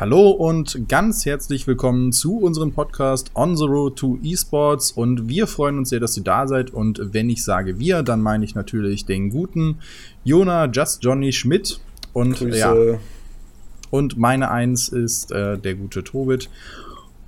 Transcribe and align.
Hallo 0.00 0.30
und 0.30 0.88
ganz 0.88 1.26
herzlich 1.26 1.66
willkommen 1.66 2.10
zu 2.10 2.38
unserem 2.38 2.72
Podcast 2.72 3.30
On 3.34 3.54
the 3.54 3.66
Road 3.66 3.96
to 3.96 4.18
Esports 4.24 4.92
und 4.92 5.28
wir 5.28 5.46
freuen 5.46 5.76
uns 5.76 5.90
sehr, 5.90 6.00
dass 6.00 6.16
ihr 6.16 6.24
da 6.24 6.48
seid 6.48 6.70
und 6.70 7.12
wenn 7.12 7.28
ich 7.28 7.44
sage 7.44 7.78
wir, 7.78 8.02
dann 8.02 8.22
meine 8.22 8.46
ich 8.46 8.54
natürlich 8.54 9.04
den 9.04 9.28
guten 9.28 9.80
Jona 10.24 10.70
Just 10.70 11.04
Johnny 11.04 11.32
Schmidt 11.32 11.80
und 12.14 12.38
Grüße. 12.38 12.58
ja 12.58 12.74
und 13.90 14.16
meine 14.16 14.50
Eins 14.50 14.88
ist 14.88 15.32
äh, 15.32 15.58
der 15.58 15.74
gute 15.74 16.02
Tobit 16.02 16.48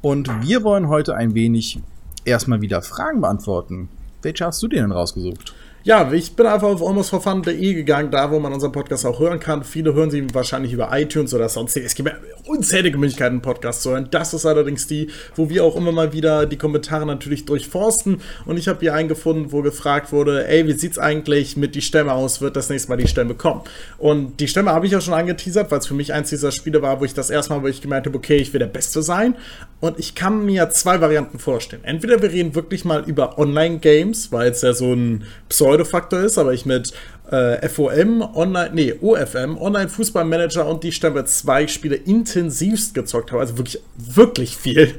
und 0.00 0.30
wir 0.40 0.64
wollen 0.64 0.88
heute 0.88 1.14
ein 1.14 1.34
wenig 1.34 1.78
erstmal 2.24 2.62
wieder 2.62 2.80
Fragen 2.80 3.20
beantworten. 3.20 3.90
Welche 4.22 4.46
hast 4.46 4.62
du 4.62 4.68
dir 4.68 4.80
denn 4.80 4.92
rausgesucht? 4.92 5.54
Ja, 5.84 6.12
ich 6.12 6.36
bin 6.36 6.46
einfach 6.46 6.68
auf 6.68 6.80
almostforfun.de 6.80 7.74
gegangen, 7.74 8.12
da 8.12 8.30
wo 8.30 8.38
man 8.38 8.52
unseren 8.52 8.70
Podcast 8.70 9.04
auch 9.04 9.18
hören 9.18 9.40
kann. 9.40 9.64
Viele 9.64 9.94
hören 9.94 10.12
sie 10.12 10.32
wahrscheinlich 10.32 10.72
über 10.72 10.90
iTunes 10.92 11.34
oder 11.34 11.48
sonstiges. 11.48 11.88
Es 11.88 11.94
gibt 11.96 12.08
ja 12.08 12.14
unzählige 12.46 12.98
Möglichkeiten, 12.98 13.34
einen 13.34 13.42
Podcast 13.42 13.82
zu 13.82 13.90
hören. 13.90 14.06
Das 14.12 14.32
ist 14.32 14.46
allerdings 14.46 14.86
die, 14.86 15.08
wo 15.34 15.50
wir 15.50 15.64
auch 15.64 15.74
immer 15.74 15.90
mal 15.90 16.12
wieder 16.12 16.46
die 16.46 16.56
Kommentare 16.56 17.04
natürlich 17.04 17.46
durchforsten. 17.46 18.20
Und 18.46 18.58
ich 18.58 18.68
habe 18.68 18.78
hier 18.78 18.94
einen 18.94 19.08
gefunden, 19.08 19.50
wo 19.50 19.62
gefragt 19.62 20.12
wurde, 20.12 20.46
ey, 20.46 20.68
wie 20.68 20.72
sieht's 20.74 21.00
eigentlich 21.00 21.56
mit 21.56 21.74
die 21.74 21.82
Stämme 21.82 22.12
aus? 22.12 22.40
Wird 22.40 22.54
das 22.54 22.68
nächste 22.68 22.88
Mal 22.88 22.98
die 22.98 23.08
Stämme 23.08 23.34
kommen? 23.34 23.62
Und 23.98 24.38
die 24.38 24.46
Stämme 24.46 24.70
habe 24.70 24.86
ich 24.86 24.92
ja 24.92 25.00
schon 25.00 25.14
angeteasert, 25.14 25.72
weil 25.72 25.80
es 25.80 25.88
für 25.88 25.94
mich 25.94 26.12
eins 26.12 26.30
dieser 26.30 26.52
Spiele 26.52 26.80
war, 26.80 27.00
wo 27.00 27.04
ich 27.04 27.14
das 27.14 27.28
erste 27.28 27.54
Mal, 27.54 27.62
wo 27.64 27.66
ich 27.66 27.80
gemeint 27.80 28.06
habe, 28.06 28.16
okay, 28.16 28.36
ich 28.36 28.52
will 28.52 28.60
der 28.60 28.66
Beste 28.66 29.02
sein. 29.02 29.34
Und 29.80 29.98
ich 29.98 30.14
kann 30.14 30.44
mir 30.44 30.70
zwei 30.70 31.00
Varianten 31.00 31.40
vorstellen. 31.40 31.82
Entweder 31.82 32.22
wir 32.22 32.30
reden 32.30 32.54
wirklich 32.54 32.84
mal 32.84 33.02
über 33.04 33.36
Online-Games, 33.36 34.30
weil 34.30 34.52
es 34.52 34.62
ja 34.62 34.74
so 34.74 34.92
ein 34.92 35.24
Pseudo-Faktor 35.72 36.20
ist, 36.20 36.36
aber 36.36 36.52
ich 36.52 36.66
mit 36.66 36.92
äh, 37.32 37.66
FOM, 37.68 38.22
Online, 38.34 38.70
nee, 38.74 38.94
OFM, 39.00 39.56
Online-Fußballmanager 39.58 40.66
und 40.66 40.84
die 40.84 40.92
Stamme 40.92 41.24
2 41.24 41.66
Spiele 41.66 41.96
intensivst 41.96 42.94
gezockt 42.94 43.32
habe. 43.32 43.40
Also 43.40 43.56
wirklich, 43.56 43.82
wirklich 43.96 44.56
viel. 44.56 44.94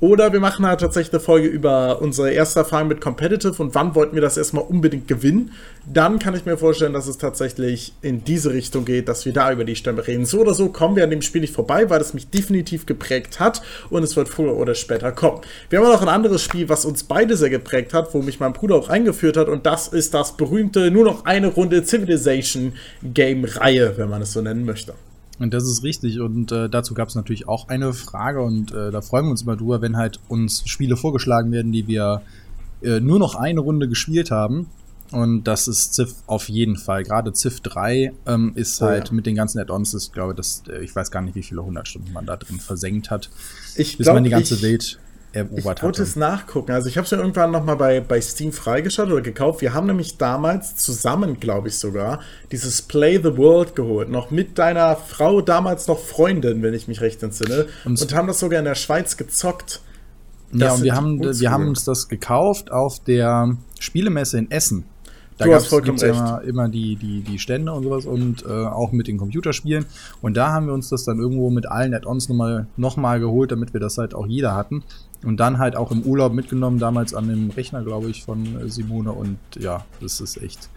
Oder 0.00 0.32
wir 0.32 0.40
machen 0.40 0.66
halt 0.66 0.80
tatsächlich 0.80 1.14
eine 1.14 1.20
Folge 1.20 1.48
über 1.48 2.00
unsere 2.02 2.30
erste 2.30 2.60
Erfahrung 2.60 2.88
mit 2.88 3.00
Competitive 3.00 3.60
und 3.62 3.74
wann 3.74 3.94
wollten 3.94 4.14
wir 4.14 4.22
das 4.22 4.36
erstmal 4.36 4.64
unbedingt 4.64 5.08
gewinnen. 5.08 5.52
Dann 5.90 6.18
kann 6.18 6.34
ich 6.34 6.44
mir 6.44 6.58
vorstellen, 6.58 6.92
dass 6.92 7.06
es 7.06 7.16
tatsächlich 7.16 7.94
in 8.02 8.22
diese 8.22 8.52
Richtung 8.52 8.84
geht, 8.84 9.08
dass 9.08 9.24
wir 9.24 9.32
da 9.32 9.50
über 9.50 9.64
die 9.64 9.74
Stämme 9.74 10.06
reden. 10.06 10.26
So 10.26 10.40
oder 10.40 10.52
so 10.52 10.68
kommen 10.68 10.96
wir 10.96 11.04
an 11.04 11.10
dem 11.10 11.22
Spiel 11.22 11.40
nicht 11.40 11.54
vorbei, 11.54 11.88
weil 11.88 12.00
es 12.02 12.12
mich 12.12 12.28
definitiv 12.28 12.84
geprägt 12.84 13.40
hat 13.40 13.62
und 13.88 14.02
es 14.02 14.14
wird 14.14 14.28
früher 14.28 14.54
oder 14.54 14.74
später 14.74 15.10
kommen. 15.12 15.40
Wir 15.70 15.78
haben 15.78 15.86
auch 15.86 15.92
noch 15.92 16.02
ein 16.02 16.08
anderes 16.08 16.42
Spiel, 16.42 16.68
was 16.68 16.84
uns 16.84 17.04
beide 17.04 17.36
sehr 17.38 17.48
geprägt 17.48 17.94
hat, 17.94 18.12
wo 18.12 18.20
mich 18.20 18.38
mein 18.38 18.52
Bruder 18.52 18.74
auch 18.74 18.90
eingeführt 18.90 19.38
hat 19.38 19.48
und 19.48 19.64
das 19.64 19.88
ist 19.88 20.12
das 20.12 20.36
berühmte 20.36 20.90
nur 20.90 21.04
noch 21.04 21.24
eine 21.24 21.46
Runde 21.46 21.77
Civilization 21.84 22.72
Game 23.02 23.44
Reihe, 23.44 23.96
wenn 23.96 24.08
man 24.08 24.22
es 24.22 24.32
so 24.32 24.40
nennen 24.40 24.64
möchte. 24.64 24.94
Und 25.38 25.54
das 25.54 25.64
ist 25.64 25.82
richtig. 25.82 26.20
Und 26.20 26.50
äh, 26.52 26.68
dazu 26.68 26.94
gab 26.94 27.08
es 27.08 27.14
natürlich 27.14 27.46
auch 27.46 27.68
eine 27.68 27.92
Frage 27.92 28.42
und 28.42 28.72
äh, 28.72 28.90
da 28.90 29.00
freuen 29.00 29.26
wir 29.26 29.30
uns 29.30 29.42
immer 29.42 29.56
drüber, 29.56 29.80
wenn 29.80 29.96
halt 29.96 30.18
uns 30.28 30.64
Spiele 30.66 30.96
vorgeschlagen 30.96 31.52
werden, 31.52 31.72
die 31.72 31.86
wir 31.86 32.22
äh, 32.82 33.00
nur 33.00 33.18
noch 33.18 33.34
eine 33.34 33.60
Runde 33.60 33.88
gespielt 33.88 34.30
haben. 34.30 34.68
Und 35.10 35.44
das 35.44 35.68
ist 35.68 35.94
Civ 35.94 36.14
auf 36.26 36.48
jeden 36.48 36.76
Fall. 36.76 37.02
Gerade 37.02 37.32
Civ 37.32 37.60
3 37.60 38.12
ähm, 38.26 38.52
ist 38.56 38.82
Oh 38.82 38.86
halt 38.86 39.08
ja. 39.08 39.14
mit 39.14 39.26
den 39.26 39.36
ganzen 39.36 39.58
Add-ons, 39.58 39.94
ich 39.94 40.12
glaube, 40.12 40.34
das, 40.34 40.64
äh, 40.68 40.82
ich 40.82 40.94
weiß 40.94 41.10
gar 41.10 41.22
nicht, 41.22 41.34
wie 41.34 41.42
viele 41.42 41.64
hundertstunden 41.64 42.12
man 42.12 42.26
da 42.26 42.36
drin 42.36 42.60
versenkt 42.60 43.10
hat, 43.10 43.30
Ich 43.76 43.96
bis 43.96 44.04
glaub, 44.04 44.16
man 44.16 44.24
die 44.24 44.30
ganze 44.30 44.60
Welt 44.60 44.98
erobert 45.38 45.64
wollte 45.82 45.84
hatte. 45.84 46.02
es 46.02 46.16
nachgucken. 46.16 46.72
Also 46.72 46.88
ich 46.88 46.96
habe 46.96 47.04
es 47.04 47.10
ja 47.10 47.18
irgendwann 47.18 47.50
noch 47.50 47.64
mal 47.64 47.74
bei, 47.76 48.00
bei 48.00 48.20
Steam 48.20 48.52
freigeschaltet 48.52 49.12
oder 49.12 49.22
gekauft. 49.22 49.60
Wir 49.60 49.74
haben 49.74 49.86
nämlich 49.86 50.16
damals 50.18 50.76
zusammen, 50.76 51.40
glaube 51.40 51.68
ich 51.68 51.78
sogar, 51.78 52.20
dieses 52.52 52.82
Play 52.82 53.16
the 53.22 53.36
World 53.36 53.74
geholt. 53.76 54.08
Noch 54.10 54.30
mit 54.30 54.58
deiner 54.58 54.96
Frau, 54.96 55.40
damals 55.40 55.86
noch 55.88 55.98
Freundin, 55.98 56.62
wenn 56.62 56.74
ich 56.74 56.88
mich 56.88 57.00
recht 57.00 57.22
entsinne. 57.22 57.66
Und- 57.84 58.00
Und, 58.00 58.14
haben 58.14 58.26
das 58.28 58.38
sogar 58.40 58.58
in 58.58 58.64
der 58.64 58.74
Schweiz 58.74 59.16
gezockt. 59.16 59.80
Ja, 60.52 60.68
Das 60.68 60.78
und 60.78 60.84
wir 60.84 60.94
haben, 60.94 61.20
wir 61.20 61.50
haben 61.50 61.68
uns 61.68 61.84
das 61.84 62.08
gekauft 62.08 62.72
auf 62.72 63.00
der 63.04 63.56
Spielemesse 63.78 64.38
in 64.38 64.50
Essen. 64.50 64.84
Da 65.38 65.44
Du 65.46 65.54
hast 65.54 65.68
vollkommen 65.68 65.98
ja 65.98 66.08
recht. 66.08 66.18
immer, 66.18 66.42
immer 66.42 66.68
die, 66.68 66.96
die, 66.96 67.22
die 67.22 67.38
Stände 67.38 67.72
und 67.72 67.84
sowas 67.84 68.04
und 68.06 68.44
äh, 68.44 68.48
auch 68.48 68.92
mit 68.92 69.06
den 69.06 69.16
Computerspielen. 69.18 69.86
Und 70.20 70.36
da 70.36 70.50
haben 70.52 70.66
wir 70.66 70.74
uns 70.74 70.88
das 70.88 71.04
dann 71.04 71.18
irgendwo 71.18 71.48
mit 71.50 71.66
allen 71.70 71.94
Add-ons 71.94 72.28
nochmal 72.28 72.66
noch 72.76 72.96
mal 72.96 73.20
geholt, 73.20 73.52
damit 73.52 73.72
wir 73.72 73.80
das 73.80 73.98
halt 73.98 74.14
auch 74.14 74.26
jeder 74.26 74.54
hatten. 74.54 74.82
Und 75.24 75.38
dann 75.38 75.58
halt 75.58 75.76
auch 75.76 75.90
im 75.90 76.02
Urlaub 76.02 76.32
mitgenommen, 76.32 76.78
damals 76.78 77.14
an 77.14 77.28
dem 77.28 77.50
Rechner, 77.50 77.82
glaube 77.82 78.08
ich, 78.10 78.22
von 78.24 78.44
äh, 78.60 78.68
Simone. 78.68 79.12
Und 79.12 79.38
ja, 79.58 79.84
das 80.00 80.20
ist 80.20 80.36
echt 80.42 80.68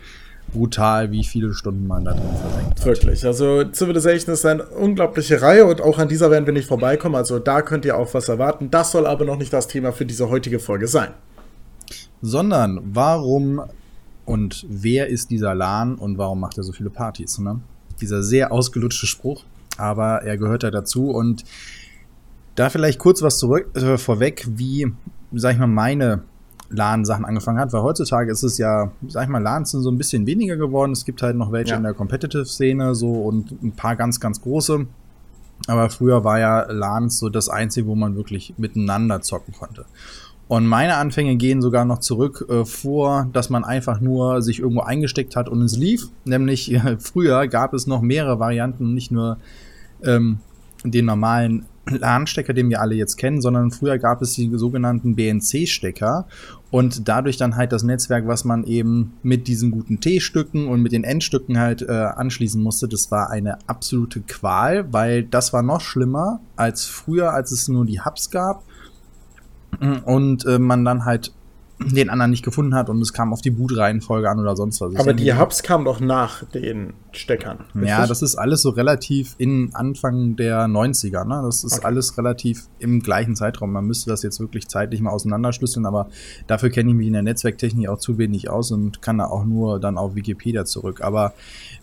brutal, 0.54 1.12
wie 1.12 1.24
viele 1.24 1.54
Stunden 1.54 1.88
man 1.88 2.06
da 2.06 2.12
drin 2.14 2.24
versenkt 2.42 2.80
hat. 2.80 2.86
Wirklich. 2.86 3.26
Also 3.26 3.64
Civilization 3.72 4.34
ist 4.34 4.46
eine 4.46 4.64
unglaubliche 4.64 5.42
Reihe 5.42 5.66
und 5.66 5.80
auch 5.82 5.98
an 5.98 6.08
dieser 6.08 6.30
werden 6.30 6.46
wir 6.46 6.54
nicht 6.54 6.68
vorbeikommen. 6.68 7.16
Also 7.16 7.40
da 7.40 7.62
könnt 7.62 7.86
ihr 7.86 7.96
auch 7.98 8.14
was 8.14 8.28
erwarten. 8.30 8.70
Das 8.70 8.92
soll 8.92 9.06
aber 9.08 9.24
noch 9.26 9.38
nicht 9.38 9.54
das 9.54 9.68
Thema 9.68 9.92
für 9.92 10.06
diese 10.06 10.30
heutige 10.30 10.60
Folge 10.60 10.88
sein. 10.88 11.10
sondern 12.22 12.80
warum 12.84 13.62
und 14.32 14.66
wer 14.70 15.08
ist 15.08 15.30
dieser 15.30 15.54
Lan 15.56 15.96
und 15.96 16.18
warum 16.18 16.40
macht 16.40 16.58
er 16.58 16.64
so 16.64 16.72
viele 16.72 16.90
Partys? 16.90 17.40
Ne? 17.40 17.60
Dieser 18.00 18.24
sehr 18.24 18.52
ausgelutschte 18.52 19.08
Spruch, 19.08 19.44
aber 19.78 20.24
er 20.24 20.38
gehört 20.38 20.64
ja 20.64 20.72
dazu 20.72 21.10
und 21.10 21.44
da 22.56 22.70
vielleicht 22.70 23.00
kurz 23.00 23.22
was 23.22 23.38
zurück 23.38 23.76
äh, 23.76 23.98
vorweg, 23.98 24.46
wie, 24.56 24.92
sag 25.34 25.54
ich 25.54 25.60
mal, 25.60 25.68
meine 25.68 26.24
LAN-Sachen 26.70 27.26
angefangen 27.26 27.60
hat, 27.60 27.74
weil 27.74 27.82
heutzutage 27.82 28.32
ist 28.32 28.44
es 28.44 28.58
ja, 28.58 28.92
sag 29.08 29.24
ich 29.24 29.30
mal, 29.30 29.42
LANs 29.42 29.72
sind 29.72 29.82
so 29.82 29.92
ein 29.92 29.98
bisschen 29.98 30.26
weniger 30.26 30.58
geworden. 30.58 30.92
Es 30.92 31.06
gibt 31.06 31.22
halt 31.22 31.36
noch 31.36 31.52
welche 31.52 31.72
Ja. 31.72 31.78
in 31.78 31.84
der 31.84 31.94
Competitive-Szene 31.94 32.96
so 32.96 33.12
und 33.14 33.52
ein 33.62 33.74
paar 33.74 33.96
ganz, 33.96 34.20
ganz 34.20 34.42
große. 34.42 34.86
Aber 35.68 35.90
früher 35.90 36.24
war 36.24 36.40
ja 36.40 36.72
LANs 36.72 37.20
so 37.20 37.30
das 37.30 37.50
Einzige, 37.50 37.88
wo 37.88 37.96
man 37.96 38.16
wirklich 38.16 38.54
miteinander 38.58 39.22
zocken 39.22 39.54
konnte. 39.54 39.86
Und 40.52 40.68
meine 40.68 40.98
Anfänge 40.98 41.38
gehen 41.38 41.62
sogar 41.62 41.86
noch 41.86 42.00
zurück 42.00 42.46
äh, 42.50 42.66
vor, 42.66 43.30
dass 43.32 43.50
man 43.50 43.64
einfach 43.64 44.02
nur 44.02 44.42
sich 44.42 44.60
irgendwo 44.60 44.82
eingesteckt 44.82 45.38
hat 45.38 45.48
und 45.48 45.62
es 45.62 45.78
lief. 45.78 46.10
Nämlich 46.26 46.74
äh, 46.74 46.98
früher 47.00 47.48
gab 47.48 47.74
es 47.74 47.88
noch 47.88 48.02
mehrere 48.02 48.38
Varianten, 48.38 48.94
nicht 48.94 49.12
nur 49.12 49.38
ähm, 50.04 50.40
den 50.84 51.06
normalen 51.06 51.68
LAN-Stecker, 51.90 52.52
den 52.52 52.70
wir 52.70 52.82
alle 52.82 52.96
jetzt 52.96 53.16
kennen, 53.16 53.40
sondern 53.40 53.72
früher 53.72 53.98
gab 53.98 54.22
es 54.22 54.34
die 54.34 54.52
sogenannten 54.58 55.16
BNC-Stecker 55.16 56.28
und 56.70 57.08
dadurch 57.08 57.38
dann 57.38 57.56
halt 57.56 57.72
das 57.72 57.84
Netzwerk, 57.84 58.28
was 58.28 58.44
man 58.44 58.66
eben 58.66 59.14
mit 59.24 59.48
diesen 59.48 59.72
guten 59.72 60.02
T-Stücken 60.02 60.68
und 60.68 60.82
mit 60.82 60.92
den 60.92 61.06
N-Stücken 61.06 61.60
halt 61.60 61.82
äh, 61.82 61.94
anschließen 61.94 62.62
musste, 62.62 62.90
das 62.90 63.10
war 63.10 63.30
eine 63.30 63.58
absolute 63.70 64.20
Qual, 64.20 64.92
weil 64.92 65.24
das 65.24 65.54
war 65.54 65.64
noch 65.64 65.80
schlimmer 65.80 66.42
als 66.58 66.84
früher, 66.84 67.32
als 67.32 67.54
es 67.54 67.70
nur 67.70 67.86
die 67.86 68.02
Hubs 68.02 68.32
gab 68.32 68.66
und 70.06 70.46
äh, 70.46 70.60
man 70.60 70.86
dann 70.86 71.06
halt 71.06 71.32
den 71.84 72.12
anderen 72.12 72.30
nicht 72.30 72.46
gefunden 72.46 72.76
hat 72.76 72.92
und 72.92 73.02
es 73.02 73.12
kam 73.12 73.34
auf 73.34 73.42
die 73.42 73.50
Bootreihenfolge 73.50 74.30
an 74.30 74.40
oder 74.40 74.56
sonst 74.56 74.80
was. 74.82 74.96
Aber 74.98 75.14
die 75.16 75.34
Hubs 75.34 75.64
kamen 75.64 75.86
doch 75.86 76.00
nach 76.00 76.44
den 76.44 76.94
Steckern. 77.12 77.66
ja, 77.74 77.82
richtig? 77.96 78.10
das 78.10 78.22
ist 78.22 78.36
alles 78.36 78.62
so 78.62 78.70
relativ 78.70 79.34
in 79.40 79.72
Anfang 79.74 80.36
der 80.36 80.66
90er, 80.68 81.26
ne? 81.26 81.42
Das 81.44 81.64
ist 81.64 81.78
Okay. 81.80 81.86
alles 81.88 82.20
relativ 82.20 82.68
im 82.78 83.00
gleichen 83.02 83.36
Zeitraum. 83.36 83.72
Man 83.72 83.86
müsste 83.86 84.12
das 84.12 84.22
jetzt 84.22 84.40
wirklich 84.40 84.68
zeitlich 84.68 85.02
mal 85.02 85.10
auseinanderschlüsseln, 85.10 85.88
aber 85.88 86.10
dafür 86.46 86.70
kenne 86.70 86.92
ich 86.92 86.96
mich 86.96 87.08
in 87.08 87.14
der 87.14 87.24
Netzwerktechnik 87.24 87.90
auch 87.90 87.98
zu 87.98 88.20
wenig 88.20 88.48
aus 88.48 88.70
und 88.72 89.02
kann 89.02 89.18
da 89.18 89.26
auch 89.26 89.44
nur 89.44 89.80
dann 89.80 89.98
auf 89.98 90.14
Wikipedia 90.14 90.66
zurück. 90.66 91.02
Aber 91.02 91.34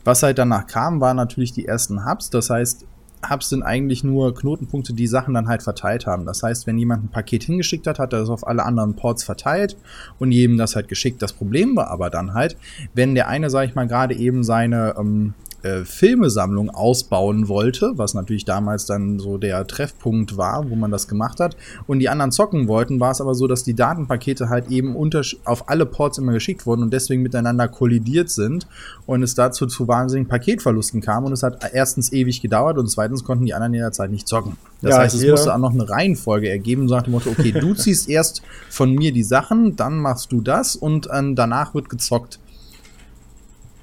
was 0.04 0.22
halt 0.22 0.38
danach 0.38 0.68
kam, 0.68 1.00
waren 1.00 1.16
natürlich 1.16 1.52
die 1.52 1.66
ersten 1.66 2.08
Hubs. 2.08 2.30
Das 2.30 2.50
heißt, 2.50 2.86
Hubs 3.28 3.48
sind 3.48 3.62
eigentlich 3.62 4.04
nur 4.04 4.34
Knotenpunkte, 4.34 4.92
die 4.92 5.06
Sachen 5.06 5.34
dann 5.34 5.48
halt 5.48 5.62
verteilt 5.62 6.06
haben. 6.06 6.24
Das 6.24 6.42
heißt, 6.42 6.66
wenn 6.66 6.78
jemand 6.78 7.04
ein 7.04 7.08
Paket 7.08 7.44
hingeschickt 7.44 7.86
hat, 7.86 7.98
hat 7.98 8.12
er 8.12 8.20
es 8.20 8.28
auf 8.28 8.46
alle 8.46 8.64
anderen 8.64 8.94
Ports 8.94 9.24
verteilt 9.24 9.76
und 10.18 10.32
jedem 10.32 10.56
das 10.56 10.76
halt 10.76 10.88
geschickt. 10.88 11.20
Das 11.22 11.32
Problem 11.32 11.76
war 11.76 11.88
aber 11.88 12.10
dann 12.10 12.34
halt, 12.34 12.56
wenn 12.94 13.14
der 13.14 13.28
eine, 13.28 13.50
sag 13.50 13.68
ich 13.68 13.74
mal, 13.74 13.88
gerade 13.88 14.14
eben 14.14 14.44
seine 14.44 14.94
ähm, 14.98 15.34
äh, 15.62 15.84
Filmesammlung 15.84 16.70
ausbauen 16.70 17.48
wollte, 17.48 17.92
was 17.96 18.14
natürlich 18.14 18.44
damals 18.44 18.86
dann 18.86 19.18
so 19.18 19.38
der 19.38 19.66
Treffpunkt 19.66 20.36
war, 20.36 20.70
wo 20.70 20.76
man 20.76 20.90
das 20.90 21.08
gemacht 21.08 21.40
hat, 21.40 21.56
und 21.86 21.98
die 21.98 22.08
anderen 22.08 22.32
zocken 22.32 22.68
wollten, 22.68 23.00
war 23.00 23.10
es 23.10 23.20
aber 23.20 23.34
so, 23.34 23.46
dass 23.46 23.64
die 23.64 23.74
Datenpakete 23.74 24.48
halt 24.48 24.70
eben 24.70 24.96
auf 25.44 25.68
alle 25.68 25.86
Ports 25.86 26.18
immer 26.18 26.32
geschickt 26.32 26.66
wurden 26.66 26.82
und 26.82 26.92
deswegen 26.92 27.22
miteinander 27.22 27.68
kollidiert 27.68 28.30
sind 28.30 28.66
und 29.06 29.22
es 29.22 29.34
dazu 29.34 29.66
zu 29.66 29.88
wahnsinnigen 29.88 30.28
Paketverlusten 30.28 31.00
kam 31.00 31.24
und 31.24 31.32
es 31.32 31.42
hat 31.42 31.58
erstens 31.72 32.12
ewig 32.12 32.40
gedauert 32.40 32.78
und 32.78 32.88
zweitens 32.88 33.24
konnten 33.24 33.46
die 33.46 33.54
anderen 33.54 33.74
in 33.74 33.80
der 33.80 33.92
Zeit 33.92 34.10
nicht 34.10 34.28
zocken. 34.28 34.56
Das 34.80 34.94
Ja, 34.94 35.00
heißt, 35.00 35.14
es 35.16 35.26
musste 35.26 35.52
auch 35.52 35.58
noch 35.58 35.72
eine 35.72 35.88
Reihenfolge 35.88 36.48
ergeben, 36.48 36.88
so 36.88 36.94
nach 36.94 37.02
dem 37.02 37.12
Motto, 37.12 37.30
okay, 37.30 37.52
du 37.52 37.74
ziehst 37.74 38.08
erst 38.08 38.42
von 38.70 38.92
mir 38.92 39.12
die 39.12 39.24
Sachen, 39.24 39.76
dann 39.76 39.98
machst 39.98 40.30
du 40.32 40.40
das 40.40 40.76
und 40.76 41.08
ähm, 41.12 41.34
danach 41.34 41.74
wird 41.74 41.88
gezockt. 41.88 42.38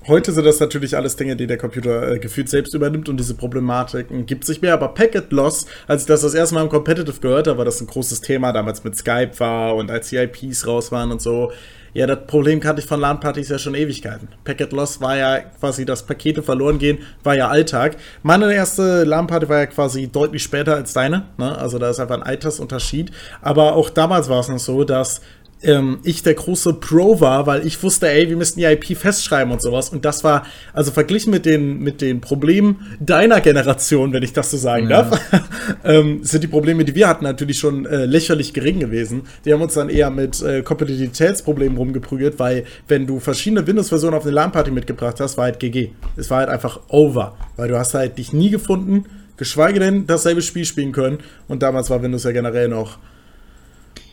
Heute 0.08 0.32
sind 0.34 0.46
das 0.46 0.60
natürlich 0.60 0.96
alles 0.96 1.16
Dinge, 1.16 1.36
die 1.36 1.48
der 1.48 1.58
Computer 1.58 2.12
äh, 2.12 2.20
gefühlt 2.20 2.48
selbst 2.48 2.76
übernimmt 2.76 3.10
und 3.10 3.18
diese 3.18 3.34
Problematiken 3.34 4.28
gibt 4.28 4.46
sich 4.46 4.62
mehr. 4.62 4.76
Aber 4.76 4.90
Packet 4.90 5.32
Loss, 5.32 5.66
als 5.88 6.04
ich 6.04 6.08
das 6.08 6.22
das 6.22 6.36
erste 6.36 6.54
Mal 6.54 6.62
im 6.62 6.70
Competitive 6.70 7.20
gehört 7.20 7.48
habe, 7.48 7.58
war 7.58 7.66
das 7.66 7.82
ein 7.82 7.88
großes 7.88 8.22
Thema 8.22 8.54
damals 8.54 8.84
mit 8.84 8.96
Skype 8.96 9.32
war 9.40 9.76
und 9.76 9.90
als 9.90 10.10
die 10.10 10.18
IPs 10.18 10.68
raus 10.68 10.92
waren 10.92 11.12
und 11.12 11.24
so. 11.24 11.52
Ja, 11.96 12.06
das 12.06 12.28
Problem 12.28 12.60
kannte 12.60 12.84
ich 12.84 12.88
von 12.88 13.00
LAN-Partys 13.00 13.50
ja 13.50 13.58
schon 13.58 13.74
Ewigkeiten. 13.74 14.28
Packet 14.44 14.74
Loss 14.74 15.02
war 15.02 15.18
ja 15.18 15.40
quasi 15.40 15.86
das 15.86 16.04
Pakete 16.04 16.44
verloren 16.44 16.78
gehen, 16.78 17.00
war 17.24 17.36
ja 17.36 17.48
Alltag. 17.48 17.96
Meine 18.22 18.54
erste 18.54 19.06
LAN-Party 19.06 19.50
war 19.50 19.60
ja 19.60 19.66
quasi 19.66 20.08
deutlich 20.08 20.44
später 20.44 20.76
als 20.76 20.94
deine. 20.94 21.24
Ne? 21.38 21.58
Also 21.58 21.80
da 21.80 21.90
ist 21.90 22.00
einfach 22.00 22.16
ein 22.18 22.24
Altersunterschied. 22.24 23.12
Aber 23.42 23.74
auch 23.74 23.90
damals 23.90 24.30
war 24.30 24.42
es 24.42 24.50
noch 24.50 24.60
so, 24.60 24.84
dass 24.84 25.22
ähm, 25.66 26.00
ich 26.04 26.24
der 26.24 26.34
große 26.34 26.74
Pro 26.74 27.20
war, 27.20 27.48
weil 27.48 27.66
ich 27.66 27.82
wusste, 27.82 28.10
ey, 28.10 28.30
wir 28.30 28.38
müssten 28.38 28.60
die 28.60 28.66
IP 28.66 28.98
festschreiben 28.98 29.52
und 29.52 29.62
sowas. 29.62 29.90
Und 29.90 30.06
das 30.06 30.24
war, 30.24 30.46
also 30.74 30.92
verglichen 30.92 31.32
mit 31.32 31.46
den, 31.46 31.80
mit 31.80 32.02
den 32.02 32.22
Problemen 32.22 32.98
deiner 33.00 33.42
Generation, 33.42 34.14
wenn 34.14 34.24
ich 34.24 34.34
das 34.34 34.52
so 34.52 34.58
sagen 34.58 34.90
ja. 34.90 35.04
darf, 35.04 35.20
ähm, 35.84 36.24
sind 36.24 36.44
die 36.44 36.48
Probleme, 36.48 36.86
die 36.86 36.96
wir 36.96 37.08
hatten, 37.08 37.24
natürlich 37.24 37.60
schon 37.60 37.86
äh, 37.86 38.06
lächerlich 38.06 38.54
gering 38.54 38.80
gewesen. 38.80 39.24
Die 39.44 39.54
haben 39.54 39.62
uns 39.62 39.74
dann 39.74 39.90
eher 39.90 40.10
mit 40.10 40.42
äh, 40.42 40.62
Kompatibilitätsproblemen 40.62 41.78
rumgeprügelt, 41.78 42.40
weil 42.40 42.66
wenn 42.88 43.08
du 43.08 43.20
verschiedene 43.20 43.66
Windows-Versionen 43.66 44.16
auf 44.16 44.24
eine 44.24 44.32
LAN-Party 44.32 44.72
mitgebracht 44.72 45.20
hast, 45.20 45.38
war 45.38 45.46
halt 45.46 45.60
GG. 45.60 45.92
Es 46.16 46.30
war 46.30 46.40
halt 46.40 46.50
einfach 46.50 46.80
over, 46.88 47.36
weil 47.56 47.68
du 47.68 47.78
hast 47.78 47.94
halt 47.94 48.18
dich 48.18 48.34
nie 48.34 48.50
gefunden, 48.50 49.06
geschweige 49.38 49.80
denn 49.80 50.08
dasselbe 50.08 50.42
Spiel 50.42 50.66
spielen 50.66 50.92
können. 50.92 51.20
Und 51.48 51.64
damals 51.64 51.90
war 51.90 52.02
Windows 52.02 52.24
ja 52.24 52.32
generell 52.32 52.68
noch 52.68 52.98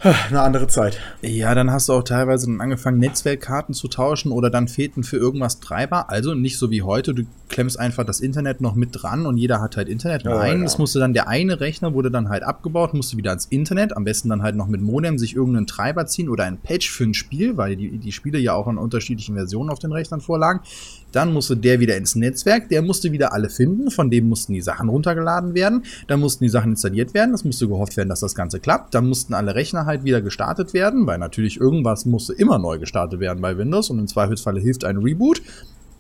eine 0.02 0.40
andere 0.40 0.66
Zeit. 0.66 0.98
Ja, 1.20 1.54
dann 1.54 1.70
hast 1.70 1.88
du 1.88 1.92
auch 1.92 2.02
teilweise 2.02 2.46
dann 2.46 2.60
angefangen, 2.60 2.98
Netzwerkkarten 2.98 3.74
zu 3.74 3.88
tauschen 3.88 4.32
oder 4.32 4.50
dann 4.50 4.68
fehlten 4.68 5.04
für 5.04 5.16
irgendwas 5.16 5.60
Treiber. 5.60 6.10
Also 6.10 6.34
nicht 6.34 6.58
so 6.58 6.70
wie 6.70 6.82
heute, 6.82 7.14
du 7.14 7.24
klemmst 7.52 7.78
einfach 7.78 8.04
das 8.04 8.20
Internet 8.20 8.60
noch 8.60 8.74
mit 8.74 8.90
dran 8.92 9.26
und 9.26 9.36
jeder 9.36 9.60
hat 9.60 9.76
halt 9.76 9.88
Internet. 9.88 10.24
Nein, 10.24 10.56
oh, 10.56 10.60
ja. 10.60 10.64
es 10.64 10.78
musste 10.78 10.98
dann 10.98 11.12
der 11.12 11.28
eine 11.28 11.60
Rechner 11.60 11.94
wurde 11.94 12.10
dann 12.10 12.28
halt 12.28 12.42
abgebaut, 12.42 12.94
musste 12.94 13.16
wieder 13.16 13.30
ans 13.30 13.46
Internet, 13.46 13.96
am 13.96 14.04
besten 14.04 14.30
dann 14.30 14.42
halt 14.42 14.56
noch 14.56 14.66
mit 14.66 14.80
Modem 14.80 15.18
sich 15.18 15.36
irgendeinen 15.36 15.66
Treiber 15.66 16.06
ziehen 16.06 16.28
oder 16.28 16.44
ein 16.44 16.58
Patch 16.58 16.90
für 16.90 17.04
ein 17.04 17.14
Spiel, 17.14 17.56
weil 17.56 17.76
die, 17.76 17.98
die 17.98 18.12
Spiele 18.12 18.38
ja 18.38 18.54
auch 18.54 18.66
in 18.66 18.78
unterschiedlichen 18.78 19.36
Versionen 19.36 19.70
auf 19.70 19.78
den 19.78 19.92
Rechnern 19.92 20.20
vorlagen. 20.20 20.60
Dann 21.12 21.32
musste 21.32 21.56
der 21.56 21.78
wieder 21.78 21.96
ins 21.96 22.14
Netzwerk, 22.14 22.70
der 22.70 22.80
musste 22.80 23.12
wieder 23.12 23.34
alle 23.34 23.50
finden, 23.50 23.90
von 23.90 24.10
dem 24.10 24.28
mussten 24.28 24.54
die 24.54 24.62
Sachen 24.62 24.88
runtergeladen 24.88 25.54
werden, 25.54 25.84
dann 26.08 26.20
mussten 26.20 26.44
die 26.44 26.50
Sachen 26.50 26.72
installiert 26.72 27.12
werden, 27.12 27.34
es 27.34 27.44
musste 27.44 27.68
gehofft 27.68 27.98
werden, 27.98 28.08
dass 28.08 28.20
das 28.20 28.34
Ganze 28.34 28.60
klappt, 28.60 28.94
dann 28.94 29.08
mussten 29.08 29.34
alle 29.34 29.54
Rechner 29.54 29.84
halt 29.84 30.04
wieder 30.04 30.22
gestartet 30.22 30.72
werden, 30.72 31.06
weil 31.06 31.18
natürlich 31.18 31.60
irgendwas 31.60 32.06
musste 32.06 32.32
immer 32.32 32.58
neu 32.58 32.78
gestartet 32.78 33.20
werden 33.20 33.42
bei 33.42 33.58
Windows 33.58 33.90
und 33.90 33.98
im 33.98 34.06
Zweifelsfalle 34.06 34.60
hilft 34.60 34.84
ein 34.84 34.96
Reboot. 34.96 35.42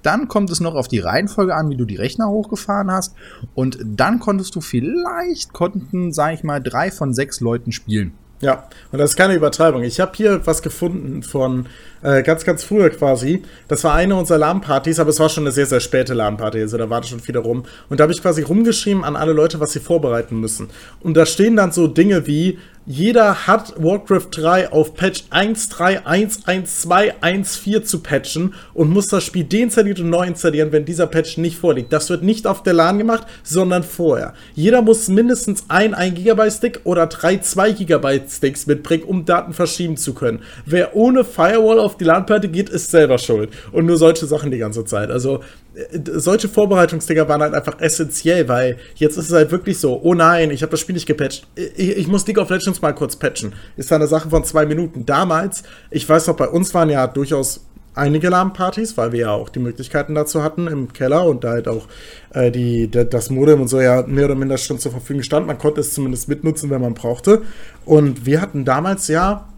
Dann 0.02 0.28
kommt 0.28 0.50
es 0.50 0.60
noch 0.60 0.74
auf 0.74 0.88
die 0.88 0.98
Reihenfolge 0.98 1.54
an, 1.54 1.70
wie 1.70 1.76
du 1.76 1.84
die 1.84 1.96
Rechner 1.96 2.28
hochgefahren 2.28 2.90
hast. 2.90 3.14
Und 3.54 3.78
dann 3.84 4.18
konntest 4.18 4.54
du 4.54 4.60
vielleicht, 4.60 5.52
konnten, 5.52 6.12
sag 6.12 6.34
ich 6.34 6.44
mal, 6.44 6.60
drei 6.60 6.90
von 6.90 7.14
sechs 7.14 7.40
Leuten 7.40 7.72
spielen. 7.72 8.12
Ja, 8.40 8.64
und 8.90 8.98
das 8.98 9.10
ist 9.10 9.16
keine 9.16 9.34
Übertreibung. 9.34 9.84
Ich 9.84 10.00
habe 10.00 10.12
hier 10.14 10.44
was 10.46 10.62
gefunden 10.62 11.22
von 11.22 11.66
äh, 12.02 12.22
ganz, 12.22 12.44
ganz 12.44 12.64
früher 12.64 12.90
quasi. 12.90 13.42
Das 13.68 13.84
war 13.84 13.94
eine 13.94 14.16
unserer 14.16 14.38
LAN-Partys, 14.38 15.00
aber 15.00 15.10
es 15.10 15.20
war 15.20 15.28
schon 15.28 15.44
eine 15.44 15.52
sehr, 15.52 15.66
sehr 15.66 15.80
späte 15.80 16.14
LAN-Party, 16.14 16.60
also 16.60 16.78
da 16.78 16.90
war 16.90 17.02
schon 17.02 17.20
viel 17.20 17.36
rum. 17.36 17.64
Und 17.88 18.00
da 18.00 18.02
habe 18.02 18.12
ich 18.12 18.22
quasi 18.22 18.42
rumgeschrieben 18.42 19.04
an 19.04 19.16
alle 19.16 19.32
Leute, 19.32 19.60
was 19.60 19.72
sie 19.72 19.80
vorbereiten 19.80 20.40
müssen. 20.40 20.70
Und 21.00 21.16
da 21.16 21.26
stehen 21.26 21.56
dann 21.56 21.72
so 21.72 21.86
Dinge 21.86 22.26
wie, 22.26 22.58
jeder 22.84 23.46
hat 23.46 23.80
Warcraft 23.80 24.26
3 24.32 24.72
auf 24.72 24.94
Patch 24.94 25.26
1.3.1.1.2.1.4 25.30 27.84
zu 27.84 28.00
patchen 28.00 28.54
und 28.74 28.90
muss 28.90 29.06
das 29.06 29.22
Spiel 29.22 29.44
deinstalliert 29.44 30.00
und 30.00 30.10
neu 30.10 30.26
installieren, 30.26 30.72
wenn 30.72 30.84
dieser 30.84 31.06
Patch 31.06 31.38
nicht 31.38 31.58
vorliegt. 31.58 31.92
Das 31.92 32.10
wird 32.10 32.24
nicht 32.24 32.44
auf 32.44 32.64
der 32.64 32.72
LAN 32.72 32.98
gemacht, 32.98 33.28
sondern 33.44 33.84
vorher. 33.84 34.34
Jeder 34.56 34.82
muss 34.82 35.06
mindestens 35.06 35.66
ein 35.68 35.94
1 35.94 36.16
GB 36.16 36.50
Stick 36.50 36.80
oder 36.82 37.06
drei 37.06 37.36
2 37.36 37.70
GB 37.70 38.22
Sticks 38.28 38.66
mitbringen, 38.66 39.04
um 39.04 39.26
Daten 39.26 39.52
verschieben 39.52 39.96
zu 39.96 40.12
können. 40.12 40.40
Wer 40.66 40.96
ohne 40.96 41.24
Firewall 41.24 41.78
auf 41.78 41.91
die 41.96 42.04
LAN-Platte 42.04 42.48
geht, 42.48 42.68
ist 42.68 42.90
selber 42.90 43.18
schuld. 43.18 43.50
Und 43.72 43.86
nur 43.86 43.96
solche 43.96 44.26
Sachen 44.26 44.50
die 44.50 44.58
ganze 44.58 44.84
Zeit. 44.84 45.10
Also 45.10 45.40
äh, 45.74 45.98
solche 46.14 46.48
Vorbereitungsdinger 46.48 47.28
waren 47.28 47.42
halt 47.42 47.54
einfach 47.54 47.80
essentiell, 47.80 48.48
weil 48.48 48.78
jetzt 48.96 49.16
ist 49.16 49.26
es 49.26 49.32
halt 49.32 49.50
wirklich 49.50 49.78
so, 49.78 50.00
oh 50.02 50.14
nein, 50.14 50.50
ich 50.50 50.62
habe 50.62 50.70
das 50.70 50.80
Spiel 50.80 50.94
nicht 50.94 51.06
gepatcht. 51.06 51.46
Ich, 51.54 51.96
ich 51.96 52.08
muss 52.08 52.26
League 52.26 52.38
of 52.38 52.50
Legends 52.50 52.82
mal 52.82 52.94
kurz 52.94 53.16
patchen. 53.16 53.52
Ist 53.76 53.92
eine 53.92 54.06
Sache 54.06 54.30
von 54.30 54.44
zwei 54.44 54.66
Minuten. 54.66 55.06
Damals, 55.06 55.62
ich 55.90 56.08
weiß 56.08 56.26
noch, 56.26 56.36
bei 56.36 56.48
uns 56.48 56.74
waren 56.74 56.90
ja 56.90 57.06
durchaus 57.06 57.60
einige 57.94 58.28
LAN-Partys, 58.28 58.96
weil 58.96 59.12
wir 59.12 59.20
ja 59.20 59.30
auch 59.30 59.48
die 59.48 59.58
Möglichkeiten 59.58 60.14
dazu 60.14 60.42
hatten 60.42 60.66
im 60.66 60.92
Keller 60.92 61.26
und 61.26 61.44
da 61.44 61.50
halt 61.50 61.68
auch 61.68 61.88
äh, 62.32 62.50
die, 62.50 62.90
das 62.90 63.30
Modem 63.30 63.60
und 63.60 63.68
so 63.68 63.80
ja 63.80 64.02
mehr 64.06 64.26
oder 64.26 64.34
minder 64.34 64.58
schon 64.58 64.78
zur 64.78 64.92
Verfügung 64.92 65.22
stand. 65.22 65.46
Man 65.46 65.58
konnte 65.58 65.80
es 65.80 65.92
zumindest 65.92 66.28
mitnutzen, 66.28 66.70
wenn 66.70 66.80
man 66.80 66.94
brauchte. 66.94 67.42
Und 67.84 68.26
wir 68.26 68.40
hatten 68.40 68.64
damals 68.64 69.08
ja, 69.08 69.48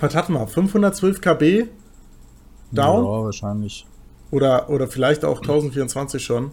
was 0.00 0.14
hatten 0.14 0.32
wir, 0.32 0.46
512 0.46 1.20
KB 1.20 1.66
down? 2.72 3.04
Ja, 3.04 3.24
wahrscheinlich. 3.24 3.86
Oder, 4.30 4.68
oder 4.70 4.88
vielleicht 4.88 5.24
auch 5.24 5.40
1024 5.40 6.22
schon. 6.22 6.50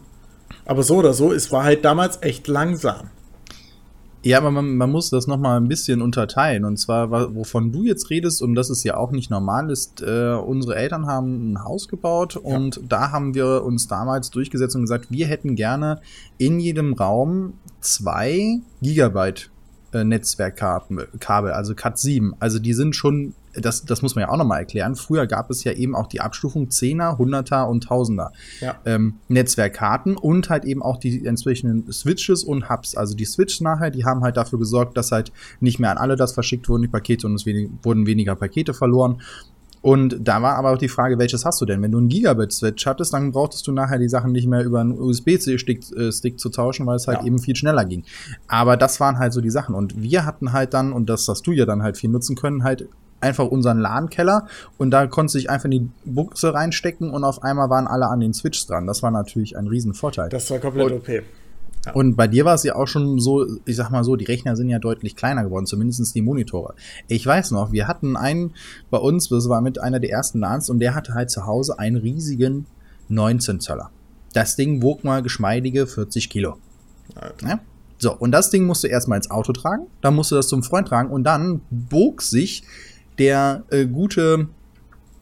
Aber 0.66 0.84
so 0.84 0.98
oder 0.98 1.14
so, 1.14 1.32
es 1.32 1.52
war 1.52 1.64
halt 1.64 1.84
damals 1.84 2.22
echt 2.22 2.48
langsam. 2.48 3.10
Ja, 4.26 4.40
aber 4.40 4.50
man, 4.50 4.76
man 4.76 4.90
muss 4.90 5.12
das 5.12 5.28
nochmal 5.28 5.58
ein 5.58 5.68
bisschen 5.68 6.02
unterteilen. 6.02 6.66
Und 6.66 6.78
zwar, 6.78 7.12
wovon 7.36 7.72
du 7.72 7.84
jetzt 7.84 8.10
redest, 8.10 8.42
und 8.42 8.56
das 8.56 8.72
ist 8.72 8.84
ja 8.84 8.98
auch 8.98 9.12
nicht 9.12 9.30
normal, 9.30 9.70
ist, 9.70 10.02
äh, 10.02 10.34
unsere 10.34 10.76
Eltern 10.76 11.06
haben 11.06 11.52
ein 11.52 11.64
Haus 11.64 11.88
gebaut 11.88 12.36
und 12.36 12.78
ja. 12.78 12.82
da 12.90 13.12
haben 13.12 13.36
wir 13.36 13.64
uns 13.64 13.88
damals 13.88 14.32
durchgesetzt 14.32 14.76
und 14.76 14.82
gesagt, 14.82 15.12
wir 15.12 15.28
hätten 15.28 15.56
gerne 15.56 16.02
in 16.40 16.60
jedem 16.60 16.94
Raum 16.94 17.54
zwei 17.82 18.62
Gigabyte 18.82 19.52
äh, 19.96 20.04
Netzwerkkarten, 20.04 21.02
Kabel, 21.20 21.52
also 21.52 21.74
Cat 21.74 21.98
7. 21.98 22.36
Also 22.40 22.60
die 22.60 22.74
sind 22.74 22.96
schon 22.96 23.34
das, 23.62 23.86
das 23.86 24.02
muss 24.02 24.16
man 24.16 24.24
ja 24.24 24.30
auch 24.30 24.38
nochmal 24.38 24.60
erklären. 24.60 24.96
Früher 24.96 25.28
gab 25.28 25.50
es 25.50 25.64
ja 25.64 25.72
eben 25.72 25.96
auch 25.96 26.08
die 26.08 26.22
Abstufung 26.22 26.68
10er, 26.68 27.18
100er 27.18 27.68
und 27.68 27.88
1000er 27.88 28.32
ja. 28.60 28.76
ähm, 28.86 29.20
Netzwerkkarten 29.28 30.18
und 30.18 30.50
halt 30.50 30.66
eben 30.66 30.84
auch 30.84 30.98
die 30.98 31.26
entsprechenden 31.26 31.92
Switches 31.92 32.44
und 32.44 32.70
Hubs. 32.70 32.96
Also 32.96 33.16
die 33.16 33.26
Switch 33.26 33.62
nachher, 33.62 33.92
die 33.92 34.06
haben 34.06 34.24
halt 34.24 34.38
dafür 34.38 34.60
gesorgt, 34.60 34.98
dass 34.98 35.12
halt 35.12 35.32
nicht 35.60 35.80
mehr 35.80 35.92
an 35.92 35.98
alle 35.98 36.16
das 36.16 36.34
verschickt 36.34 36.68
wurden, 36.68 36.82
die 36.82 36.88
Pakete 36.88 37.28
und 37.28 37.36
es 37.36 37.46
wenig, 37.46 37.70
wurden 37.82 38.06
weniger 38.06 38.36
Pakete 38.36 38.74
verloren. 38.74 39.22
Und 39.86 40.18
da 40.20 40.42
war 40.42 40.56
aber 40.56 40.72
auch 40.72 40.80
die 40.80 40.88
Frage, 40.88 41.20
welches 41.20 41.46
hast 41.46 41.62
du 41.62 41.66
denn? 41.66 41.80
Wenn 41.84 41.92
du 41.92 42.00
einen 42.00 42.10
Gigabit-Switch 42.10 42.88
hattest, 42.88 43.14
dann 43.14 43.32
brauchtest 43.32 43.68
du 43.68 43.72
nachher 43.72 44.00
die 44.00 44.10
Sachen 44.10 44.32
nicht 44.32 44.48
mehr 44.48 44.64
über 44.64 44.82
einen 44.82 45.00
USB-Stick 45.00 45.96
äh, 45.96 46.12
Stick 46.12 46.40
zu 46.40 46.50
tauschen, 46.50 46.88
weil 46.88 46.96
es 46.96 47.08
halt 47.08 47.20
ja. 47.20 47.26
eben 47.26 47.38
viel 47.38 47.56
schneller 47.56 47.86
ging. 47.86 48.04
Aber 48.48 48.78
das 48.78 49.00
waren 49.00 49.20
halt 49.20 49.32
so 49.32 49.42
die 49.42 49.52
Sachen. 49.52 49.76
Und 49.76 50.02
wir 50.02 50.26
hatten 50.26 50.54
halt 50.54 50.74
dann, 50.74 50.92
und 50.92 51.08
das 51.08 51.28
hast 51.28 51.46
du 51.46 51.52
ja 51.52 51.68
dann 51.68 51.84
halt 51.84 51.98
viel 51.98 52.10
nutzen 52.10 52.36
können, 52.36 52.64
halt 52.64 52.90
einfach 53.22 53.46
unseren 53.46 53.78
LAN-Keller 53.78 54.48
und 54.80 54.90
da 54.90 55.06
konnte 55.06 55.34
sich 55.34 55.52
einfach 55.52 55.66
in 55.66 55.72
die 55.72 55.90
Buchse 56.04 56.56
reinstecken 56.56 57.12
und 57.12 57.24
auf 57.24 57.44
einmal 57.44 57.70
waren 57.70 57.86
alle 57.86 58.08
an 58.08 58.22
den 58.22 58.34
Switch 58.34 58.66
dran. 58.66 58.88
Das 58.88 59.04
war 59.04 59.12
natürlich 59.12 59.56
ein 59.56 59.68
Riesenvorteil. 59.68 60.30
Das 60.30 60.50
war 60.50 60.58
komplett 60.58 60.92
und, 60.92 60.98
OP. 60.98 61.24
Ja. 61.86 61.94
Und 61.94 62.16
bei 62.16 62.28
dir 62.28 62.46
war 62.46 62.56
es 62.56 62.64
ja 62.64 62.76
auch 62.76 62.88
schon 62.88 63.20
so, 63.20 63.46
ich 63.66 63.76
sag 63.76 63.90
mal 63.90 64.04
so, 64.04 64.16
die 64.16 64.26
Rechner 64.26 64.56
sind 64.56 64.70
ja 64.70 64.80
deutlich 64.80 65.16
kleiner 65.16 65.44
geworden, 65.44 65.66
zumindest 65.66 66.16
die 66.16 66.22
Monitore. 66.22 66.74
Ich 67.08 67.26
weiß 67.26 67.52
noch, 67.52 67.72
wir 67.72 67.88
hatten 67.88 68.18
einen 68.18 68.54
bei 68.90 68.98
uns, 68.98 69.30
das 69.30 69.50
war 69.50 69.62
mit 69.62 69.80
einer 69.80 70.00
der 70.00 70.10
ersten 70.10 70.40
LANs 70.40 70.70
und 70.70 70.80
der 70.80 70.96
hatte 70.96 71.14
halt 71.14 71.30
zu 71.30 71.46
Hause 71.46 71.80
einen 71.80 71.98
riesigen 71.98 72.66
19 73.10 73.60
Zöller. 73.60 73.92
Das 74.34 74.56
Ding 74.56 74.82
wog 74.82 75.04
mal 75.04 75.22
geschmeidige 75.22 75.88
40 75.88 76.30
Kilo. 76.30 76.58
Ja? 77.42 77.60
So, 77.98 78.14
und 78.14 78.32
das 78.32 78.50
Ding 78.50 78.66
musst 78.66 78.84
du 78.84 78.88
erstmal 78.88 79.18
ins 79.18 79.32
Auto 79.32 79.54
tragen, 79.54 79.88
dann 80.02 80.16
musst 80.16 80.32
du 80.32 80.36
das 80.36 80.48
zum 80.48 80.64
Freund 80.64 80.88
tragen 80.88 81.10
und 81.10 81.24
dann 81.24 81.62
bog 81.70 82.22
sich 82.22 82.64
der 83.18 83.64
äh, 83.70 83.86
gute 83.86 84.50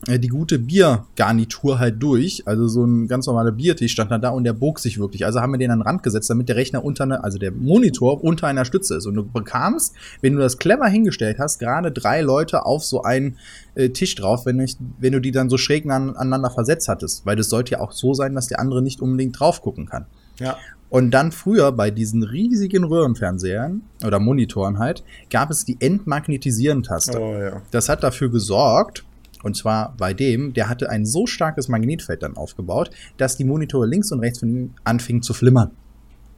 die 0.07 0.27
gute 0.27 0.59
Biergarnitur 0.59 1.79
halt 1.79 2.01
durch. 2.01 2.43
Also 2.45 2.67
so 2.67 2.83
ein 2.83 3.07
ganz 3.07 3.27
normaler 3.27 3.51
Biertisch 3.51 3.91
stand 3.91 4.11
dann 4.11 4.21
da 4.21 4.29
und 4.29 4.43
der 4.43 4.53
bog 4.53 4.79
sich 4.79 4.99
wirklich. 4.99 5.25
Also 5.25 5.39
haben 5.41 5.53
wir 5.53 5.57
den 5.57 5.71
an 5.71 5.79
den 5.79 5.83
Rand 5.83 6.03
gesetzt, 6.03 6.29
damit 6.29 6.49
der 6.49 6.55
Rechner 6.55 6.83
unter 6.83 7.03
eine, 7.03 7.23
also 7.23 7.37
der 7.37 7.51
Monitor 7.51 8.23
unter 8.23 8.47
einer 8.47 8.65
Stütze 8.65 8.95
ist. 8.95 9.05
Und 9.05 9.15
du 9.15 9.25
bekamst, 9.25 9.93
wenn 10.21 10.33
du 10.33 10.39
das 10.39 10.57
clever 10.57 10.87
hingestellt 10.87 11.37
hast, 11.39 11.59
gerade 11.59 11.91
drei 11.91 12.21
Leute 12.21 12.65
auf 12.65 12.83
so 12.83 13.03
einen 13.03 13.37
äh, 13.75 13.89
Tisch 13.89 14.15
drauf, 14.15 14.45
wenn, 14.45 14.59
ich, 14.59 14.77
wenn 14.99 15.13
du 15.13 15.21
die 15.21 15.31
dann 15.31 15.49
so 15.49 15.57
schräg 15.57 15.85
aneinander 15.89 16.49
versetzt 16.49 16.87
hattest. 16.87 17.25
Weil 17.25 17.35
das 17.35 17.49
sollte 17.49 17.73
ja 17.73 17.79
auch 17.79 17.91
so 17.91 18.13
sein, 18.13 18.35
dass 18.35 18.47
der 18.47 18.59
andere 18.59 18.81
nicht 18.81 19.01
unbedingt 19.01 19.39
drauf 19.39 19.61
gucken 19.61 19.85
kann. 19.85 20.05
Ja. 20.39 20.57
Und 20.89 21.11
dann 21.11 21.31
früher 21.31 21.71
bei 21.71 21.89
diesen 21.89 22.21
riesigen 22.21 22.83
Röhrenfernsehern 22.83 23.81
oder 24.05 24.19
Monitoren 24.19 24.77
halt, 24.77 25.03
gab 25.31 25.49
es 25.49 25.65
die 25.65 25.77
Entmagnetisieren-Taste. 25.79 27.19
Oh, 27.19 27.33
ja. 27.33 27.61
Das 27.71 27.89
hat 27.89 28.03
dafür 28.03 28.29
gesorgt, 28.29 29.03
und 29.43 29.55
zwar 29.55 29.93
bei 29.97 30.13
dem, 30.13 30.53
der 30.53 30.69
hatte 30.69 30.89
ein 30.89 31.05
so 31.05 31.27
starkes 31.27 31.67
Magnetfeld 31.67 32.23
dann 32.23 32.35
aufgebaut, 32.35 32.89
dass 33.17 33.37
die 33.37 33.43
Monitore 33.43 33.85
links 33.85 34.11
und 34.11 34.19
rechts 34.19 34.39
von 34.39 34.49
ihm 34.49 34.73
anfingen 34.83 35.21
zu 35.21 35.33
flimmern. 35.33 35.71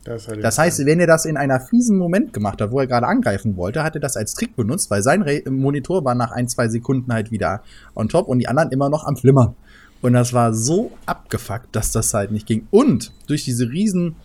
Das, 0.04 0.28
das 0.28 0.58
heißt, 0.60 0.86
wenn 0.86 1.00
er 1.00 1.08
das 1.08 1.26
in 1.26 1.36
einer 1.36 1.60
fiesen 1.60 1.98
Moment 1.98 2.32
gemacht 2.32 2.62
hat, 2.62 2.72
wo 2.72 2.80
er 2.80 2.86
gerade 2.86 3.08
angreifen 3.08 3.58
wollte, 3.58 3.84
hat 3.84 3.96
er 3.96 4.02
das 4.02 4.16
als 4.16 4.36
Trick 4.36 4.56
benutzt, 4.56 4.92
weil 4.92 5.02
sein 5.02 5.24
Re 5.24 5.42
Monitor 5.50 6.06
war 6.06 6.14
nach 6.14 6.32
ein, 6.32 6.48
zwei 6.48 6.68
Sekunden 6.68 7.12
halt 7.12 7.32
wieder 7.32 7.64
on 7.96 8.08
top 8.08 8.28
und 8.28 8.38
die 8.38 8.48
anderen 8.48 8.72
immer 8.72 8.90
noch 8.90 9.06
am 9.06 9.18
Flimmern. 9.18 9.56
Und 10.02 10.14
das 10.14 10.34
war 10.34 10.54
so 10.54 10.92
abgefuckt, 11.08 11.76
dass 11.76 11.92
das 11.92 12.14
halt 12.14 12.32
nicht 12.32 12.46
ging. 12.46 12.68
Und 12.70 13.14
durch 13.26 13.46
diese 13.46 13.68
riesen 13.68 14.16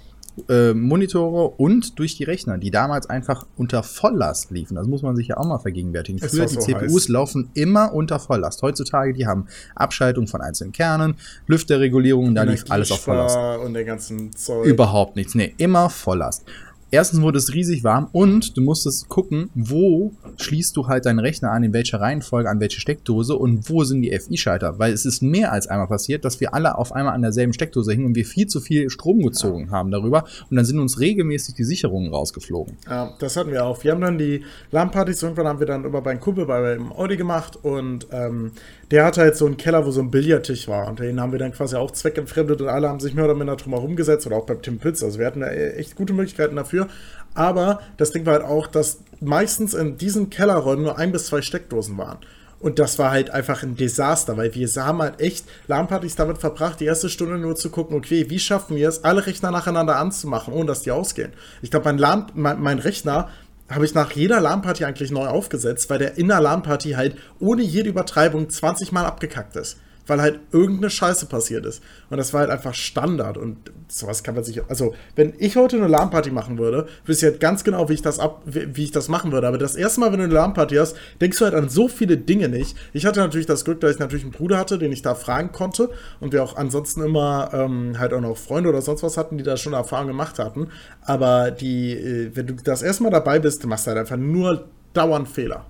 äh, 0.48 0.74
Monitore 0.74 1.54
und 1.56 1.98
durch 1.98 2.16
die 2.16 2.24
Rechner, 2.24 2.58
die 2.58 2.70
damals 2.70 3.08
einfach 3.08 3.46
unter 3.56 3.82
Volllast 3.82 4.50
liefen. 4.50 4.74
Das 4.74 4.86
muss 4.86 5.02
man 5.02 5.16
sich 5.16 5.28
ja 5.28 5.36
auch 5.36 5.46
mal 5.46 5.58
vergegenwärtigen. 5.58 6.18
Früher 6.18 6.40
war 6.40 6.46
die 6.46 6.54
so 6.54 6.60
CPUs 6.60 7.02
heiß. 7.04 7.08
laufen 7.08 7.50
immer 7.54 7.92
unter 7.92 8.18
Volllast. 8.18 8.62
Heutzutage, 8.62 9.12
die 9.12 9.26
haben 9.26 9.46
Abschaltung 9.74 10.26
von 10.26 10.40
einzelnen 10.40 10.72
Kernen, 10.72 11.14
Lüfterregulierung, 11.46 12.34
da 12.34 12.42
lief 12.42 12.64
alles 12.68 12.90
auf 12.92 13.00
Volllast. 13.00 13.38
Und 13.64 13.74
der 13.74 13.84
ganzen 13.84 14.32
Zeug. 14.32 14.66
Überhaupt 14.66 15.16
nichts. 15.16 15.34
Nee, 15.34 15.54
immer 15.58 15.90
Volllast. 15.90 16.44
Erstens 16.92 17.20
wurde 17.20 17.38
es 17.38 17.54
riesig 17.54 17.84
warm 17.84 18.08
und 18.12 18.56
du 18.56 18.62
musstest 18.62 19.08
gucken, 19.08 19.50
wo 19.54 20.12
schließt 20.38 20.76
du 20.76 20.88
halt 20.88 21.06
deinen 21.06 21.20
Rechner 21.20 21.52
an, 21.52 21.62
in 21.62 21.72
welcher 21.72 22.00
Reihenfolge, 22.00 22.50
an 22.50 22.58
welche 22.58 22.80
Steckdose 22.80 23.36
und 23.36 23.70
wo 23.70 23.84
sind 23.84 24.02
die 24.02 24.10
FI-Schalter. 24.18 24.78
Weil 24.80 24.92
es 24.92 25.04
ist 25.04 25.22
mehr 25.22 25.52
als 25.52 25.68
einmal 25.68 25.86
passiert, 25.86 26.24
dass 26.24 26.40
wir 26.40 26.52
alle 26.52 26.76
auf 26.76 26.92
einmal 26.92 27.14
an 27.14 27.22
derselben 27.22 27.52
Steckdose 27.52 27.92
hingen 27.92 28.06
und 28.06 28.16
wir 28.16 28.24
viel 28.24 28.48
zu 28.48 28.60
viel 28.60 28.90
Strom 28.90 29.22
gezogen 29.22 29.70
haben 29.70 29.92
darüber 29.92 30.24
und 30.50 30.56
dann 30.56 30.64
sind 30.64 30.80
uns 30.80 30.98
regelmäßig 30.98 31.54
die 31.54 31.64
Sicherungen 31.64 32.12
rausgeflogen. 32.12 32.76
Ja, 32.88 33.14
das 33.20 33.36
hatten 33.36 33.52
wir 33.52 33.64
auch. 33.64 33.84
Wir 33.84 33.92
haben 33.92 34.00
dann 34.00 34.18
die 34.18 34.42
LAN-Partys, 34.72 35.22
irgendwann 35.22 35.46
haben 35.46 35.60
wir 35.60 35.66
dann 35.66 35.84
immer 35.84 36.00
bei 36.00 36.10
einem 36.10 36.20
Kumpel 36.20 36.46
bei 36.46 36.74
im 36.74 36.92
Audi 36.92 37.16
gemacht 37.16 37.56
und 37.62 38.08
ähm, 38.10 38.52
der 38.90 39.04
hatte 39.04 39.20
halt 39.20 39.36
so 39.36 39.46
einen 39.46 39.56
Keller, 39.56 39.86
wo 39.86 39.90
so 39.90 40.00
ein 40.00 40.10
Billardtisch 40.10 40.66
war 40.66 40.88
und 40.88 40.98
den 40.98 41.20
haben 41.20 41.32
wir 41.32 41.38
dann 41.38 41.52
quasi 41.52 41.76
auch 41.76 41.92
zweckentfremdet 41.92 42.60
und 42.60 42.68
alle 42.68 42.88
haben 42.88 42.98
sich 42.98 43.14
mehr 43.14 43.24
oder 43.24 43.34
minder 43.34 43.56
drum 43.56 43.72
herum 43.72 43.94
gesetzt 43.94 44.26
oder 44.26 44.36
auch 44.36 44.46
bei 44.46 44.56
Tim 44.56 44.78
Pitts. 44.78 45.02
Also 45.04 45.18
wir 45.18 45.26
hatten 45.26 45.40
da 45.40 45.50
echt 45.50 45.94
gute 45.94 46.12
Möglichkeiten 46.12 46.56
dafür. 46.56 46.88
Aber 47.34 47.80
das 47.96 48.10
Ding 48.10 48.26
war 48.26 48.34
halt 48.34 48.44
auch, 48.44 48.66
dass 48.66 48.98
meistens 49.20 49.74
in 49.74 49.96
diesen 49.96 50.30
Kellerräumen 50.30 50.84
nur 50.84 50.98
ein 50.98 51.12
bis 51.12 51.26
zwei 51.26 51.42
Steckdosen 51.42 51.96
waren. 51.96 52.18
Und 52.58 52.78
das 52.78 52.98
war 52.98 53.10
halt 53.10 53.30
einfach 53.30 53.62
ein 53.62 53.76
Desaster, 53.76 54.36
weil 54.36 54.54
wir 54.54 54.68
haben 54.76 55.00
halt 55.00 55.18
echt 55.18 55.46
LAN-Partys 55.68 56.16
damit 56.16 56.38
verbracht, 56.38 56.80
die 56.80 56.84
erste 56.84 57.08
Stunde 57.08 57.38
nur 57.38 57.56
zu 57.56 57.70
gucken, 57.70 57.96
okay, 57.96 58.28
wie 58.28 58.38
schaffen 58.38 58.76
wir 58.76 58.88
es, 58.88 59.02
alle 59.02 59.26
Rechner 59.26 59.50
nacheinander 59.50 59.96
anzumachen, 59.96 60.52
ohne 60.52 60.66
dass 60.66 60.82
die 60.82 60.90
ausgehen. 60.90 61.32
Ich 61.62 61.70
glaube, 61.70 61.90
mein, 61.90 62.26
mein, 62.34 62.60
mein 62.60 62.78
Rechner 62.78 63.30
habe 63.70 63.84
ich 63.84 63.94
nach 63.94 64.12
jeder 64.12 64.40
LAN-Party 64.40 64.84
eigentlich 64.84 65.10
neu 65.10 65.26
aufgesetzt, 65.26 65.88
weil 65.90 65.98
der 65.98 66.18
in 66.18 66.28
der 66.28 66.40
LAN-Party 66.40 66.92
halt 66.92 67.16
ohne 67.38 67.62
jede 67.62 67.88
Übertreibung 67.88 68.50
20 68.50 68.92
Mal 68.92 69.06
abgekackt 69.06 69.56
ist. 69.56 69.78
Weil 70.10 70.20
halt 70.20 70.40
irgendeine 70.50 70.90
Scheiße 70.90 71.26
passiert 71.26 71.64
ist. 71.64 71.82
Und 72.10 72.18
das 72.18 72.32
war 72.32 72.40
halt 72.40 72.50
einfach 72.50 72.74
Standard. 72.74 73.38
Und 73.38 73.70
sowas 73.86 74.24
kann 74.24 74.34
man 74.34 74.42
sich. 74.42 74.60
Also, 74.68 74.92
wenn 75.14 75.34
ich 75.38 75.54
heute 75.54 75.76
eine 75.76 75.86
LAN-Party 75.86 76.32
machen 76.32 76.58
würde, 76.58 76.88
wüsste 77.06 77.26
ich 77.26 77.32
halt 77.32 77.40
ganz 77.40 77.62
genau, 77.62 77.88
wie 77.88 77.92
ich 77.94 78.02
das 78.02 78.18
ab, 78.18 78.42
wie, 78.44 78.82
ich 78.82 78.90
das 78.90 79.08
machen 79.08 79.30
würde. 79.30 79.46
Aber 79.46 79.56
das 79.56 79.76
erste 79.76 80.00
Mal, 80.00 80.10
wenn 80.10 80.18
du 80.18 80.24
eine 80.24 80.34
LAN-Party 80.34 80.74
hast, 80.74 80.96
denkst 81.20 81.38
du 81.38 81.44
halt 81.44 81.54
an 81.54 81.68
so 81.68 81.86
viele 81.86 82.16
Dinge 82.16 82.48
nicht. 82.48 82.76
Ich 82.92 83.06
hatte 83.06 83.20
natürlich 83.20 83.46
das 83.46 83.64
Glück, 83.64 83.80
dass 83.80 83.92
ich 83.92 83.98
natürlich 84.00 84.24
einen 84.24 84.32
Bruder 84.32 84.58
hatte, 84.58 84.78
den 84.78 84.90
ich 84.90 85.02
da 85.02 85.14
fragen 85.14 85.52
konnte. 85.52 85.90
Und 86.18 86.32
wir 86.32 86.42
auch 86.42 86.56
ansonsten 86.56 87.02
immer 87.02 87.50
ähm, 87.52 87.96
halt 88.00 88.12
auch 88.12 88.20
noch 88.20 88.36
Freunde 88.36 88.68
oder 88.68 88.82
sonst 88.82 89.04
was 89.04 89.16
hatten, 89.16 89.38
die 89.38 89.44
da 89.44 89.56
schon 89.56 89.74
Erfahrung 89.74 90.08
gemacht 90.08 90.40
hatten. 90.40 90.70
Aber 91.02 91.52
die, 91.52 91.92
äh, 91.92 92.30
wenn 92.34 92.48
du 92.48 92.54
das 92.54 92.82
erste 92.82 93.04
Mal 93.04 93.10
dabei 93.10 93.38
bist, 93.38 93.64
machst 93.64 93.86
du 93.86 93.90
halt 93.90 93.98
einfach 94.00 94.16
nur 94.16 94.66
dauernd 94.92 95.28
Fehler. 95.28 95.66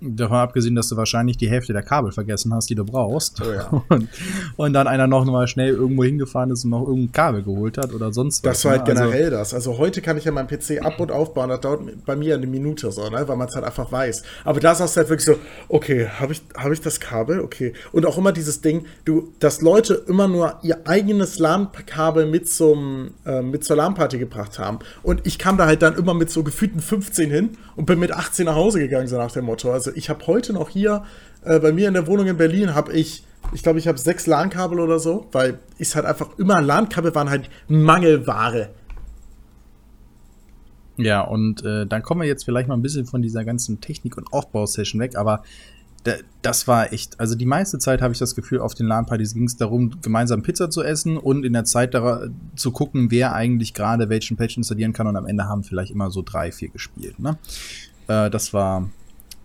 Davon 0.00 0.36
abgesehen, 0.36 0.74
dass 0.74 0.88
du 0.88 0.96
wahrscheinlich 0.96 1.36
die 1.38 1.48
Hälfte 1.48 1.72
der 1.72 1.82
Kabel 1.82 2.12
vergessen 2.12 2.52
hast, 2.52 2.68
die 2.68 2.74
du 2.74 2.84
brauchst. 2.84 3.40
Oh 3.40 3.50
ja. 3.50 3.82
und, 3.88 4.08
und 4.56 4.72
dann 4.72 4.86
einer 4.86 5.06
noch 5.06 5.24
mal 5.24 5.48
schnell 5.48 5.74
irgendwo 5.74 6.04
hingefahren 6.04 6.50
ist 6.50 6.64
und 6.64 6.70
noch 6.70 6.86
irgendein 6.86 7.12
Kabel 7.12 7.42
geholt 7.42 7.78
hat 7.78 7.94
oder 7.94 8.12
sonst 8.12 8.44
was. 8.44 8.62
Das 8.62 8.64
war 8.64 8.72
halt 8.72 8.86
ne? 8.86 8.90
Also- 8.90 9.10
generell 9.10 9.30
das. 9.30 9.54
Also 9.54 9.78
heute 9.78 10.02
kann 10.02 10.16
ich 10.18 10.24
ja 10.24 10.32
meinen 10.32 10.48
PC 10.48 10.82
ab- 10.82 11.00
und 11.00 11.10
aufbauen, 11.10 11.48
das 11.48 11.60
dauert 11.60 12.04
bei 12.04 12.14
mir 12.14 12.34
eine 12.34 12.46
Minute 12.46 12.92
so, 12.92 13.08
ne? 13.08 13.26
weil 13.26 13.36
man 13.36 13.48
es 13.48 13.54
halt 13.54 13.64
einfach 13.64 13.90
weiß. 13.90 14.22
Aber 14.44 14.60
da 14.60 14.74
sagst 14.74 14.96
du 14.96 15.00
halt 15.00 15.08
wirklich 15.08 15.26
so, 15.26 15.36
okay, 15.68 16.08
habe 16.08 16.32
ich, 16.32 16.42
hab 16.56 16.70
ich 16.72 16.80
das 16.80 17.00
Kabel? 17.00 17.40
Okay. 17.40 17.72
Und 17.92 18.04
auch 18.06 18.18
immer 18.18 18.32
dieses 18.32 18.60
Ding, 18.60 18.84
du, 19.04 19.32
dass 19.40 19.62
Leute 19.62 19.94
immer 20.06 20.28
nur 20.28 20.58
ihr 20.62 20.86
eigenes 20.86 21.38
LAN-Kabel 21.38 22.26
mit, 22.26 22.48
zum, 22.50 23.12
äh, 23.24 23.42
mit 23.42 23.64
zur 23.64 23.76
LAN-Party 23.76 24.18
gebracht 24.18 24.58
haben. 24.58 24.78
Und 25.02 25.26
ich 25.26 25.38
kam 25.38 25.56
da 25.56 25.66
halt 25.66 25.82
dann 25.82 25.96
immer 25.96 26.14
mit 26.14 26.30
so 26.30 26.42
gefühlten 26.42 26.80
15 26.80 27.30
hin 27.30 27.50
und 27.76 27.86
bin 27.86 27.98
mit 27.98 28.12
18 28.12 28.46
nach 28.46 28.54
Hause 28.54 28.78
gegangen, 28.78 29.08
so 29.08 29.16
nach 29.16 29.32
dem 29.32 29.46
Motto. 29.46 29.72
Also 29.72 29.85
ich 29.94 30.08
habe 30.08 30.26
heute 30.26 30.52
noch 30.52 30.68
hier 30.68 31.04
äh, 31.44 31.58
bei 31.58 31.72
mir 31.72 31.88
in 31.88 31.94
der 31.94 32.06
Wohnung 32.06 32.26
in 32.26 32.36
Berlin, 32.36 32.74
habe 32.74 32.92
ich 32.92 33.24
ich 33.52 33.62
glaube, 33.62 33.78
ich 33.78 33.88
habe 33.88 33.98
sechs 33.98 34.26
LAN-Kabel 34.26 34.80
oder 34.80 34.98
so, 34.98 35.28
weil 35.32 35.60
ist 35.78 35.94
halt 35.94 36.06
einfach 36.06 36.36
immer 36.38 36.60
LAN-Kabel 36.60 37.14
waren 37.14 37.30
halt 37.30 37.48
Mangelware. 37.68 38.70
Ja, 40.96 41.20
und 41.20 41.64
äh, 41.64 41.86
dann 41.86 42.02
kommen 42.02 42.22
wir 42.22 42.28
jetzt 42.28 42.44
vielleicht 42.44 42.68
mal 42.68 42.74
ein 42.74 42.82
bisschen 42.82 43.06
von 43.06 43.20
dieser 43.22 43.44
ganzen 43.44 43.80
Technik- 43.80 44.16
und 44.16 44.32
Aufbausession 44.32 45.00
weg, 45.00 45.16
aber 45.16 45.42
da, 46.04 46.14
das 46.40 46.66
war 46.68 46.92
echt, 46.92 47.20
also 47.20 47.34
die 47.34 47.46
meiste 47.46 47.78
Zeit 47.78 48.00
habe 48.00 48.12
ich 48.12 48.18
das 48.18 48.34
Gefühl, 48.34 48.60
auf 48.60 48.74
den 48.74 48.86
LAN-Partys 48.86 49.34
ging 49.34 49.44
es 49.44 49.56
darum, 49.56 50.00
gemeinsam 50.00 50.42
Pizza 50.42 50.70
zu 50.70 50.82
essen 50.82 51.18
und 51.18 51.44
in 51.44 51.52
der 51.52 51.64
Zeit 51.64 51.94
zu 52.54 52.70
gucken, 52.70 53.10
wer 53.10 53.34
eigentlich 53.34 53.74
gerade 53.74 54.08
welchen 54.08 54.36
Patch 54.36 54.56
installieren 54.56 54.92
kann 54.92 55.06
und 55.06 55.16
am 55.16 55.26
Ende 55.26 55.44
haben 55.44 55.64
vielleicht 55.64 55.90
immer 55.90 56.10
so 56.10 56.22
drei, 56.22 56.52
vier 56.52 56.68
gespielt. 56.68 57.18
Ne? 57.18 57.36
Äh, 58.06 58.30
das 58.30 58.54
war 58.54 58.88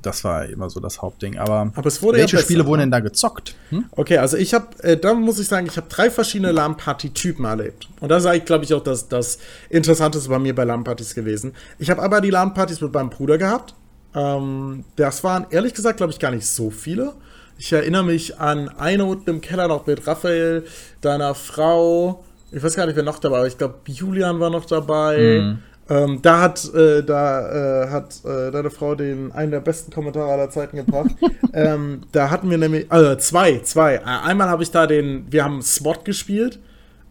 das 0.02 0.24
war 0.24 0.46
immer 0.46 0.70
so 0.70 0.80
das 0.80 1.02
Hauptding. 1.02 1.38
Aber, 1.38 1.72
Aber 1.76 1.88
es 1.88 2.02
wurde 2.02 2.18
ja 2.18 2.24
welche 2.24 2.38
besser, 2.38 2.46
Spiele 2.46 2.66
wurden 2.66 2.80
ne? 2.80 2.86
denn 2.86 2.92
da 2.92 3.00
gezockt? 3.00 3.56
Hm? 3.70 3.86
Okay, 3.92 4.18
also 4.18 4.38
ich 4.38 4.54
habe, 4.54 4.68
äh, 4.84 4.98
da 4.98 5.14
muss 5.14 5.40
ich 5.40 5.48
sagen, 5.48 5.68
ich 5.68 5.78
habe 5.78 5.88
drei 5.90 6.10
verschiedene 6.10 6.52
LAN-Party-Typen 6.52 7.46
erlebt. 7.46 7.88
Und 8.00 8.10
da 8.10 8.20
sage 8.20 8.38
ich, 8.38 8.46
glaube 8.46 8.64
ich, 8.64 8.74
auch 8.74 8.84
das, 8.84 9.08
das 9.08 9.40
Interessanteste 9.70 10.30
bei 10.30 10.40
mir 10.40 10.56
bei 10.56 10.64
LAN-Partys 10.64 11.16
gewesen. 11.16 11.54
Ich 11.80 11.90
habe 11.90 12.02
aber 12.02 12.22
die 12.22 12.30
LAN-Partys 12.30 12.82
mit 12.82 12.94
meinem 12.94 13.10
Bruder 13.10 13.38
gehabt. 13.38 13.76
Ähm, 14.16 14.84
das 14.96 15.24
waren 15.24 15.46
ehrlich 15.50 15.74
gesagt, 15.74 15.98
glaube 15.98 16.12
ich, 16.12 16.20
gar 16.20 16.32
nicht 16.32 16.48
so 16.48 16.70
viele. 16.70 17.14
Ich 17.58 17.72
erinnere 17.72 18.04
mich 18.04 18.40
an 18.40 18.70
eine 18.70 19.06
unten 19.06 19.30
im 19.30 19.42
Keller 19.42 19.68
noch 19.68 19.86
mit 19.86 20.08
Raphael, 20.08 20.66
deiner 21.02 21.36
Frau. 21.36 22.24
Ich 22.52 22.62
weiß 22.62 22.76
gar 22.76 22.88
nicht, 22.88 22.96
wer 22.96 23.04
noch 23.04 23.20
dabei 23.20 23.40
war. 23.40 23.48
Ich 23.48 23.58
glaube, 23.58 23.76
Julian 23.86 24.40
war 24.40 24.50
noch 24.50 24.66
dabei. 24.66 25.58
Ähm, 25.90 26.20
da 26.22 26.40
hat, 26.42 26.74
äh, 26.74 27.04
da, 27.04 27.84
äh, 27.86 27.90
hat 27.90 28.24
äh, 28.24 28.52
deine 28.52 28.70
Frau 28.70 28.96
den 28.96 29.32
einen 29.34 29.52
der 29.52 29.60
besten 29.60 29.92
Kommentare 29.92 30.32
aller 30.32 30.50
Zeiten 30.50 30.78
gebracht. 30.78 31.12
ähm, 31.54 32.02
da 32.12 32.30
hatten 32.30 32.50
wir 32.50 32.58
nämlich, 32.58 32.86
also 32.90 33.16
zwei, 33.16 33.60
zwei. 33.60 33.96
Äh, 33.96 34.02
einmal 34.04 34.48
habe 34.50 34.64
ich 34.64 34.72
da 34.72 34.88
den, 34.88 35.26
wir 35.30 35.44
haben 35.44 35.62
SWAT 35.62 36.06
gespielt. 36.06 36.60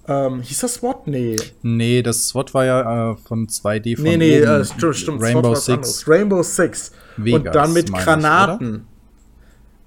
Ähm, 0.08 0.40
hieß 0.40 0.60
das 0.60 0.74
SWAT? 0.74 1.06
Nee. 1.06 1.36
Nee, 1.62 2.02
das 2.02 2.28
SWAT 2.28 2.54
war 2.54 2.64
ja 2.64 3.12
äh, 3.12 3.16
von 3.16 3.46
2D 3.48 3.96
von 3.96 4.04
Nee, 4.04 4.16
nee, 4.16 4.42
oben. 4.42 4.50
äh, 4.62 4.64
stimmt, 4.64 4.96
stimmt. 4.96 5.22
Rainbow 5.22 5.54
Six. 5.54 6.08
Rainbow 6.08 6.42
Six. 6.42 6.92
Vegas, 7.16 7.38
Und 7.38 7.54
dann 7.54 7.72
mit 7.72 7.90
meine 7.90 8.00
ich, 8.00 8.06
Granaten. 8.06 8.86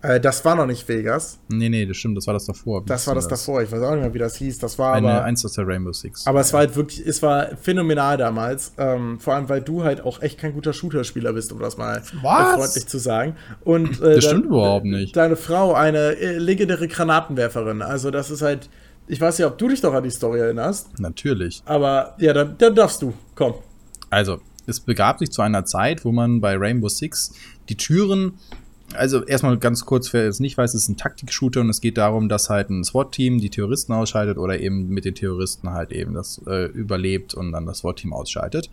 Äh, 0.04 0.20
das 0.20 0.46
war 0.46 0.54
noch 0.56 0.68
nicht 0.68 0.88
Vegas. 0.88 1.40
Nee, 1.50 1.70
nee, 1.70 1.86
das 1.88 1.98
stimmt, 1.98 2.16
das 2.18 2.28
war 2.28 2.34
das 2.36 2.46
davor. 2.46 2.84
Das 2.86 3.08
war 3.08 3.16
denn 3.16 3.24
das 3.24 3.28
davor. 3.30 3.62
Ich 3.64 3.72
weiß 3.72 3.82
auch 3.82 3.92
nicht 3.92 4.02
mehr, 4.02 4.14
wie 4.14 4.20
das 4.20 4.36
hieß. 4.36 4.60
Das 4.60 4.78
war 4.78 4.94
Eine, 4.94 5.10
aber. 5.12 5.24
eins 5.24 5.44
aus 5.44 5.54
der 5.54 5.68
Rainbow 5.68 5.92
Six. 5.94 6.28
Aber 6.28 6.42
es 6.42 6.54
war 6.54 6.60
halt 6.60 6.76
wirklich, 6.76 7.06
es 7.06 7.22
war 7.24 7.56
phänomenal 7.58 8.18
damals. 8.18 8.74
Ähm, 8.78 9.20
vor 9.20 9.34
allem, 9.34 9.50
weil 9.50 9.62
du 9.62 9.84
halt 9.84 10.02
auch 10.02 10.22
echt 10.22 10.38
kein 10.38 10.54
guter 10.54 10.74
Shooter-Spieler 10.74 11.34
bist, 11.34 11.52
um 11.52 11.60
das 11.60 11.78
mal 11.78 12.04
Was? 12.22 12.54
äh, 12.54 12.58
freundlich 12.58 12.88
zu 12.88 13.00
sagen. 13.00 13.36
Und 13.64 14.00
äh, 14.02 14.16
Das 14.16 14.16
dein- 14.16 14.22
stimmt 14.22 14.46
überhaupt 14.46 14.86
nicht. 14.86 15.16
Deine 15.16 15.36
Frau, 15.36 15.74
eine 15.74 16.16
äh, 16.18 16.38
legendäre 16.38 16.88
Granatenwerferin. 16.88 17.82
Also, 17.82 18.12
das 18.12 18.30
ist 18.30 18.42
halt. 18.44 18.70
Ich 19.08 19.20
weiß 19.20 19.38
nicht, 19.38 19.46
ob 19.48 19.58
du 19.58 19.68
dich 19.68 19.82
doch 19.82 19.94
an 19.94 20.04
die 20.04 20.12
Story 20.12 20.40
erinnerst, 20.40 20.98
Natürlich. 20.98 21.62
aber 21.66 22.16
ja, 22.20 22.32
dann, 22.32 22.56
dann 22.58 22.74
darfst 22.74 23.02
du. 23.02 23.14
Komm. 23.36 23.56
Also, 24.10 24.40
es 24.66 24.80
begab 24.80 25.20
sich 25.20 25.30
zu 25.32 25.42
einer 25.42 25.66
Zeit, 25.66 26.06
wo 26.06 26.14
man 26.14 26.40
bei 26.40 26.56
Rainbow 26.56 26.88
Six 26.88 27.34
die 27.68 27.76
Türen, 27.76 28.36
also 28.96 29.24
erstmal 29.24 29.58
ganz 29.58 29.86
kurz, 29.86 30.14
wer 30.14 30.28
es 30.28 30.40
nicht 30.40 30.58
weiß, 30.58 30.74
es 30.74 30.84
ist 30.84 30.90
ein 30.90 30.98
Taktik-Shooter 30.98 31.62
und 31.62 31.70
es 31.70 31.82
geht 31.82 31.98
darum, 31.98 32.30
dass 32.30 32.50
halt 32.50 32.70
ein 32.70 32.84
SWAT-Team 32.84 33.40
die 33.40 33.50
Terroristen 33.50 33.94
ausschaltet 33.94 34.38
oder 34.38 34.60
eben 34.60 34.90
mit 34.90 35.06
den 35.06 35.16
Terroristen 35.16 35.70
halt 35.72 35.92
eben 35.92 36.14
das 36.14 36.42
äh, 36.48 36.66
überlebt 36.66 37.34
und 37.34 37.52
dann 37.52 37.66
das 37.66 37.80
SWAT-Team 37.80 38.14
ausschaltet. 38.14 38.70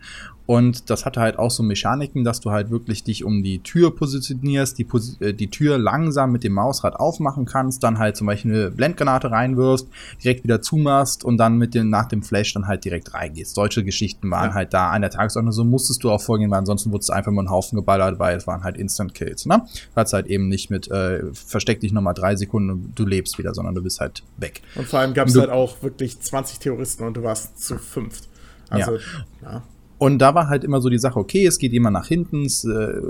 Und 0.47 0.89
das 0.89 1.05
hatte 1.05 1.21
halt 1.21 1.39
auch 1.39 1.51
so 1.51 1.63
Mechaniken, 1.63 2.23
dass 2.25 2.41
du 2.41 2.51
halt 2.51 2.71
wirklich 2.71 3.03
dich 3.03 3.23
um 3.23 3.41
die 3.41 3.59
Tür 3.59 3.95
positionierst, 3.95 4.77
die, 4.77 4.83
Posi 4.83 5.15
äh, 5.23 5.33
die 5.33 5.49
Tür 5.49 5.77
langsam 5.77 6.31
mit 6.33 6.43
dem 6.43 6.53
Mausrad 6.53 6.95
aufmachen 6.97 7.45
kannst, 7.45 7.83
dann 7.83 7.99
halt 7.99 8.17
zum 8.17 8.27
Beispiel 8.27 8.51
eine 8.53 8.71
Blendgranate 8.71 9.31
reinwirfst, 9.31 9.87
direkt 10.23 10.43
wieder 10.43 10.61
zumachst 10.61 11.23
und 11.23 11.37
dann 11.37 11.57
mit 11.57 11.73
dem, 11.73 11.89
nach 11.89 12.07
dem 12.07 12.21
Flash 12.21 12.53
dann 12.53 12.67
halt 12.67 12.83
direkt 12.83 13.13
reingehst. 13.13 13.55
Solche 13.55 13.83
Geschichten 13.83 14.29
waren 14.29 14.49
Ja. 14.49 14.55
halt 14.55 14.73
da 14.73 14.89
an 14.89 15.01
der 15.01 15.11
Tagesordnung. 15.11 15.53
So 15.53 15.63
musstest 15.63 16.03
du 16.03 16.11
auch 16.11 16.21
vorgehen, 16.21 16.51
weil 16.51 16.59
ansonsten 16.59 16.91
wurdest 16.91 17.09
du 17.09 17.13
einfach 17.13 17.31
nur 17.31 17.39
einen 17.41 17.49
Haufen 17.49 17.77
geballert, 17.77 18.19
weil 18.19 18.35
es 18.35 18.45
waren 18.45 18.63
halt 18.63 18.75
Instant 18.77 19.13
Kills, 19.13 19.45
ne? 19.45 19.61
Hat's 19.95 20.10
halt 20.13 20.27
eben 20.27 20.47
nicht 20.47 20.69
mit, 20.69 20.89
äh, 20.89 21.23
versteck 21.33 21.79
dich 21.79 21.91
nochmal 21.91 22.13
drei 22.13 22.35
Sekunden 22.35 22.69
und 22.69 22.91
du 22.95 23.05
lebst 23.05 23.37
wieder, 23.37 23.53
sondern 23.53 23.75
du 23.75 23.83
bist 23.83 23.99
halt 23.99 24.23
weg. 24.37 24.61
Und 24.75 24.87
vor 24.87 24.99
allem 24.99 25.13
gab 25.13 25.27
es 25.27 25.37
halt 25.37 25.49
auch 25.49 25.81
wirklich 25.81 26.19
20 26.19 26.59
Terroristen 26.59 27.03
und 27.03 27.15
du 27.15 27.23
warst 27.23 27.61
zu 27.63 27.77
fünft. 27.77 28.29
Also, 28.69 28.97
ja. 29.41 29.63
Und 30.01 30.17
da 30.17 30.33
war 30.33 30.49
halt 30.49 30.63
immer 30.63 30.81
so 30.81 30.89
die 30.89 30.97
Sache, 30.97 31.19
okay, 31.19 31.45
es 31.45 31.59
geht 31.59 31.73
jemand 31.73 31.93
nach 31.93 32.07
hinten, 32.07 32.45
es, 32.45 32.63
äh, 32.63 33.01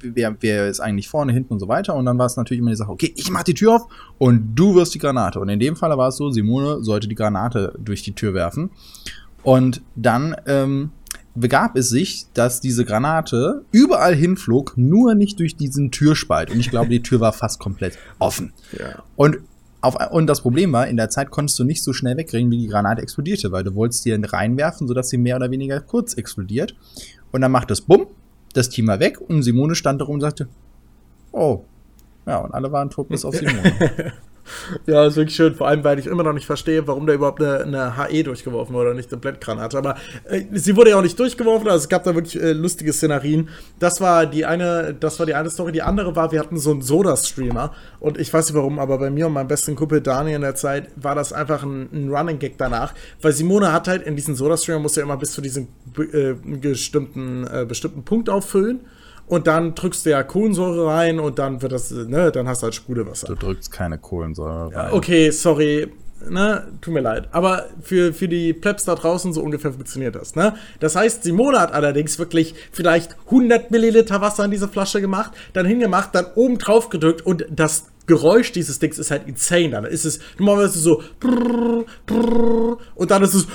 wer, 0.00 0.34
wer 0.40 0.68
ist 0.68 0.80
eigentlich 0.80 1.06
vorne, 1.06 1.30
hinten 1.30 1.52
und 1.52 1.60
so 1.60 1.68
weiter. 1.68 1.94
Und 1.94 2.06
dann 2.06 2.16
war 2.16 2.24
es 2.24 2.38
natürlich 2.38 2.60
immer 2.60 2.70
die 2.70 2.76
Sache, 2.76 2.90
okay, 2.90 3.12
ich 3.16 3.30
mach 3.30 3.42
die 3.42 3.52
Tür 3.52 3.74
auf 3.74 3.82
und 4.16 4.54
du 4.54 4.74
wirst 4.74 4.94
die 4.94 4.98
Granate. 4.98 5.40
Und 5.40 5.50
in 5.50 5.60
dem 5.60 5.76
Fall 5.76 5.90
war 5.98 6.08
es 6.08 6.16
so, 6.16 6.30
Simone 6.30 6.82
sollte 6.82 7.06
die 7.06 7.14
Granate 7.14 7.74
durch 7.78 8.02
die 8.02 8.14
Tür 8.14 8.32
werfen. 8.32 8.70
Und 9.42 9.82
dann 9.94 10.34
ähm, 10.46 10.92
begab 11.34 11.76
es 11.76 11.88
sich, 11.88 12.26
dass 12.34 12.60
diese 12.60 12.84
Granate 12.84 13.64
überall 13.70 14.14
hinflog, 14.14 14.74
nur 14.76 15.14
nicht 15.14 15.38
durch 15.38 15.56
diesen 15.56 15.90
Türspalt. 15.90 16.50
Und 16.50 16.60
ich 16.60 16.70
glaube, 16.70 16.90
die 16.90 17.02
Tür 17.02 17.20
war 17.20 17.32
fast 17.32 17.58
komplett 17.58 17.98
offen. 18.18 18.52
ja. 18.78 19.02
Und 19.16 19.38
Auf, 19.80 19.96
und 20.12 20.28
das 20.28 20.42
Problem 20.42 20.72
war, 20.72 20.86
in 20.86 20.96
der 20.96 21.10
Zeit 21.10 21.30
konntest 21.30 21.58
du 21.58 21.64
nicht 21.64 21.82
so 21.82 21.92
schnell 21.92 22.16
wegkriegen, 22.16 22.50
wie 22.52 22.58
die 22.58 22.68
Granate 22.68 23.02
explodierte, 23.02 23.50
weil 23.50 23.64
du 23.64 23.74
wolltest 23.74 24.04
die 24.04 24.12
reinwerfen, 24.12 24.86
sodass 24.86 25.08
sie 25.08 25.18
mehr 25.18 25.34
oder 25.34 25.50
weniger 25.50 25.80
kurz 25.80 26.14
explodiert. 26.14 26.76
Und 27.32 27.40
dann 27.40 27.50
macht 27.50 27.70
es 27.72 27.80
Bumm, 27.80 28.06
das 28.54 28.68
Team 28.68 28.86
war 28.86 29.00
weg 29.00 29.20
und 29.20 29.42
Simone 29.42 29.74
stand 29.74 30.00
da 30.00 30.04
rum 30.04 30.14
und 30.14 30.20
sagte, 30.20 30.46
oh. 31.32 31.64
Ja, 32.26 32.36
und 32.38 32.54
alle 32.54 32.70
waren 32.70 32.90
tot 32.90 33.08
bis 33.08 33.24
auf 33.24 33.34
Simone. 33.34 34.12
Ja, 34.86 35.06
ist 35.06 35.16
wirklich 35.16 35.36
schön. 35.36 35.54
Vor 35.54 35.68
allem, 35.68 35.84
weil 35.84 35.98
ich 35.98 36.06
immer 36.06 36.22
noch 36.22 36.32
nicht 36.32 36.46
verstehe, 36.46 36.86
warum 36.86 37.06
da 37.06 37.14
überhaupt 37.14 37.40
eine, 37.40 37.60
eine 37.62 37.96
HE 37.96 38.24
durchgeworfen 38.24 38.74
wurde 38.74 38.90
und 38.90 38.96
nicht 38.96 39.12
eine 39.12 39.20
Blendgranate. 39.20 39.78
Aber 39.78 39.96
äh, 40.24 40.42
sie 40.52 40.76
wurde 40.76 40.90
ja 40.90 40.98
auch 40.98 41.02
nicht 41.02 41.18
durchgeworfen, 41.18 41.68
also 41.68 41.82
es 41.82 41.88
gab 41.88 42.04
da 42.04 42.14
wirklich 42.14 42.40
äh, 42.40 42.52
lustige 42.52 42.92
Szenarien. 42.92 43.48
Das 43.78 44.00
war 44.00 44.26
die 44.26 44.44
eine, 44.44 44.94
das 44.94 45.18
war 45.18 45.26
die 45.26 45.34
eine 45.34 45.50
Story. 45.50 45.72
Die 45.72 45.82
andere 45.82 46.16
war, 46.16 46.32
wir 46.32 46.40
hatten 46.40 46.58
so 46.58 46.70
einen 46.70 46.82
Soda-Streamer 46.82 47.72
und 48.00 48.18
ich 48.18 48.32
weiß 48.32 48.46
nicht 48.48 48.56
warum, 48.56 48.78
aber 48.78 48.98
bei 48.98 49.10
mir 49.10 49.26
und 49.26 49.32
meinem 49.32 49.48
besten 49.48 49.76
Kumpel 49.76 50.00
Daniel 50.00 50.36
in 50.36 50.42
der 50.42 50.54
Zeit 50.54 50.88
war 50.96 51.14
das 51.14 51.32
einfach 51.32 51.62
ein, 51.62 51.88
ein 51.92 52.12
Running 52.12 52.38
Gag 52.38 52.58
danach. 52.58 52.94
Weil 53.20 53.32
Simone 53.32 53.72
hat 53.72 53.88
halt 53.88 54.02
in 54.02 54.16
diesen 54.16 54.34
Soda-Streamer 54.34 54.80
musste 54.80 55.00
ja 55.00 55.06
immer 55.06 55.16
bis 55.16 55.32
zu 55.32 55.40
diesem 55.40 55.68
äh, 56.12 56.34
bestimmten, 56.34 57.46
äh, 57.46 57.64
bestimmten 57.66 58.04
Punkt 58.04 58.28
auffüllen 58.28 58.80
und 59.26 59.46
dann 59.46 59.74
drückst 59.74 60.06
du 60.06 60.10
ja 60.10 60.22
Kohlensäure 60.22 60.86
rein 60.86 61.20
und 61.20 61.38
dann 61.38 61.62
wird 61.62 61.72
das, 61.72 61.90
ne, 61.90 62.30
dann 62.32 62.48
hast 62.48 62.62
du 62.62 62.64
halt 62.64 62.74
Sprudelwasser. 62.74 63.28
Du 63.28 63.34
drückst 63.34 63.70
keine 63.70 63.98
Kohlensäure 63.98 64.74
rein. 64.74 64.92
Okay, 64.92 65.30
sorry, 65.30 65.90
ne, 66.28 66.66
tut 66.80 66.94
mir 66.94 67.00
leid. 67.00 67.28
Aber 67.32 67.66
für, 67.82 68.12
für 68.12 68.28
die 68.28 68.52
Plebs 68.52 68.84
da 68.84 68.94
draußen 68.94 69.32
so 69.32 69.42
ungefähr 69.42 69.72
funktioniert 69.72 70.14
das, 70.14 70.34
ne? 70.34 70.54
Das 70.80 70.96
heißt, 70.96 71.22
Simone 71.22 71.60
hat 71.60 71.72
allerdings 71.72 72.18
wirklich 72.18 72.54
vielleicht 72.72 73.16
100 73.26 73.70
Milliliter 73.70 74.20
Wasser 74.20 74.44
in 74.44 74.50
diese 74.50 74.68
Flasche 74.68 75.00
gemacht, 75.00 75.32
dann 75.52 75.66
hingemacht, 75.66 76.14
dann 76.14 76.26
oben 76.34 76.58
drauf 76.58 76.88
gedrückt 76.88 77.24
und 77.24 77.46
das 77.50 77.86
Geräusch 78.06 78.50
dieses 78.52 78.78
Dings 78.80 78.98
ist 78.98 79.10
halt 79.10 79.28
insane. 79.28 79.70
Dann 79.70 79.84
ist 79.84 80.04
es 80.04 80.18
normalerweise 80.36 80.78
so 80.78 81.02
und 82.94 83.10
dann 83.10 83.22
ist 83.22 83.34
es 83.34 83.46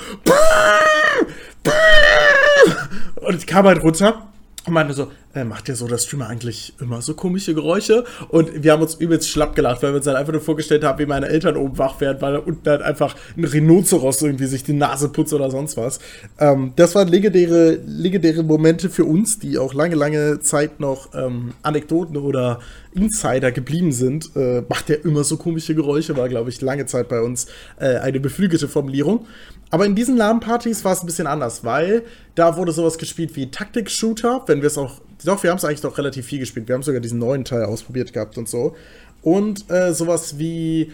und 3.16 3.36
ich 3.36 3.46
kam 3.46 3.66
halt 3.66 3.82
runter 3.82 4.28
und 4.66 4.72
meinte 4.72 4.94
so, 4.94 5.10
äh, 5.34 5.44
macht 5.44 5.68
ja 5.68 5.74
so 5.74 5.86
der 5.86 5.98
Streamer 5.98 6.28
eigentlich 6.28 6.74
immer 6.80 7.02
so 7.02 7.14
komische 7.14 7.54
Geräusche? 7.54 8.04
Und 8.28 8.62
wir 8.62 8.72
haben 8.72 8.82
uns 8.82 8.94
übelst 8.94 9.28
schlapp 9.28 9.54
gelacht, 9.54 9.82
weil 9.82 9.90
wir 9.92 9.96
uns 9.96 10.04
dann 10.04 10.16
einfach 10.16 10.32
nur 10.32 10.40
vorgestellt 10.40 10.84
haben, 10.84 10.98
wie 10.98 11.06
meine 11.06 11.28
Eltern 11.28 11.56
oben 11.56 11.78
wach 11.78 12.00
werden, 12.00 12.20
weil 12.20 12.34
da 12.34 12.38
unten 12.38 12.68
halt 12.68 12.82
einfach 12.82 13.14
ein 13.36 13.44
Rhinoceros 13.44 14.22
irgendwie 14.22 14.46
sich 14.46 14.64
die 14.64 14.72
Nase 14.72 15.08
putzt 15.10 15.32
oder 15.32 15.50
sonst 15.50 15.76
was. 15.76 15.98
Ähm, 16.38 16.72
das 16.76 16.94
waren 16.94 17.08
legendäre, 17.08 17.78
legendäre 17.86 18.42
Momente 18.42 18.90
für 18.90 19.04
uns, 19.04 19.38
die 19.38 19.58
auch 19.58 19.74
lange, 19.74 19.96
lange 19.96 20.40
Zeit 20.40 20.80
noch 20.80 21.14
ähm, 21.14 21.54
Anekdoten 21.62 22.16
oder 22.16 22.60
Insider 22.94 23.52
geblieben 23.52 23.92
sind. 23.92 24.34
Äh, 24.34 24.62
macht 24.68 24.90
er 24.90 25.04
immer 25.04 25.24
so 25.24 25.36
komische 25.36 25.74
Geräusche, 25.74 26.16
war, 26.16 26.28
glaube 26.28 26.50
ich, 26.50 26.60
lange 26.60 26.86
Zeit 26.86 27.08
bei 27.08 27.20
uns 27.20 27.46
äh, 27.78 27.96
eine 27.96 28.20
beflügelte 28.20 28.68
Formulierung. 28.68 29.26
Aber 29.70 29.84
in 29.84 29.94
diesen 29.94 30.16
LAN-Partys 30.16 30.84
war 30.84 30.92
es 30.92 31.02
ein 31.02 31.06
bisschen 31.06 31.26
anders, 31.26 31.64
weil 31.64 32.02
da 32.34 32.56
wurde 32.56 32.72
sowas 32.72 32.96
gespielt 32.96 33.36
wie 33.36 33.50
Taktik-Shooter, 33.50 34.44
wenn 34.46 34.62
wir 34.62 34.68
es 34.68 34.78
auch 34.78 35.00
doch, 35.24 35.42
wir 35.42 35.50
haben 35.50 35.58
es 35.58 35.64
eigentlich 35.64 35.80
doch 35.80 35.98
relativ 35.98 36.26
viel 36.26 36.38
gespielt. 36.38 36.68
Wir 36.68 36.74
haben 36.74 36.82
sogar 36.82 37.00
diesen 37.00 37.18
neuen 37.18 37.44
Teil 37.44 37.64
ausprobiert 37.64 38.12
gehabt 38.12 38.38
und 38.38 38.48
so. 38.48 38.76
Und 39.22 39.70
äh, 39.70 39.92
sowas 39.92 40.38
wie 40.38 40.92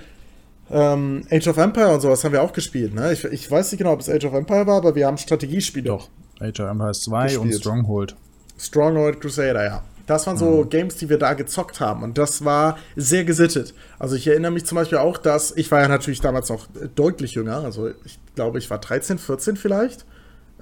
ähm, 0.70 1.26
Age 1.30 1.48
of 1.48 1.56
Empire 1.58 1.92
und 1.92 2.00
sowas 2.00 2.24
haben 2.24 2.32
wir 2.32 2.42
auch 2.42 2.52
gespielt. 2.52 2.94
Ne? 2.94 3.12
Ich, 3.12 3.24
ich, 3.24 3.50
weiß 3.50 3.70
nicht 3.70 3.78
genau, 3.78 3.92
ob 3.92 4.00
es 4.00 4.08
Age 4.08 4.24
of 4.24 4.34
Empire 4.34 4.66
war, 4.66 4.76
aber 4.76 4.94
wir 4.94 5.06
haben 5.06 5.18
Strategiespiele. 5.18 5.88
Doch, 5.88 6.08
Age 6.40 6.60
of 6.60 6.70
Empire 6.70 6.92
2 6.92 7.22
gespielt. 7.24 7.42
und 7.42 7.54
Stronghold. 7.54 8.16
Stronghold 8.58 9.20
Crusader, 9.20 9.64
ja. 9.64 9.84
Das 10.06 10.26
waren 10.26 10.36
so 10.36 10.64
mhm. 10.64 10.68
Games, 10.68 10.96
die 10.96 11.08
wir 11.08 11.18
da 11.18 11.32
gezockt 11.34 11.80
haben. 11.80 12.02
Und 12.02 12.18
das 12.18 12.44
war 12.44 12.78
sehr 12.94 13.24
gesittet. 13.24 13.74
Also 13.98 14.16
ich 14.16 14.26
erinnere 14.26 14.52
mich 14.52 14.66
zum 14.66 14.76
Beispiel 14.76 14.98
auch, 14.98 15.16
dass 15.16 15.56
ich 15.56 15.70
war 15.70 15.80
ja 15.80 15.88
natürlich 15.88 16.20
damals 16.20 16.50
noch 16.50 16.66
deutlich 16.94 17.34
jünger. 17.34 17.64
Also 17.64 17.88
ich 18.04 18.18
glaube, 18.34 18.58
ich 18.58 18.68
war 18.68 18.78
13, 18.78 19.18
14 19.18 19.56
vielleicht. 19.56 20.04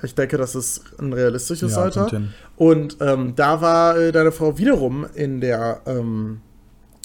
Ich 0.02 0.14
denke, 0.14 0.36
das 0.36 0.54
ist 0.54 0.82
ein 0.98 1.12
realistisches 1.12 1.72
ja, 1.72 1.82
Alter. 1.82 2.22
Und 2.56 2.96
ähm, 3.00 3.34
da 3.36 3.60
war 3.60 3.96
äh, 3.96 4.12
deine 4.12 4.32
Frau 4.32 4.58
wiederum 4.58 5.06
in 5.14 5.40
der, 5.40 5.82
ähm, 5.86 6.40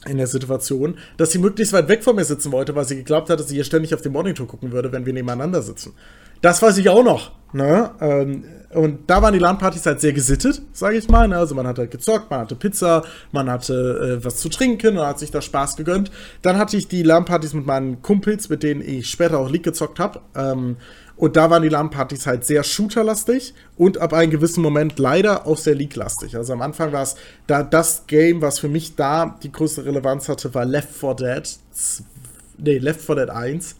in 0.05 0.17
der 0.17 0.27
Situation, 0.27 0.97
dass 1.17 1.31
sie 1.31 1.39
möglichst 1.39 1.73
weit 1.73 1.87
weg 1.89 2.03
von 2.03 2.15
mir 2.15 2.25
sitzen 2.25 2.51
wollte, 2.51 2.75
weil 2.75 2.85
sie 2.85 2.95
geglaubt 2.95 3.29
hat, 3.29 3.39
dass 3.39 3.49
sie 3.49 3.55
hier 3.55 3.63
ständig 3.63 3.93
auf 3.93 4.01
den 4.01 4.13
Monitor 4.13 4.47
gucken 4.47 4.71
würde, 4.71 4.91
wenn 4.91 5.05
wir 5.05 5.13
nebeneinander 5.13 5.61
sitzen. 5.61 5.93
Das 6.41 6.61
weiß 6.61 6.77
ich 6.77 6.89
auch 6.89 7.03
noch. 7.03 7.31
Ne? 7.53 7.91
Ähm, 7.99 8.43
und 8.69 9.09
da 9.09 9.21
waren 9.21 9.33
die 9.33 9.39
LAN-Partys 9.39 9.85
halt 9.85 10.01
sehr 10.01 10.11
gesittet, 10.11 10.61
sage 10.73 10.97
ich 10.97 11.07
mal. 11.07 11.27
Ne? 11.27 11.37
Also 11.37 11.55
man 11.55 11.65
hat 11.65 11.79
halt 11.79 11.91
gezockt, 11.91 12.29
man 12.29 12.41
hatte 12.41 12.55
Pizza, 12.55 13.03
man 13.31 13.49
hatte 13.49 14.19
äh, 14.19 14.25
was 14.25 14.37
zu 14.37 14.49
trinken 14.49 14.97
und 14.97 15.05
hat 15.05 15.19
sich 15.19 15.31
da 15.31 15.41
Spaß 15.41 15.77
gegönnt. 15.77 16.11
Dann 16.41 16.57
hatte 16.57 16.75
ich 16.75 16.89
die 16.89 17.03
LAN-Partys 17.03 17.53
mit 17.53 17.65
meinen 17.65 18.01
Kumpels, 18.01 18.49
mit 18.49 18.63
denen 18.63 18.81
ich 18.81 19.09
später 19.09 19.39
auch 19.39 19.49
League 19.49 19.63
gezockt 19.63 19.99
habe. 19.99 20.19
Ähm, 20.35 20.75
und 21.15 21.35
da 21.35 21.49
waren 21.49 21.63
die 21.63 21.69
LAN-Partys 21.69 22.27
halt 22.27 22.45
sehr 22.45 22.63
shooterlastig 22.63 23.53
und 23.77 23.99
ab 23.99 24.13
einem 24.13 24.31
gewissen 24.31 24.61
Moment 24.61 24.99
leider 24.99 25.47
auch 25.47 25.57
sehr 25.57 25.73
League-lastig. 25.73 26.35
Also 26.35 26.53
am 26.53 26.61
Anfang 26.61 26.91
war 26.91 27.03
es 27.03 27.15
da 27.47 27.63
das 27.63 28.05
Game, 28.05 28.41
was 28.41 28.59
für 28.59 28.69
mich 28.69 28.95
da 28.95 29.37
die 29.41 29.51
größte 29.51 29.85
Relevanz 29.85 30.27
hatte, 30.27 30.53
war 30.53 30.65
Left 30.65 30.89
4 30.89 31.13
Dead. 31.15 31.49
Nee, 32.57 32.77
Left 32.79 33.01
4 33.01 33.15
Dead 33.15 33.29
1 33.29 33.75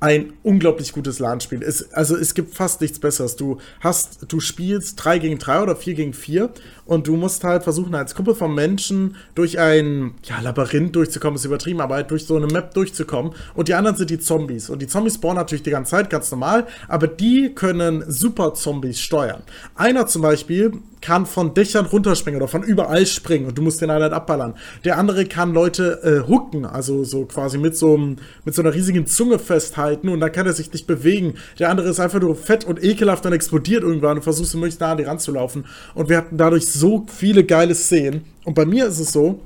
ein 0.00 0.34
unglaublich 0.42 0.92
gutes 0.92 1.18
LAN-Spiel. 1.18 1.64
also 1.92 2.16
es 2.16 2.34
gibt 2.34 2.54
fast 2.54 2.80
nichts 2.80 2.98
Besseres. 2.98 3.36
Du 3.36 3.58
hast, 3.80 4.26
du 4.28 4.38
spielst 4.38 5.02
3 5.02 5.18
gegen 5.18 5.38
3 5.38 5.62
oder 5.62 5.76
4 5.76 5.94
gegen 5.94 6.12
4 6.12 6.50
und 6.84 7.06
du 7.06 7.16
musst 7.16 7.42
halt 7.42 7.62
versuchen, 7.62 7.94
als 7.94 8.14
Gruppe 8.14 8.34
von 8.34 8.54
Menschen 8.54 9.16
durch 9.34 9.58
ein 9.58 10.14
ja, 10.24 10.40
Labyrinth 10.40 10.94
durchzukommen, 10.94 11.36
ist 11.36 11.46
übertrieben, 11.46 11.80
aber 11.80 11.94
halt 11.94 12.10
durch 12.10 12.26
so 12.26 12.36
eine 12.36 12.46
Map 12.46 12.74
durchzukommen. 12.74 13.32
Und 13.54 13.68
die 13.68 13.74
anderen 13.74 13.96
sind 13.96 14.10
die 14.10 14.18
Zombies. 14.18 14.68
Und 14.68 14.82
die 14.82 14.86
Zombies 14.86 15.14
spawnen 15.14 15.38
natürlich 15.38 15.62
die 15.62 15.70
ganze 15.70 15.92
Zeit, 15.92 16.10
ganz 16.10 16.30
normal, 16.30 16.66
aber 16.86 17.06
die 17.06 17.54
können 17.54 18.04
Super-Zombies 18.06 19.00
steuern. 19.00 19.42
Einer 19.74 20.06
zum 20.06 20.20
Beispiel 20.20 20.72
kann 21.00 21.26
von 21.26 21.54
Dächern 21.54 21.86
runterspringen 21.86 22.40
oder 22.40 22.48
von 22.48 22.62
überall 22.62 23.04
springen 23.04 23.46
und 23.46 23.58
du 23.58 23.62
musst 23.62 23.80
den 23.80 23.90
halt 23.90 24.12
abballern. 24.12 24.54
Der 24.84 24.98
andere 24.98 25.26
kann 25.26 25.52
Leute 25.52 26.00
äh, 26.02 26.28
hooken, 26.28 26.64
also 26.64 27.04
so 27.04 27.26
quasi 27.26 27.58
mit 27.58 27.76
so, 27.76 27.96
mit 27.96 28.54
so 28.54 28.62
einer 28.62 28.72
riesigen 28.72 29.06
Zunge 29.06 29.38
festhalten 29.38 29.83
und 29.92 30.20
dann 30.20 30.32
kann 30.32 30.46
er 30.46 30.52
sich 30.52 30.72
nicht 30.72 30.86
bewegen. 30.86 31.34
Der 31.58 31.70
andere 31.70 31.88
ist 31.88 32.00
einfach 32.00 32.20
nur 32.20 32.36
fett 32.36 32.64
und 32.64 32.82
ekelhaft 32.82 33.24
und 33.26 33.32
explodiert 33.32 33.82
irgendwann 33.82 34.18
und 34.18 34.22
versuchst 34.22 34.54
du 34.54 34.58
möglichst 34.58 34.80
nah 34.80 34.92
an 34.92 34.98
die 34.98 35.04
ranzulaufen. 35.04 35.66
Und 35.94 36.08
wir 36.08 36.16
hatten 36.16 36.36
dadurch 36.36 36.66
so 36.66 37.06
viele 37.08 37.44
geile 37.44 37.74
Szenen. 37.74 38.24
Und 38.44 38.54
bei 38.54 38.64
mir 38.64 38.86
ist 38.86 38.98
es 38.98 39.12
so, 39.12 39.40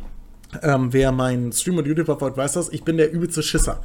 ähm, 0.63 0.93
wer 0.93 1.13
meinen 1.13 1.53
Stream 1.53 1.79
und 1.79 1.87
YouTube 1.87 2.07
verfolgt, 2.07 2.37
weiß 2.37 2.55
das, 2.55 2.73
ich 2.73 2.85
bin 2.85 2.97
der 2.97 3.13
übelste 3.13 3.43
Schisser. 3.43 3.83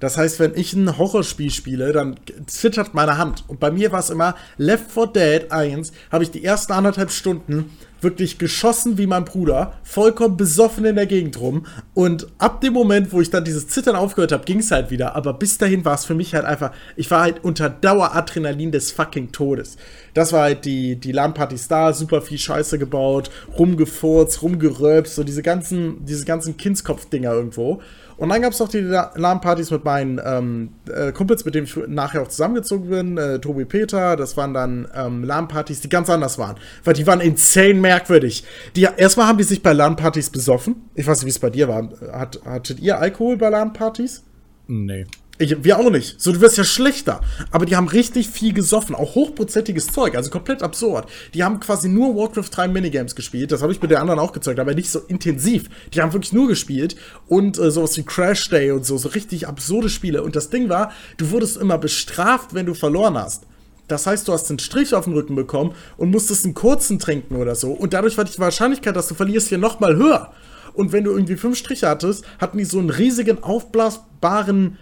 Das 0.00 0.16
heißt, 0.16 0.40
wenn 0.40 0.54
ich 0.54 0.72
ein 0.72 0.98
Horrorspiel 0.98 1.50
spiele, 1.50 1.92
dann 1.92 2.16
zittert 2.46 2.94
meine 2.94 3.18
Hand. 3.18 3.44
Und 3.48 3.60
bei 3.60 3.70
mir 3.70 3.92
war 3.92 4.00
es 4.00 4.10
immer 4.10 4.34
Left 4.56 4.90
4 4.90 5.06
Dead 5.08 5.52
1, 5.52 5.92
habe 6.10 6.24
ich 6.24 6.30
die 6.30 6.44
ersten 6.44 6.72
anderthalb 6.72 7.10
Stunden 7.10 7.70
wirklich 8.04 8.38
geschossen 8.38 8.98
wie 8.98 9.08
mein 9.08 9.24
Bruder, 9.24 9.72
vollkommen 9.82 10.36
besoffen 10.36 10.84
in 10.84 10.94
der 10.94 11.06
Gegend 11.06 11.40
rum. 11.40 11.66
Und 11.94 12.28
ab 12.38 12.60
dem 12.60 12.74
Moment, 12.74 13.12
wo 13.12 13.20
ich 13.20 13.30
dann 13.30 13.44
dieses 13.44 13.66
Zittern 13.66 13.96
aufgehört 13.96 14.30
habe, 14.30 14.44
ging 14.44 14.60
es 14.60 14.70
halt 14.70 14.90
wieder. 14.92 15.16
Aber 15.16 15.32
bis 15.32 15.58
dahin 15.58 15.84
war 15.84 15.94
es 15.94 16.04
für 16.04 16.14
mich 16.14 16.34
halt 16.34 16.44
einfach, 16.44 16.70
ich 16.94 17.10
war 17.10 17.22
halt 17.22 17.42
unter 17.42 17.68
Daueradrenalin 17.68 18.70
des 18.70 18.92
fucking 18.92 19.32
Todes. 19.32 19.76
Das 20.12 20.32
war 20.32 20.42
halt 20.42 20.64
die, 20.64 20.96
die 20.96 21.10
LAN-Partys 21.10 21.66
da, 21.66 21.92
super 21.92 22.22
viel 22.22 22.38
Scheiße 22.38 22.78
gebaut, 22.78 23.30
rumgefurzt, 23.58 24.42
rumgeröpst, 24.42 25.16
so 25.16 25.24
diese 25.24 25.42
ganzen, 25.42 26.04
diese 26.04 26.24
ganzen 26.24 26.56
Kindskopf-Dinger 26.56 27.32
irgendwo. 27.32 27.80
Und 28.16 28.28
dann 28.28 28.42
gab 28.42 28.52
es 28.52 28.60
noch 28.60 28.68
die 28.68 28.80
LAN-Partys 28.80 29.70
mit 29.70 29.84
meinen 29.84 30.20
ähm, 30.24 30.70
äh, 30.92 31.12
Kumpels, 31.12 31.44
mit 31.44 31.54
denen 31.54 31.66
ich 31.66 31.76
nachher 31.88 32.22
auch 32.22 32.28
zusammengezogen 32.28 32.90
bin, 32.90 33.18
äh, 33.18 33.38
Tobi 33.38 33.64
Peter. 33.64 34.16
Das 34.16 34.36
waren 34.36 34.54
dann 34.54 34.88
ähm, 34.94 35.24
LAN-Partys, 35.24 35.80
die 35.80 35.88
ganz 35.88 36.08
anders 36.10 36.38
waren. 36.38 36.56
Weil 36.84 36.94
die 36.94 37.06
waren 37.06 37.20
insane 37.20 37.74
merkwürdig. 37.74 38.44
Die, 38.76 38.86
erstmal 38.96 39.26
haben 39.26 39.38
die 39.38 39.44
sich 39.44 39.62
bei 39.62 39.72
LAN-Partys 39.72 40.30
besoffen. 40.30 40.76
Ich 40.94 41.06
weiß 41.06 41.18
nicht, 41.18 41.26
wie 41.26 41.30
es 41.30 41.38
bei 41.38 41.50
dir 41.50 41.68
war. 41.68 41.88
Hat, 42.12 42.40
hattet 42.44 42.80
ihr 42.80 42.98
Alkohol 42.98 43.36
bei 43.36 43.48
LAN-Partys? 43.48 44.22
Nee. 44.66 45.06
Ich, 45.38 45.64
wir 45.64 45.78
auch 45.78 45.90
nicht. 45.90 46.20
So, 46.20 46.30
du 46.32 46.40
wirst 46.40 46.58
ja 46.58 46.64
schlechter. 46.64 47.20
Aber 47.50 47.66
die 47.66 47.74
haben 47.74 47.88
richtig 47.88 48.28
viel 48.28 48.52
gesoffen. 48.52 48.94
Auch 48.94 49.16
hochprozentiges 49.16 49.88
Zeug. 49.88 50.14
Also 50.14 50.30
komplett 50.30 50.62
absurd. 50.62 51.08
Die 51.34 51.42
haben 51.42 51.58
quasi 51.58 51.88
nur 51.88 52.14
Warcraft 52.14 52.50
3 52.52 52.68
Minigames 52.68 53.16
gespielt. 53.16 53.50
Das 53.50 53.60
habe 53.60 53.72
ich 53.72 53.82
mit 53.82 53.90
den 53.90 53.98
anderen 53.98 54.20
auch 54.20 54.32
gezeigt, 54.32 54.60
aber 54.60 54.74
nicht 54.74 54.90
so 54.90 55.00
intensiv. 55.00 55.68
Die 55.92 56.00
haben 56.00 56.12
wirklich 56.12 56.32
nur 56.32 56.46
gespielt. 56.46 56.94
Und 57.26 57.58
äh, 57.58 57.72
sowas 57.72 57.96
wie 57.96 58.04
Crash 58.04 58.48
Day 58.48 58.70
und 58.70 58.86
so. 58.86 58.96
So 58.96 59.08
richtig 59.08 59.48
absurde 59.48 59.88
Spiele. 59.88 60.22
Und 60.22 60.36
das 60.36 60.50
Ding 60.50 60.68
war, 60.68 60.92
du 61.16 61.30
wurdest 61.30 61.56
immer 61.56 61.78
bestraft, 61.78 62.54
wenn 62.54 62.66
du 62.66 62.74
verloren 62.74 63.18
hast. 63.18 63.44
Das 63.88 64.06
heißt, 64.06 64.28
du 64.28 64.32
hast 64.32 64.48
einen 64.50 64.60
Strich 64.60 64.94
auf 64.94 65.04
den 65.04 65.14
Rücken 65.14 65.34
bekommen 65.34 65.74
und 65.96 66.10
musstest 66.10 66.44
einen 66.44 66.54
kurzen 66.54 66.98
trinken 66.98 67.36
oder 67.36 67.54
so. 67.54 67.72
Und 67.72 67.92
dadurch 67.92 68.16
war 68.16 68.24
die 68.24 68.38
Wahrscheinlichkeit, 68.38 68.96
dass 68.96 69.08
du 69.08 69.14
verlierst, 69.14 69.48
hier 69.48 69.58
nochmal 69.58 69.96
höher. 69.96 70.32
Und 70.72 70.92
wenn 70.92 71.04
du 71.04 71.12
irgendwie 71.12 71.36
fünf 71.36 71.58
Striche 71.58 71.88
hattest, 71.88 72.24
hatten 72.38 72.58
die 72.58 72.64
so 72.64 72.78
einen 72.78 72.90
riesigen, 72.90 73.42
aufblasbaren 73.42 74.78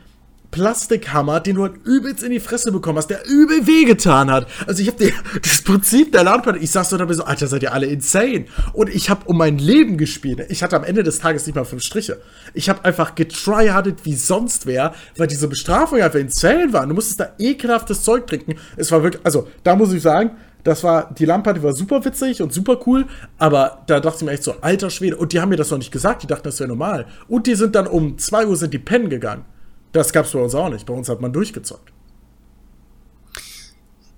Plastikhammer, 0.52 1.40
den 1.40 1.56
du 1.56 1.62
halt 1.62 1.84
übelst 1.84 2.22
in 2.22 2.30
die 2.30 2.38
Fresse 2.38 2.70
bekommen 2.70 2.98
hast, 2.98 3.08
der 3.08 3.26
übel 3.26 3.66
wehgetan 3.66 4.30
hat. 4.30 4.46
Also 4.66 4.82
ich 4.82 4.88
habe 4.88 5.12
das 5.42 5.62
Prinzip 5.62 6.12
der 6.12 6.22
LAN-Party, 6.22 6.60
ich 6.60 6.70
saß 6.70 6.90
so 6.90 6.96
dabei 6.96 7.14
so, 7.14 7.24
Alter, 7.24 7.48
seid 7.48 7.64
ihr 7.64 7.72
alle 7.72 7.86
insane. 7.86 8.44
Und 8.74 8.88
ich 8.94 9.10
habe 9.10 9.24
um 9.26 9.38
mein 9.38 9.58
Leben 9.58 9.96
gespielt. 9.96 10.46
Ich 10.50 10.62
hatte 10.62 10.76
am 10.76 10.84
Ende 10.84 11.02
des 11.02 11.18
Tages 11.18 11.46
nicht 11.46 11.56
mal 11.56 11.64
fünf 11.64 11.82
Striche. 11.82 12.20
Ich 12.54 12.68
habe 12.68 12.84
einfach 12.84 13.14
getryhardet 13.14 14.04
wie 14.04 14.14
sonst 14.14 14.66
wer, 14.66 14.94
weil 15.16 15.26
diese 15.26 15.48
Bestrafung 15.48 16.00
einfach 16.00 16.20
insane 16.20 16.72
war. 16.72 16.86
Du 16.86 16.94
musstest 16.94 17.20
da 17.20 17.32
ekelhaftes 17.38 18.02
Zeug 18.02 18.26
trinken. 18.26 18.54
Es 18.76 18.92
war 18.92 19.02
wirklich, 19.02 19.24
also 19.24 19.48
da 19.64 19.74
muss 19.74 19.92
ich 19.92 20.02
sagen, 20.02 20.32
das 20.64 20.84
war, 20.84 21.12
die 21.14 21.24
Lamparty 21.24 21.62
war 21.62 21.72
super 21.72 22.04
witzig 22.04 22.42
und 22.42 22.52
super 22.52 22.78
cool, 22.86 23.06
aber 23.38 23.82
da 23.86 24.00
dachte 24.00 24.18
ich 24.18 24.24
mir 24.24 24.30
echt 24.32 24.44
so, 24.44 24.54
alter 24.60 24.90
Schwede, 24.90 25.16
und 25.16 25.32
die 25.32 25.40
haben 25.40 25.48
mir 25.48 25.56
das 25.56 25.70
noch 25.70 25.78
nicht 25.78 25.90
gesagt, 25.90 26.22
die 26.22 26.28
dachten, 26.28 26.44
das 26.44 26.60
wäre 26.60 26.68
normal. 26.68 27.06
Und 27.26 27.46
die 27.46 27.54
sind 27.54 27.74
dann 27.74 27.86
um 27.86 28.18
2 28.18 28.46
Uhr 28.46 28.56
sind 28.56 28.72
die 28.72 28.78
pennen 28.78 29.08
gegangen. 29.08 29.44
Das 29.92 30.12
gab's 30.12 30.32
bei 30.32 30.40
uns 30.40 30.54
auch 30.54 30.68
nicht. 30.68 30.86
Bei 30.86 30.94
uns 30.94 31.08
hat 31.08 31.20
man 31.20 31.32
durchgezockt. 31.32 31.92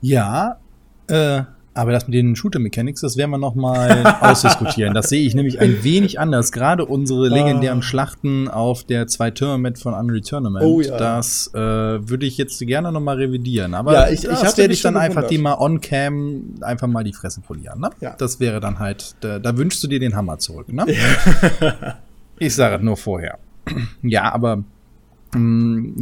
Ja, 0.00 0.58
äh, 1.08 1.42
aber 1.76 1.90
das 1.90 2.06
mit 2.06 2.14
den 2.14 2.36
Shooter 2.36 2.60
Mechanics, 2.60 3.00
das 3.00 3.16
werden 3.16 3.32
wir 3.32 3.38
noch 3.38 3.56
mal 3.56 4.06
ausdiskutieren. 4.20 4.94
Das 4.94 5.08
sehe 5.08 5.26
ich 5.26 5.34
nämlich 5.34 5.60
ein 5.60 5.82
wenig 5.82 6.20
anders. 6.20 6.52
Gerade 6.52 6.84
unsere 6.86 7.28
legendären 7.28 7.80
ah. 7.80 7.82
Schlachten 7.82 8.48
auf 8.48 8.84
der 8.84 9.08
zwei 9.08 9.32
Tournament 9.32 9.78
von 9.78 9.92
Unreal 9.92 10.20
Tournament, 10.20 10.64
oh, 10.64 10.80
ja. 10.80 10.96
das 10.96 11.50
äh, 11.52 11.58
würde 11.58 12.26
ich 12.26 12.38
jetzt 12.38 12.60
gerne 12.60 12.92
noch 12.92 13.00
mal 13.00 13.16
revidieren. 13.16 13.74
Aber 13.74 13.92
ja, 13.92 14.08
ich, 14.08 14.22
ich 14.22 14.30
das 14.30 14.56
werde 14.56 14.72
ich 14.72 14.82
dann 14.82 14.96
einfach 14.96 15.26
die 15.26 15.38
mal 15.38 15.56
on 15.58 15.80
cam 15.80 16.54
einfach 16.60 16.86
mal 16.86 17.02
die 17.02 17.12
Fresse 17.12 17.40
polieren. 17.40 17.80
Ne? 17.80 17.90
Ja. 18.00 18.14
Das 18.16 18.38
wäre 18.38 18.60
dann 18.60 18.78
halt, 18.78 19.16
da, 19.20 19.40
da 19.40 19.56
wünschst 19.56 19.82
du 19.82 19.88
dir 19.88 19.98
den 19.98 20.14
Hammer 20.14 20.38
zurück. 20.38 20.72
Ne? 20.72 20.86
ich 22.38 22.54
sage 22.54 22.84
nur 22.84 22.96
vorher. 22.96 23.38
ja, 24.02 24.32
aber 24.32 24.62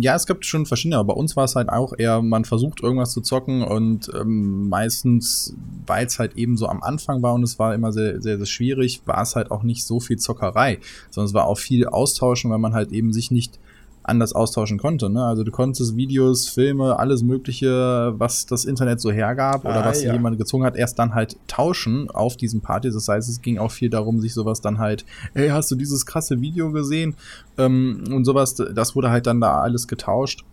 ja, 0.01 0.15
es 0.15 0.27
gibt 0.27 0.45
schon 0.45 0.67
verschiedene, 0.67 0.99
aber 0.99 1.15
bei 1.15 1.21
uns 1.21 1.37
war 1.37 1.45
es 1.45 1.57
halt 1.57 1.69
auch 1.69 1.93
eher, 1.97 2.23
man 2.23 2.45
versucht 2.45 2.83
irgendwas 2.83 3.13
zu 3.13 3.21
zocken 3.21 3.63
und 3.63 4.11
ähm, 4.15 4.69
meistens, 4.69 5.55
weil 5.87 6.07
es 6.07 6.19
halt 6.19 6.37
eben 6.37 6.57
so 6.57 6.67
am 6.67 6.83
Anfang 6.83 7.23
war 7.23 7.35
und 7.35 7.43
es 7.43 7.59
war 7.59 7.75
immer 7.75 7.93
sehr, 7.93 8.21
sehr, 8.21 8.37
sehr 8.37 8.47
schwierig, 8.47 9.03
war 9.07 9.23
es 9.23 9.37
halt 9.37 9.51
auch 9.51 9.63
nicht 9.63 9.85
so 9.85 10.01
viel 10.01 10.19
Zockerei, 10.19 10.79
sondern 11.11 11.29
es 11.29 11.35
war 11.35 11.47
auch 11.47 11.59
viel 11.59 11.87
Austauschen, 11.87 12.51
weil 12.51 12.59
man 12.59 12.75
halt 12.75 12.93
eben 12.93 13.13
sich 13.13 13.31
nicht 13.31 13.59
anders 14.03 14.35
austauschen 14.35 14.79
konnte. 14.79 15.09
Ne? 15.11 15.25
Also 15.25 15.45
du 15.45 15.51
konntest 15.51 15.97
Videos, 15.97 16.49
Filme, 16.49 16.99
alles 16.99 17.23
Mögliche, 17.23 18.15
was 18.17 18.47
das 18.47 18.65
Internet 18.65 19.01
so 19.01 19.11
hergab 19.11 19.65
oder 19.65 19.85
ah, 19.85 19.89
was 19.89 20.03
ja. 20.03 20.13
jemand 20.13 20.39
gezwungen 20.39 20.65
hat, 20.65 20.77
erst 20.77 20.99
dann 20.99 21.15
halt 21.15 21.37
tauschen 21.47 22.11
auf 22.11 22.37
diesen 22.37 22.61
Partys. 22.61 22.95
Das 22.95 23.09
heißt, 23.09 23.29
es 23.29 23.43
ging 23.43 23.59
auch 23.59 23.71
viel 23.71 23.91
darum, 23.91 24.21
sich 24.21 24.35
sowas 24.35 24.61
dann 24.61 24.79
halt, 24.79 25.05
hey, 25.35 25.49
hast 25.49 25.71
du 25.71 25.77
dieses 25.77 26.07
krasse 26.07 26.41
Video 26.41 26.73
gesehen? 26.73 27.15
Ähm, 27.59 28.05
und 28.11 28.25
sowas, 28.25 28.55
das 28.55 28.97
wurde 28.97 29.11
halt 29.11 29.27
dann 29.27 29.41
da 29.41 29.61
alles 29.61 29.87
getauscht. 29.87 30.45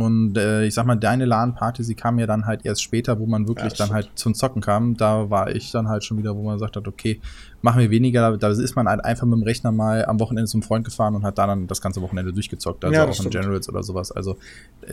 Und 0.00 0.36
äh, 0.38 0.64
ich 0.64 0.74
sag 0.74 0.86
mal, 0.86 0.96
deine 0.96 1.24
LAN-Party, 1.24 1.84
sie 1.84 1.94
kam 1.94 2.18
ja 2.18 2.26
dann 2.26 2.46
halt 2.46 2.64
erst 2.64 2.82
später, 2.82 3.18
wo 3.18 3.26
man 3.26 3.46
wirklich 3.46 3.72
ja, 3.72 3.86
dann 3.86 3.94
halt 3.94 4.10
zum 4.14 4.34
Zocken 4.34 4.62
kam. 4.62 4.96
Da 4.96 5.30
war 5.30 5.54
ich 5.54 5.70
dann 5.70 5.88
halt 5.88 6.04
schon 6.04 6.18
wieder, 6.18 6.34
wo 6.36 6.42
man 6.42 6.58
sagt 6.58 6.76
hat, 6.76 6.88
okay, 6.88 7.20
machen 7.60 7.80
wir 7.80 7.90
weniger. 7.90 8.36
Da 8.36 8.48
ist 8.48 8.76
man 8.76 8.88
halt 8.88 9.04
einfach 9.04 9.26
mit 9.26 9.38
dem 9.38 9.42
Rechner 9.42 9.72
mal 9.72 10.04
am 10.06 10.20
Wochenende 10.20 10.50
zum 10.50 10.62
Freund 10.62 10.84
gefahren 10.84 11.14
und 11.14 11.24
hat 11.24 11.38
dann 11.38 11.66
das 11.66 11.80
ganze 11.80 12.00
Wochenende 12.02 12.32
durchgezockt. 12.32 12.84
Also 12.84 12.94
ja, 12.94 13.06
auch 13.06 13.24
in 13.24 13.30
Generals 13.30 13.68
oder 13.68 13.82
sowas. 13.82 14.12
Also 14.12 14.36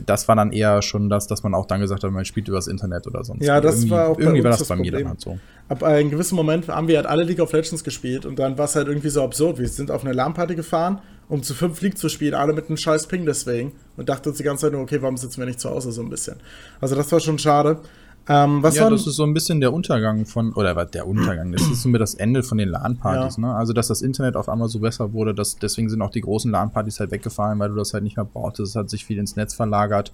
das 0.05 0.27
war 0.27 0.35
dann 0.35 0.51
eher 0.51 0.81
schon 0.81 1.09
das, 1.09 1.27
dass 1.27 1.43
man 1.43 1.53
auch 1.53 1.65
dann 1.65 1.81
gesagt 1.81 2.03
hat, 2.03 2.11
man 2.11 2.25
spielt 2.25 2.47
übers 2.47 2.67
Internet 2.67 3.07
oder 3.07 3.23
sonst. 3.23 3.43
Ja, 3.43 3.61
das 3.61 3.75
irgendwie, 3.75 3.91
war 3.91 4.09
auch 4.09 4.19
irgendwie 4.19 4.43
war 4.43 4.51
das, 4.51 4.59
das 4.59 4.67
bei 4.67 4.75
mir 4.75 4.91
dann 4.91 5.07
halt 5.07 5.21
so. 5.21 5.39
Ab 5.67 5.83
einem 5.83 6.09
gewissen 6.09 6.35
Moment 6.35 6.67
haben 6.67 6.87
wir 6.87 6.97
halt 6.97 7.07
alle 7.07 7.23
League 7.23 7.39
of 7.39 7.51
Legends 7.51 7.83
gespielt 7.83 8.25
und 8.25 8.39
dann 8.39 8.57
war 8.57 8.65
es 8.65 8.75
halt 8.75 8.87
irgendwie 8.87 9.09
so 9.09 9.23
absurd. 9.23 9.59
Wir 9.59 9.67
sind 9.67 9.91
auf 9.91 10.03
eine 10.03 10.13
LAN-Party 10.13 10.55
gefahren 10.55 10.99
um 11.29 11.43
zu 11.43 11.53
fünf 11.53 11.79
League 11.81 11.97
zu 11.97 12.09
spielen, 12.09 12.33
alle 12.33 12.53
mit 12.53 12.67
einem 12.67 12.77
scheiß 12.77 13.07
Ping 13.07 13.25
deswegen. 13.25 13.71
Und 13.95 14.09
dachte 14.09 14.29
uns 14.29 14.39
die 14.39 14.43
ganze 14.43 14.65
Zeit 14.65 14.73
nur, 14.73 14.81
okay, 14.81 15.01
warum 15.01 15.15
sitzen 15.15 15.39
wir 15.39 15.45
nicht 15.45 15.59
zu 15.59 15.69
Hause 15.69 15.91
so 15.91 16.01
ein 16.01 16.09
bisschen. 16.09 16.37
Also 16.81 16.95
das 16.95 17.11
war 17.11 17.19
schon 17.19 17.39
schade. 17.39 17.79
Ähm, 18.27 18.61
was 18.61 18.75
ja, 18.75 18.87
das 18.89 19.07
ist 19.07 19.15
so 19.15 19.23
ein 19.23 19.33
bisschen 19.33 19.59
der 19.59 19.73
Untergang 19.73 20.25
von, 20.27 20.53
oder 20.53 20.75
was 20.75 20.91
der 20.91 21.07
Untergang, 21.07 21.51
das 21.51 21.63
ist 21.63 21.81
so 21.81 21.89
mit 21.89 21.99
das 21.99 22.13
Ende 22.13 22.43
von 22.43 22.59
den 22.59 22.69
LAN-Partys, 22.69 23.37
ja. 23.37 23.47
ne? 23.47 23.55
Also, 23.55 23.73
dass 23.73 23.87
das 23.87 24.03
Internet 24.03 24.35
auf 24.35 24.49
einmal 24.49 24.69
so 24.69 24.79
besser 24.79 25.13
wurde, 25.13 25.33
dass, 25.33 25.55
deswegen 25.55 25.89
sind 25.89 25.99
auch 26.03 26.11
die 26.11 26.21
großen 26.21 26.51
LAN-Partys 26.51 26.99
halt 26.99 27.09
weggefallen, 27.09 27.57
weil 27.57 27.69
du 27.69 27.75
das 27.75 27.93
halt 27.93 28.03
nicht 28.03 28.17
mehr 28.17 28.25
brauchtest. 28.25 28.71
Es 28.71 28.75
hat 28.75 28.91
sich 28.91 29.03
viel 29.03 29.17
ins 29.17 29.35
Netz 29.35 29.55
verlagert. 29.55 30.11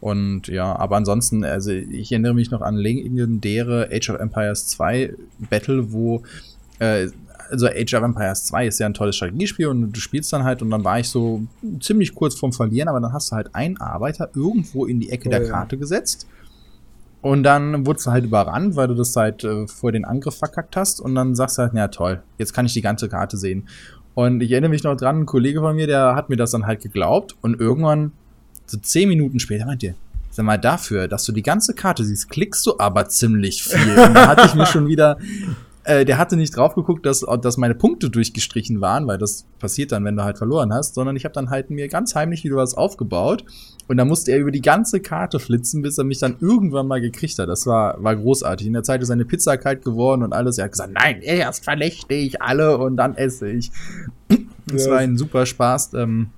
Und 0.00 0.48
ja, 0.48 0.74
aber 0.74 0.96
ansonsten, 0.96 1.44
also 1.44 1.70
ich 1.70 2.10
erinnere 2.10 2.34
mich 2.34 2.50
noch 2.50 2.62
an 2.62 2.74
legendäre 2.74 3.90
Age 3.92 4.10
of 4.10 4.18
Empires 4.18 4.66
2 4.66 5.14
Battle, 5.48 5.92
wo 5.92 6.24
äh, 6.80 7.10
also 7.52 7.66
Age 7.66 7.94
of 7.94 8.02
Empires 8.02 8.44
2 8.46 8.66
ist 8.66 8.78
ja 8.80 8.86
ein 8.86 8.94
tolles 8.94 9.16
Strategiespiel 9.16 9.66
und 9.66 9.92
du 9.92 10.00
spielst 10.00 10.32
dann 10.32 10.42
halt 10.42 10.62
und 10.62 10.70
dann 10.70 10.82
war 10.84 10.98
ich 10.98 11.08
so 11.08 11.42
ziemlich 11.80 12.14
kurz 12.14 12.34
vorm 12.34 12.52
Verlieren, 12.52 12.88
aber 12.88 13.00
dann 13.00 13.12
hast 13.12 13.30
du 13.30 13.36
halt 13.36 13.54
einen 13.54 13.76
Arbeiter 13.78 14.30
irgendwo 14.34 14.86
in 14.86 14.98
die 14.98 15.10
Ecke 15.10 15.28
oh, 15.28 15.30
der 15.30 15.48
Karte 15.48 15.76
ja. 15.76 15.80
gesetzt. 15.80 16.26
Und 17.20 17.44
dann 17.44 17.86
wurdest 17.86 18.06
du 18.06 18.10
halt 18.10 18.24
überrannt, 18.24 18.74
weil 18.74 18.88
du 18.88 18.94
das 18.94 19.14
halt 19.14 19.44
äh, 19.44 19.68
vor 19.68 19.92
den 19.92 20.04
Angriff 20.04 20.36
verkackt 20.36 20.76
hast. 20.76 21.00
Und 21.00 21.14
dann 21.14 21.36
sagst 21.36 21.56
du 21.56 21.62
halt, 21.62 21.72
na 21.72 21.86
toll, 21.86 22.20
jetzt 22.36 22.52
kann 22.52 22.66
ich 22.66 22.72
die 22.72 22.82
ganze 22.82 23.08
Karte 23.08 23.36
sehen. 23.36 23.68
Und 24.14 24.42
ich 24.42 24.50
erinnere 24.50 24.70
mich 24.70 24.82
noch 24.82 24.96
dran, 24.96 25.20
ein 25.20 25.26
Kollege 25.26 25.60
von 25.60 25.76
mir, 25.76 25.86
der 25.86 26.16
hat 26.16 26.30
mir 26.30 26.36
das 26.36 26.50
dann 26.50 26.66
halt 26.66 26.80
geglaubt. 26.80 27.36
Und 27.40 27.60
irgendwann, 27.60 28.10
so 28.66 28.76
zehn 28.76 29.08
Minuten 29.08 29.38
später, 29.38 29.66
meint 29.66 29.84
ihr, 29.84 29.94
sag 30.30 30.44
mal, 30.44 30.58
dafür, 30.58 31.06
dass 31.06 31.24
du 31.24 31.32
die 31.32 31.42
ganze 31.42 31.74
Karte 31.74 32.04
siehst, 32.04 32.28
klickst 32.28 32.66
du 32.66 32.78
aber 32.78 33.08
ziemlich 33.08 33.62
viel. 33.62 33.98
Und 33.98 34.14
da 34.14 34.26
hatte 34.26 34.46
ich 34.46 34.54
mir 34.54 34.66
schon 34.66 34.88
wieder 34.88 35.16
äh, 35.84 36.04
der 36.04 36.18
hatte 36.18 36.36
nicht 36.36 36.56
drauf 36.56 36.74
geguckt, 36.74 37.04
dass, 37.06 37.24
dass 37.40 37.56
meine 37.56 37.74
Punkte 37.74 38.08
durchgestrichen 38.08 38.80
waren, 38.80 39.06
weil 39.06 39.18
das 39.18 39.46
passiert 39.58 39.92
dann, 39.92 40.04
wenn 40.04 40.16
du 40.16 40.22
halt 40.22 40.38
verloren 40.38 40.72
hast, 40.72 40.94
sondern 40.94 41.16
ich 41.16 41.24
habe 41.24 41.34
dann 41.34 41.50
halt 41.50 41.70
mir 41.70 41.88
ganz 41.88 42.14
heimlich 42.14 42.44
wieder 42.44 42.56
was 42.56 42.74
aufgebaut 42.74 43.44
und 43.88 43.96
da 43.96 44.04
musste 44.04 44.32
er 44.32 44.38
über 44.38 44.52
die 44.52 44.62
ganze 44.62 45.00
Karte 45.00 45.40
flitzen, 45.40 45.82
bis 45.82 45.98
er 45.98 46.04
mich 46.04 46.18
dann 46.18 46.36
irgendwann 46.40 46.86
mal 46.86 47.00
gekriegt 47.00 47.38
hat. 47.38 47.48
Das 47.48 47.66
war, 47.66 48.02
war 48.02 48.14
großartig. 48.14 48.66
In 48.66 48.72
der 48.74 48.84
Zeit 48.84 49.02
ist 49.02 49.08
seine 49.08 49.24
Pizza 49.24 49.56
kalt 49.56 49.84
geworden 49.84 50.22
und 50.22 50.32
alles. 50.32 50.58
Er 50.58 50.64
hat 50.64 50.72
gesagt, 50.72 50.92
nein, 50.92 51.20
erst 51.20 51.64
verlechte 51.64 52.14
ich 52.14 52.40
alle 52.40 52.78
und 52.78 52.96
dann 52.96 53.16
esse 53.16 53.50
ich. 53.50 53.72
Das 54.66 54.86
ja. 54.86 54.92
war 54.92 54.98
ein 54.98 55.16
super 55.16 55.46
Spaß. 55.46 55.94
Ähm, 55.94 56.28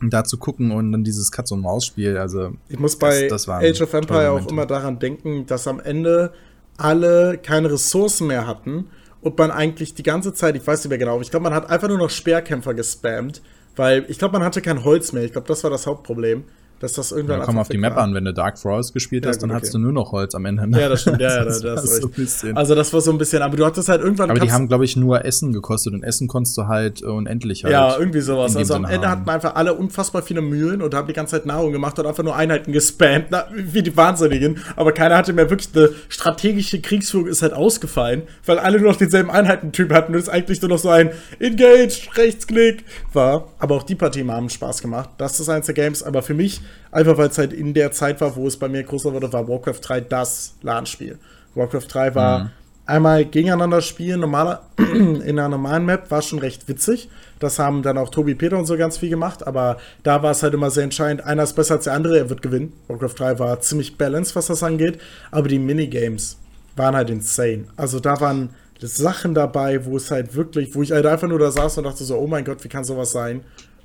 da 0.00 0.24
zu 0.24 0.38
gucken 0.38 0.70
und 0.70 0.92
dann 0.92 1.02
dieses 1.02 1.32
Katz-und-Maus-Spiel, 1.32 2.16
also. 2.18 2.52
Ich 2.68 2.78
muss 2.78 2.96
bei 2.96 3.26
das, 3.26 3.46
das 3.46 3.48
Age 3.48 3.82
of 3.82 3.92
Empire 3.94 4.30
auch 4.30 4.46
immer 4.48 4.64
daran 4.64 4.98
denken, 4.98 5.46
dass 5.46 5.66
am 5.66 5.80
Ende 5.80 6.32
alle 6.78 7.38
keine 7.38 7.70
Ressourcen 7.70 8.28
mehr 8.28 8.46
hatten 8.46 8.88
und 9.20 9.36
man 9.36 9.50
eigentlich 9.50 9.94
die 9.94 10.02
ganze 10.02 10.32
Zeit, 10.32 10.56
ich 10.56 10.66
weiß 10.66 10.84
nicht 10.84 10.88
mehr 10.88 10.98
genau, 10.98 11.20
ich 11.20 11.30
glaube, 11.30 11.44
man 11.44 11.54
hat 11.54 11.68
einfach 11.68 11.88
nur 11.88 11.98
noch 11.98 12.10
Speerkämpfer 12.10 12.72
gespammt, 12.72 13.42
weil 13.76 14.06
ich 14.08 14.18
glaube, 14.18 14.32
man 14.32 14.44
hatte 14.44 14.62
kein 14.62 14.84
Holz 14.84 15.12
mehr. 15.12 15.24
Ich 15.24 15.32
glaube, 15.32 15.46
das 15.46 15.62
war 15.62 15.70
das 15.70 15.86
Hauptproblem 15.86 16.44
dass 16.80 16.92
das 16.92 17.12
irgendwann. 17.12 17.40
Ja, 17.40 17.44
komm 17.44 17.58
auf 17.58 17.68
die 17.68 17.78
Map 17.78 17.96
war. 17.96 18.04
an, 18.04 18.14
wenn 18.14 18.24
du 18.24 18.32
Dark 18.32 18.58
Forest 18.58 18.94
gespielt 18.94 19.26
hast, 19.26 19.36
ja, 19.36 19.40
dann 19.42 19.50
okay. 19.50 19.56
hattest 19.56 19.74
du 19.74 19.78
nur 19.78 19.92
noch 19.92 20.12
Holz 20.12 20.34
am 20.34 20.44
Ende. 20.44 20.66
Ne? 20.66 20.80
Ja, 20.80 20.88
das 20.88 21.02
stimmt, 21.02 21.20
ja, 21.20 21.36
ja, 21.36 21.44
das, 21.44 21.60
das 21.60 21.96
so 21.96 22.10
ein 22.16 22.56
Also 22.56 22.74
das 22.74 22.92
war 22.92 23.00
so 23.00 23.10
ein 23.10 23.18
bisschen, 23.18 23.42
aber 23.42 23.56
du 23.56 23.64
hattest 23.64 23.88
halt 23.88 24.00
irgendwann. 24.00 24.30
Aber 24.30 24.40
die 24.40 24.52
haben, 24.52 24.68
glaube 24.68 24.84
ich, 24.84 24.96
nur 24.96 25.24
Essen 25.24 25.52
gekostet 25.52 25.94
und 25.94 26.02
Essen 26.02 26.28
konntest 26.28 26.56
du 26.56 26.66
halt 26.66 27.02
unendlich 27.02 27.64
halt. 27.64 27.72
Ja, 27.72 27.98
irgendwie 27.98 28.20
sowas. 28.20 28.56
Also 28.56 28.74
am 28.74 28.84
Ende 28.84 29.08
hatten 29.08 29.28
einfach 29.28 29.54
alle 29.56 29.74
unfassbar 29.74 30.22
viele 30.22 30.40
Mühlen 30.40 30.82
und 30.82 30.94
haben 30.94 31.08
die 31.08 31.12
ganze 31.12 31.32
Zeit 31.32 31.46
Nahrung 31.46 31.72
gemacht 31.72 31.98
und 31.98 32.06
einfach 32.06 32.22
nur 32.22 32.36
Einheiten 32.36 32.72
gespammt, 32.72 33.26
na, 33.30 33.46
wie 33.54 33.82
die 33.82 33.96
Wahnsinnigen. 33.96 34.58
Aber 34.76 34.92
keiner 34.92 35.16
hatte 35.16 35.32
mehr 35.32 35.50
wirklich 35.50 35.68
eine 35.74 35.90
strategische 36.08 36.80
Kriegsführung 36.80 37.26
ist 37.26 37.42
halt 37.42 37.52
ausgefallen, 37.52 38.22
weil 38.46 38.58
alle 38.58 38.78
nur 38.78 38.92
noch 38.92 38.98
denselben 38.98 39.30
Einheitentyp 39.30 39.92
hatten 39.92 40.14
und 40.14 40.20
es 40.20 40.28
eigentlich 40.28 40.60
nur 40.62 40.70
noch 40.70 40.78
so 40.78 40.90
ein 40.90 41.10
Engage, 41.40 42.08
Rechtsklick 42.14 42.84
war. 43.12 43.48
Aber 43.58 43.74
auch 43.74 43.82
die 43.82 43.94
Partie 43.94 44.24
haben 44.28 44.48
Spaß 44.48 44.82
gemacht. 44.82 45.10
Das 45.18 45.40
ist 45.40 45.48
eins 45.48 45.66
der 45.66 45.74
Games, 45.74 46.02
aber 46.02 46.22
für 46.22 46.34
mich 46.34 46.60
Einfach 46.90 47.18
weil 47.18 47.28
es 47.28 47.38
halt 47.38 47.52
in 47.52 47.74
der 47.74 47.92
Zeit 47.92 48.20
war, 48.20 48.34
wo 48.36 48.46
es 48.46 48.56
bei 48.56 48.68
mir 48.68 48.82
größer 48.82 49.12
wurde, 49.12 49.32
war 49.32 49.48
Warcraft 49.48 49.80
3 49.82 50.00
das 50.02 50.54
LAN-Spiel. 50.62 51.18
Warcraft 51.54 51.86
3 51.88 52.14
war 52.14 52.38
mhm. 52.38 52.50
einmal 52.86 53.24
gegeneinander 53.24 53.80
spielen, 53.82 54.20
normaler, 54.20 54.62
in 54.78 55.22
einer 55.22 55.48
normalen 55.48 55.84
Map, 55.84 56.10
war 56.10 56.22
schon 56.22 56.38
recht 56.38 56.68
witzig. 56.68 57.10
Das 57.38 57.58
haben 57.58 57.82
dann 57.82 57.98
auch 57.98 58.08
Tobi 58.08 58.34
Peter 58.34 58.58
und 58.58 58.66
so 58.66 58.76
ganz 58.76 58.98
viel 58.98 59.10
gemacht, 59.10 59.46
aber 59.46 59.76
da 60.02 60.22
war 60.22 60.30
es 60.30 60.42
halt 60.42 60.54
immer 60.54 60.70
sehr 60.70 60.84
entscheidend. 60.84 61.24
Einer 61.24 61.42
ist 61.42 61.54
besser 61.54 61.74
als 61.74 61.84
der 61.84 61.92
andere, 61.92 62.18
er 62.18 62.30
wird 62.30 62.42
gewinnen. 62.42 62.72
Warcraft 62.88 63.14
3 63.18 63.38
war 63.38 63.60
ziemlich 63.60 63.98
balanced, 63.98 64.34
was 64.34 64.46
das 64.46 64.62
angeht, 64.62 64.98
aber 65.30 65.48
die 65.48 65.58
Minigames 65.58 66.38
waren 66.76 66.96
halt 66.96 67.10
insane. 67.10 67.66
Also 67.76 68.00
da 68.00 68.20
waren 68.20 68.50
Sachen 68.80 69.34
dabei, 69.34 69.84
wo 69.84 69.96
es 69.96 70.10
halt 70.10 70.34
wirklich, 70.34 70.74
wo 70.74 70.82
ich 70.82 70.92
halt 70.92 71.04
einfach 71.04 71.28
nur 71.28 71.38
da 71.38 71.50
saß 71.50 71.78
und 71.78 71.84
dachte 71.84 72.04
so, 72.04 72.16
oh 72.16 72.26
mein 72.26 72.44
Gott, 72.44 72.62
wie 72.62 72.68
kann 72.68 72.84
sowas 72.84 73.10
sein? 73.10 73.42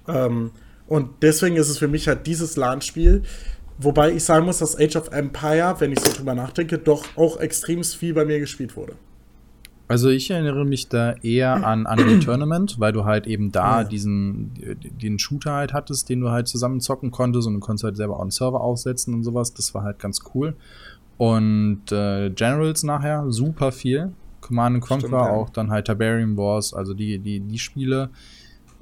Ähm, 0.08 0.52
und 0.94 1.10
deswegen 1.24 1.56
ist 1.56 1.70
es 1.70 1.80
für 1.80 1.88
mich 1.88 2.08
halt 2.08 2.28
dieses 2.28 2.56
LAN-Spiel. 2.56 3.24
Wobei 3.80 4.12
ich 4.12 4.24
sagen 4.26 4.46
muss, 4.46 4.60
dass 4.60 4.80
Age 4.80 4.96
of 4.96 5.08
Empire, 5.12 5.74
wenn 5.80 5.92
ich 5.92 6.00
so 6.00 6.14
drüber 6.16 6.36
nachdenke, 6.36 6.78
doch 6.78 7.04
auch 7.18 7.38
extrem 7.38 7.84
viel 7.84 8.14
bei 8.14 8.26
mir 8.26 8.40
gespielt 8.40 8.78
wurde. 8.78 8.94
Also 9.88 10.10
ich 10.10 10.30
erinnere 10.30 10.66
mich 10.66 10.90
da 10.90 11.14
eher 11.24 11.66
an 11.66 11.88
Unreal 11.88 12.20
Tournament, 12.24 12.76
weil 12.80 12.92
du 12.92 13.06
halt 13.06 13.26
eben 13.26 13.52
da 13.52 13.82
ja. 13.82 13.84
diesen 13.88 14.52
den 15.02 15.18
Shooter 15.18 15.54
halt 15.54 15.74
hattest, 15.74 16.10
den 16.10 16.20
du 16.20 16.30
halt 16.30 16.48
zusammen 16.48 16.80
zocken 16.80 17.10
konntest 17.10 17.48
und 17.48 17.56
du 17.56 17.60
konntest 17.60 17.86
halt 17.86 17.98
selber 17.98 18.18
auch 18.18 18.22
einen 18.22 18.30
Server 18.30 18.62
aufsetzen 18.62 19.16
und 19.16 19.24
sowas. 19.24 19.52
Das 19.56 19.74
war 19.74 19.82
halt 19.82 19.98
ganz 19.98 20.20
cool. 20.36 20.56
Und 21.18 21.92
äh, 21.92 22.30
Generals 22.30 22.84
nachher 22.84 23.32
super 23.32 23.72
viel. 23.72 24.14
Command 24.42 24.80
Conquer 24.82 25.08
Stimmt, 25.08 25.14
ja. 25.14 25.32
auch 25.32 25.50
dann 25.50 25.72
halt 25.72 25.86
Tiberium 25.86 26.38
Wars, 26.38 26.72
also 26.72 26.94
die 26.94 27.18
die 27.18 27.40
die 27.40 27.58
Spiele. 27.58 28.12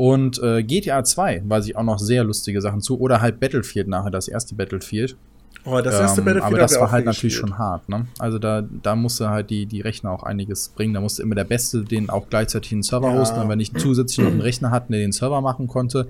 Und 0.01 0.41
äh, 0.41 0.63
GTA 0.63 1.03
2 1.03 1.43
weiß 1.45 1.67
ich 1.67 1.75
auch 1.75 1.83
noch 1.83 1.99
sehr 1.99 2.23
lustige 2.23 2.59
Sachen 2.59 2.81
zu. 2.81 2.99
Oder 2.99 3.21
halt 3.21 3.39
Battlefield 3.39 3.87
nachher, 3.87 4.09
das 4.09 4.27
erste 4.27 4.55
Battlefield. 4.55 5.15
Oh, 5.63 5.79
das 5.79 5.99
erste 5.99 6.21
ähm, 6.21 6.25
Battlefield 6.25 6.43
aber 6.43 6.57
das 6.57 6.79
war 6.79 6.91
halt 6.91 7.05
natürlich 7.05 7.35
gespielt. 7.35 7.51
schon 7.51 7.59
hart, 7.59 7.87
ne? 7.87 8.07
Also 8.17 8.39
da, 8.39 8.63
da 8.63 8.95
musste 8.95 9.29
halt 9.29 9.51
die, 9.51 9.67
die 9.67 9.79
Rechner 9.81 10.09
auch 10.09 10.23
einiges 10.23 10.69
bringen. 10.69 10.95
Da 10.95 11.01
musste 11.01 11.21
immer 11.21 11.35
der 11.35 11.43
Beste 11.43 11.83
den 11.83 12.09
auch 12.09 12.29
gleichzeitig 12.31 12.71
einen 12.71 12.81
Server 12.81 13.13
Ja. 13.13 13.19
hosten. 13.19 13.47
Wenn 13.47 13.59
ich 13.59 13.75
zusätzlich 13.75 14.25
noch 14.25 14.31
einen 14.31 14.41
Rechner 14.41 14.71
hatten, 14.71 14.91
der 14.91 15.01
den 15.01 15.11
Server 15.11 15.39
machen 15.39 15.67
konnte, 15.67 16.07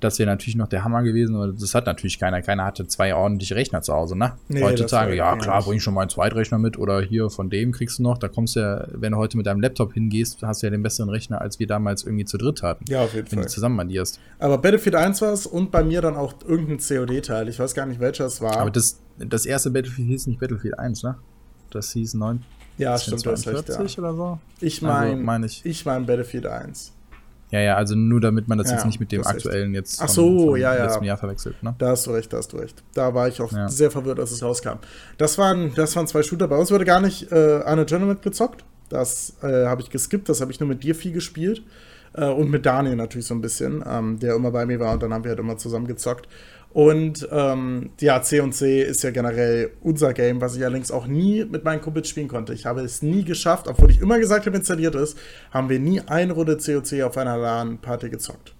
das 0.00 0.18
wäre 0.18 0.28
natürlich 0.28 0.56
noch 0.56 0.68
der 0.68 0.82
Hammer 0.84 1.02
gewesen. 1.02 1.36
Aber 1.36 1.48
das 1.52 1.74
hat 1.74 1.86
natürlich 1.86 2.18
keiner. 2.18 2.42
Keiner 2.42 2.64
hatte 2.64 2.86
zwei 2.86 3.14
ordentliche 3.14 3.54
Rechner 3.54 3.82
zu 3.82 3.92
Hause, 3.94 4.16
ne? 4.16 4.32
Nee, 4.48 4.60
das 4.60 4.70
Heutzutage, 4.70 5.14
ja 5.14 5.36
klar, 5.36 5.56
nicht. 5.58 5.66
bring 5.66 5.76
ich 5.76 5.82
schon 5.82 5.94
mal 5.94 6.02
einen 6.02 6.10
Zweitrechner 6.10 6.58
mit 6.58 6.78
oder 6.78 7.00
hier 7.00 7.30
von 7.30 7.50
dem 7.50 7.72
kriegst 7.72 7.98
du 7.98 8.02
noch. 8.02 8.18
Da 8.18 8.28
kommst 8.28 8.56
du 8.56 8.60
ja, 8.60 8.86
wenn 8.92 9.12
du 9.12 9.18
heute 9.18 9.36
mit 9.36 9.46
deinem 9.46 9.60
Laptop 9.60 9.92
hingehst, 9.92 10.42
hast 10.42 10.62
du 10.62 10.66
ja 10.66 10.70
den 10.70 10.82
besseren 10.82 11.10
Rechner, 11.10 11.40
als 11.40 11.58
wir 11.58 11.66
damals 11.66 12.04
irgendwie 12.04 12.24
zu 12.24 12.38
dritt 12.38 12.62
hatten. 12.62 12.84
Ja, 12.88 13.02
auf 13.02 13.14
jeden 13.14 13.30
Wenn 13.30 13.38
Fall. 13.38 13.44
du 13.46 13.50
zusammen 13.50 13.78
addierst. 13.80 14.18
Aber 14.38 14.58
Battlefield 14.58 14.94
1 14.96 15.20
war 15.22 15.32
es 15.32 15.46
und 15.46 15.70
bei 15.70 15.82
mir 15.84 16.00
dann 16.02 16.16
auch 16.16 16.34
irgendein 16.46 16.78
COD-Teil. 16.78 17.48
Ich 17.48 17.58
weiß 17.58 17.74
gar 17.74 17.86
nicht, 17.86 18.00
welcher 18.00 18.26
es 18.26 18.40
war. 18.40 18.56
Aber 18.58 18.70
das, 18.70 18.98
das 19.18 19.46
erste 19.46 19.70
Battlefield 19.70 20.08
hieß 20.08 20.26
nicht 20.26 20.40
Battlefield 20.40 20.78
1, 20.78 21.02
ne? 21.02 21.16
Das 21.70 21.92
hieß 21.92 22.14
9. 22.14 22.42
ja, 22.78 22.98
stimmt, 22.98 23.24
du 23.24 23.30
hast 23.30 23.46
recht, 23.46 23.68
ja. 23.68 23.78
oder 24.02 24.14
so. 24.14 24.38
Ich 24.60 24.82
Also, 24.82 24.86
meine, 24.86 25.16
mein 25.16 25.44
ich. 25.44 25.60
ich 25.64 25.84
meine 25.84 26.04
Battlefield 26.06 26.46
1. 26.46 26.92
Ja, 27.50 27.60
ja, 27.60 27.76
also 27.76 27.94
nur 27.96 28.20
damit 28.20 28.46
man 28.48 28.58
das 28.58 28.68
Ja, 28.68 28.76
jetzt 28.76 28.86
nicht 28.86 29.00
mit 29.00 29.10
dem 29.12 29.26
aktuellen 29.26 29.74
jetzt 29.74 30.00
Ach 30.00 30.08
so, 30.08 30.54
ja, 30.56 30.74
ja. 30.76 30.84
letzten 30.84 31.04
Jahr 31.04 31.16
verwechselt, 31.16 31.62
ne? 31.62 31.74
Da 31.78 31.88
hast 31.88 32.06
du 32.06 32.12
recht, 32.12 32.32
da 32.32 32.36
hast 32.36 32.52
du 32.52 32.58
recht. 32.58 32.82
Da 32.94 33.12
war 33.14 33.26
ich 33.28 33.40
auch 33.40 33.50
Ja. 33.50 33.68
sehr 33.68 33.90
verwirrt, 33.90 34.20
als 34.20 34.30
es 34.30 34.42
rauskam. 34.42 34.78
Das 35.18 35.36
waren, 35.36 35.74
das 35.74 35.96
waren 35.96 36.06
zwei 36.06 36.22
Shooter. 36.22 36.46
Bei 36.48 36.56
uns 36.56 36.70
wurde 36.70 36.84
gar 36.84 37.00
nicht 37.00 37.30
äh, 37.32 37.62
eine 37.64 37.86
Tournament 37.86 38.22
gezockt. 38.22 38.64
Das 38.88 39.34
äh, 39.42 39.66
habe 39.66 39.82
ich 39.82 39.90
geskippt, 39.90 40.28
das 40.28 40.40
habe 40.40 40.52
ich 40.52 40.60
nur 40.60 40.68
mit 40.68 40.82
dir 40.84 40.94
viel 40.94 41.12
gespielt. 41.12 41.62
Äh, 42.12 42.26
und 42.26 42.50
mit 42.50 42.66
Daniel 42.66 42.96
natürlich 42.96 43.26
so 43.26 43.34
ein 43.34 43.40
bisschen, 43.40 43.84
ähm, 43.86 44.18
der 44.18 44.34
immer 44.34 44.50
bei 44.50 44.66
mir 44.66 44.80
war 44.80 44.92
und 44.92 45.02
dann 45.02 45.12
haben 45.12 45.24
wir 45.24 45.30
halt 45.30 45.38
immer 45.40 45.56
zusammen 45.58 45.86
gezockt. 45.86 46.28
Und 46.72 47.28
ähm, 47.32 47.90
ja, 48.00 48.22
C 48.22 48.38
und 48.40 48.52
C 48.54 48.80
ist 48.82 49.02
ja 49.02 49.10
generell 49.10 49.70
unser 49.82 50.12
Game, 50.14 50.40
was 50.40 50.56
ich 50.56 50.62
allerdings 50.64 50.92
auch 50.92 51.06
nie 51.08 51.44
mit 51.44 51.64
meinen 51.64 51.80
Kumpels 51.80 52.08
spielen 52.08 52.28
konnte. 52.28 52.54
Ich 52.54 52.64
habe 52.64 52.82
es 52.82 53.02
nie 53.02 53.24
geschafft, 53.24 53.66
obwohl 53.66 53.90
ich 53.90 54.00
immer 54.00 54.18
gesagt 54.20 54.46
habe, 54.46 54.56
installiert 54.56 54.94
ist, 54.94 55.18
haben 55.50 55.68
wir 55.68 55.80
nie 55.80 56.00
eine 56.02 56.32
Runde 56.32 56.56
COC 56.58 57.02
auf 57.02 57.16
einer 57.16 57.36
LAN-Party 57.38 58.08
gezockt. 58.10 58.54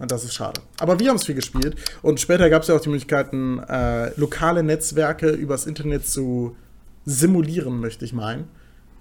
Und 0.00 0.10
das 0.10 0.24
ist 0.24 0.34
schade. 0.34 0.60
Aber 0.80 0.98
wir 0.98 1.08
haben 1.08 1.16
es 1.16 1.24
viel 1.24 1.36
gespielt. 1.36 1.76
Und 2.02 2.18
später 2.18 2.50
gab 2.50 2.62
es 2.62 2.68
ja 2.68 2.74
auch 2.74 2.80
die 2.80 2.88
Möglichkeiten, 2.88 3.60
äh, 3.60 4.10
lokale 4.18 4.64
Netzwerke 4.64 5.30
übers 5.30 5.66
Internet 5.66 6.04
zu 6.08 6.56
simulieren, 7.04 7.78
möchte 7.78 8.04
ich 8.04 8.12
meinen. 8.12 8.44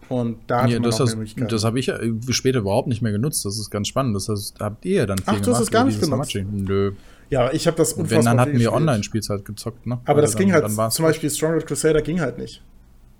Und 0.10 0.38
da 0.47 0.67
Ja, 0.67 0.78
das 0.80 0.95
auch 1.02 1.08
hast- 1.08 1.17
das 1.52 1.63
habe 1.63 1.80
ich 1.80 1.86
ja 1.88 1.97
äh, 1.97 2.12
später 2.30 2.60
überhaupt 2.60 2.88
nicht 2.89 3.02
mehr 3.02 3.13
genutzt. 3.13 3.45
Das 3.45 3.58
ist 3.58 3.69
ganz 3.71 3.88
spannend. 3.88 4.15
Das 4.15 4.28
heißt, 4.30 4.60
habt 4.60 4.86
ihr 4.86 4.97
ja 4.97 5.06
dann 5.06 5.17
viel 5.17 5.26
Ach, 5.28 5.39
du 5.39 5.52
hast 5.54 5.62
es 5.62 5.71
gar 5.71 5.86
nicht 5.86 6.00
genutzt? 6.02 6.36
Nö. 6.52 6.91
Ja, 7.32 7.52
ich 7.52 7.65
habe 7.65 7.76
das 7.78 7.96
Wenn, 7.98 8.04
unfassbar 8.04 8.36
dann 8.36 8.44
viel 8.46 8.52
hatten 8.54 8.60
wir. 8.60 8.74
Online-Spielzeit 8.74 9.44
gezockt, 9.46 9.88
ne? 9.88 10.00
Aber 10.06 10.22
das 10.22 10.32
Also 10.32 10.38
ging 10.39 10.50
dann- 10.54 10.63
halt, 10.63 10.78
dann 10.78 10.91
zum 10.91 11.04
Beispiel 11.06 11.30
Stronghold 11.32 11.65
Crusader 11.65 12.02
ging 12.04 12.20
halt 12.22 12.38
nicht. 12.38 12.62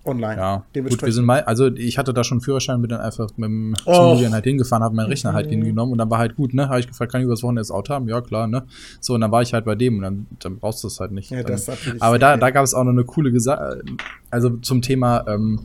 Online. 0.04 0.36
Ja, 0.36 0.64
gut, 0.74 1.04
wir 1.04 1.14
sind 1.14 1.26
mal, 1.26 1.42
also 1.42 1.68
ich 1.68 2.00
hatte 2.00 2.12
da 2.12 2.24
schon 2.24 2.38
einen 2.38 2.42
Führerschein, 2.42 2.82
bin 2.82 2.90
dann 2.90 3.02
einfach 3.02 3.30
mit 3.38 3.46
dem. 3.48 3.76
Simulieren 3.86 4.34
halt 4.34 4.46
hingefahren, 4.46 4.84
habe 4.84 4.96
meinen 4.96 5.10
Rechner 5.10 5.34
halt 5.34 5.46
Mhm. 5.46 5.52
hingenommen 5.52 5.92
und 5.92 6.00
dann 6.00 6.10
war 6.10 6.18
halt 6.18 6.36
gut, 6.36 6.56
ne? 6.56 6.70
Habe 6.70 6.80
ich 6.80 6.88
gefragt, 6.88 7.12
kann 7.12 7.22
ich 7.22 7.26
übers 7.26 7.44
Wochenende 7.44 7.62
das 7.62 7.70
Auto 7.70 7.94
haben? 7.94 8.08
Ja, 8.10 8.20
klar, 8.22 8.48
ne? 8.48 8.64
So, 9.00 9.14
und 9.14 9.22
dann 9.22 9.32
war 9.32 9.44
ich 9.44 9.54
halt 9.54 9.64
bei 9.64 9.76
dem 9.76 9.98
und 9.98 10.02
dann, 10.02 10.26
dann 10.40 10.58
brauchst 10.58 10.84
du 10.84 10.88
es 10.88 11.00
halt 11.00 11.12
nicht. 11.12 11.30
Ja, 11.30 11.44
dann, 11.44 11.52
das 11.52 11.70
aber 12.02 12.18
da, 12.18 12.36
da 12.36 12.50
gab 12.50 12.64
es 12.64 12.74
auch 12.74 12.84
noch 12.84 12.94
eine 12.94 13.04
coole 13.04 13.40
Sache, 13.40 13.84
also 14.32 14.50
zum 14.58 14.82
Thema, 14.82 15.24
ähm, 15.28 15.60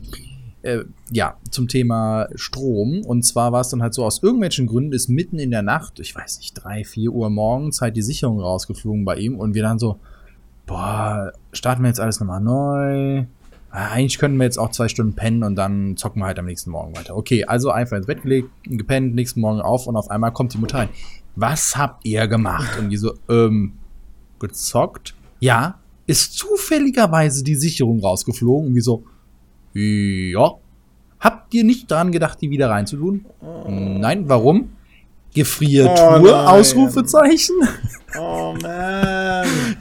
äh, 0.67 0.85
ja, 1.11 1.37
zum 1.49 1.67
Thema 1.67 2.27
Strom. 2.35 3.01
Und 3.05 3.23
zwar 3.23 3.51
war 3.51 3.61
es 3.61 3.69
dann 3.69 3.81
halt 3.81 3.93
so, 3.93 4.05
aus 4.05 4.21
irgendwelchen 4.21 4.67
Gründen 4.67 4.93
ist 4.93 5.07
mitten 5.07 5.39
in 5.39 5.49
der 5.51 5.61
Nacht, 5.61 5.99
ich 5.99 6.13
weiß 6.15 6.39
nicht, 6.39 6.53
drei, 6.53 6.83
vier 6.83 7.11
Uhr 7.11 7.29
morgens 7.29 7.81
halt 7.81 7.95
die 7.95 8.01
Sicherung 8.01 8.39
rausgeflogen 8.39 9.05
bei 9.05 9.15
ihm 9.15 9.35
und 9.35 9.53
wir 9.53 9.63
dann 9.63 9.79
so, 9.79 9.99
boah, 10.65 11.31
starten 11.53 11.81
wir 11.81 11.87
jetzt 11.87 11.99
alles 11.99 12.19
nochmal 12.19 12.41
neu. 12.41 13.25
Ah, 13.69 13.91
Eigentlich 13.91 14.19
könnten 14.19 14.37
wir 14.37 14.43
jetzt 14.43 14.59
auch 14.59 14.71
zwei 14.71 14.87
Stunden 14.87 15.13
pennen 15.13 15.43
und 15.43 15.55
dann 15.55 15.97
zocken 15.97 16.21
wir 16.21 16.25
halt 16.25 16.39
am 16.39 16.45
nächsten 16.45 16.71
Morgen 16.71 16.95
weiter. 16.95 17.15
Okay, 17.15 17.45
also 17.45 17.71
einfach 17.71 17.97
ins 17.97 18.07
Bett 18.07 18.21
gelegt, 18.21 18.49
gepennt, 18.63 19.15
nächsten 19.15 19.39
Morgen 19.39 19.61
auf 19.61 19.87
und 19.87 19.95
auf 19.95 20.11
einmal 20.11 20.33
kommt 20.33 20.53
die 20.53 20.57
Mutter 20.57 20.79
rein. 20.79 20.89
Was 21.35 21.77
habt 21.77 22.05
ihr 22.05 22.27
gemacht? 22.27 22.77
Und 22.79 22.89
die 22.89 22.97
so, 22.97 23.13
ähm, 23.29 23.73
gezockt? 24.39 25.15
Ja, 25.39 25.79
ist 26.07 26.37
zufälligerweise 26.37 27.43
die 27.43 27.55
Sicherung 27.55 27.99
rausgeflogen 27.99 28.69
und 28.69 28.75
wie 28.75 28.81
so, 28.81 29.03
ja. 29.73 30.51
Habt 31.19 31.53
ihr 31.53 31.63
nicht 31.63 31.89
daran 31.89 32.11
gedacht, 32.11 32.39
die 32.41 32.49
wieder 32.49 32.69
reinzutun? 32.69 33.25
Nein, 33.67 34.29
warum? 34.29 34.69
Gefriertour, 35.33 36.21
Oh. 36.23 36.27
Ausrufezeichen. 36.29 37.55
Oh 38.17 38.53
man. 38.61 39.16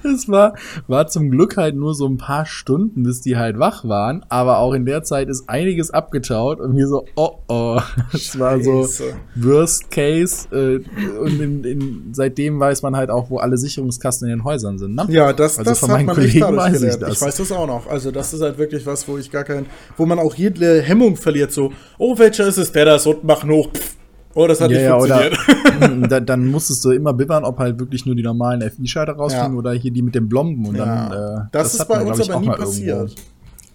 Es 0.07 0.29
war, 0.29 0.55
war 0.87 1.09
zum 1.09 1.31
Glück 1.31 1.57
halt 1.57 1.77
nur 1.77 1.95
so 1.95 2.07
ein 2.07 2.17
paar 2.17 2.47
Stunden, 2.47 3.03
bis 3.03 3.21
die 3.21 3.37
halt 3.37 3.59
wach 3.59 3.85
waren, 3.85 4.25
aber 4.29 4.59
auch 4.59 4.73
in 4.73 4.87
der 4.87 5.03
Zeit 5.03 5.29
ist 5.29 5.49
einiges 5.49 5.91
abgetaut 5.91 6.61
und 6.61 6.75
mir 6.75 6.87
so, 6.87 7.05
oh 7.17 7.37
oh, 7.49 7.81
es 8.13 8.39
war 8.39 8.61
so. 8.63 8.87
Worst 9.35 9.91
Case 9.91 10.49
äh, 10.53 10.81
und 11.19 11.41
in, 11.41 11.65
in, 11.65 12.09
seitdem 12.13 12.59
weiß 12.59 12.83
man 12.83 12.97
halt 12.97 13.11
auch, 13.11 13.31
wo 13.31 13.39
alle 13.39 13.57
Sicherungskasten 13.57 14.29
in 14.29 14.39
den 14.39 14.45
Häusern 14.45 14.79
sind, 14.79 14.95
ne? 14.95 15.07
Ja, 15.09 15.33
das, 15.33 15.59
Also 15.59 15.71
das 15.71 15.79
von 15.79 15.91
meinen 15.91 16.09
Kollegen 16.09 16.57
weiß 16.57 16.83
ich 16.83 16.97
das. 16.97 17.13
Ich 17.13 17.23
weiß 17.23 17.37
das 17.37 17.53
auch 17.53 17.67
noch. 17.67 17.87
Also 17.87 18.11
das 18.11 18.33
ist 18.33 18.43
halt 18.43 18.59
wirklich 18.59 18.87
was, 18.87 19.07
wo 19.09 19.19
ich 19.19 19.31
gar 19.31 19.45
kein, 19.45 19.67
wo 19.97 20.07
man 20.07 20.19
auch 20.19 20.35
jede 20.35 20.83
Hemmung 20.83 21.17
verliert. 21.17 21.53
So, 21.53 21.73
oh, 21.99 22.19
welcher 22.19 22.47
ist 22.47 22.59
es? 22.59 22.73
Der 22.73 22.85
da 22.85 22.97
ist 22.97 23.07
unten, 23.07 23.27
mach 23.27 23.45
hoch. 23.45 23.71
Pff. 23.73 23.97
Oh, 24.37 24.47
das 24.47 24.61
hat 24.61 24.71
Ja, 24.71 24.77
nicht 24.77 24.85
ja, 24.87 24.99
oder 24.99 25.33
funktioniert. 25.33 26.13
da, 26.13 26.21
dann 26.21 26.47
musstest 26.47 26.85
du 26.85 26.91
immer 26.91 27.13
bibbern, 27.15 27.43
ob 27.45 27.59
halt 27.59 27.79
wirklich 27.81 28.05
nur 28.07 28.15
die 28.15 28.23
normalen 28.23 28.61
FI-Schalter 28.63 29.15
rausfliegen 29.15 29.53
Ja. 29.55 29.59
oder 29.59 29.73
hier 29.73 29.91
die 29.91 30.03
mit 30.03 30.15
den 30.15 30.29
Blomben. 30.29 30.67
Und 30.67 30.77
Ja. 30.77 30.85
dann, 31.09 31.39
äh, 31.39 31.49
Das 31.53 31.73
ist 31.75 31.81
hat 31.81 31.89
bei 31.89 31.99
man, 32.05 32.09
uns 32.09 32.29
aber 32.31 32.41
nie 32.41 32.47
passiert. 32.49 32.97
irgendwo. 32.99 33.15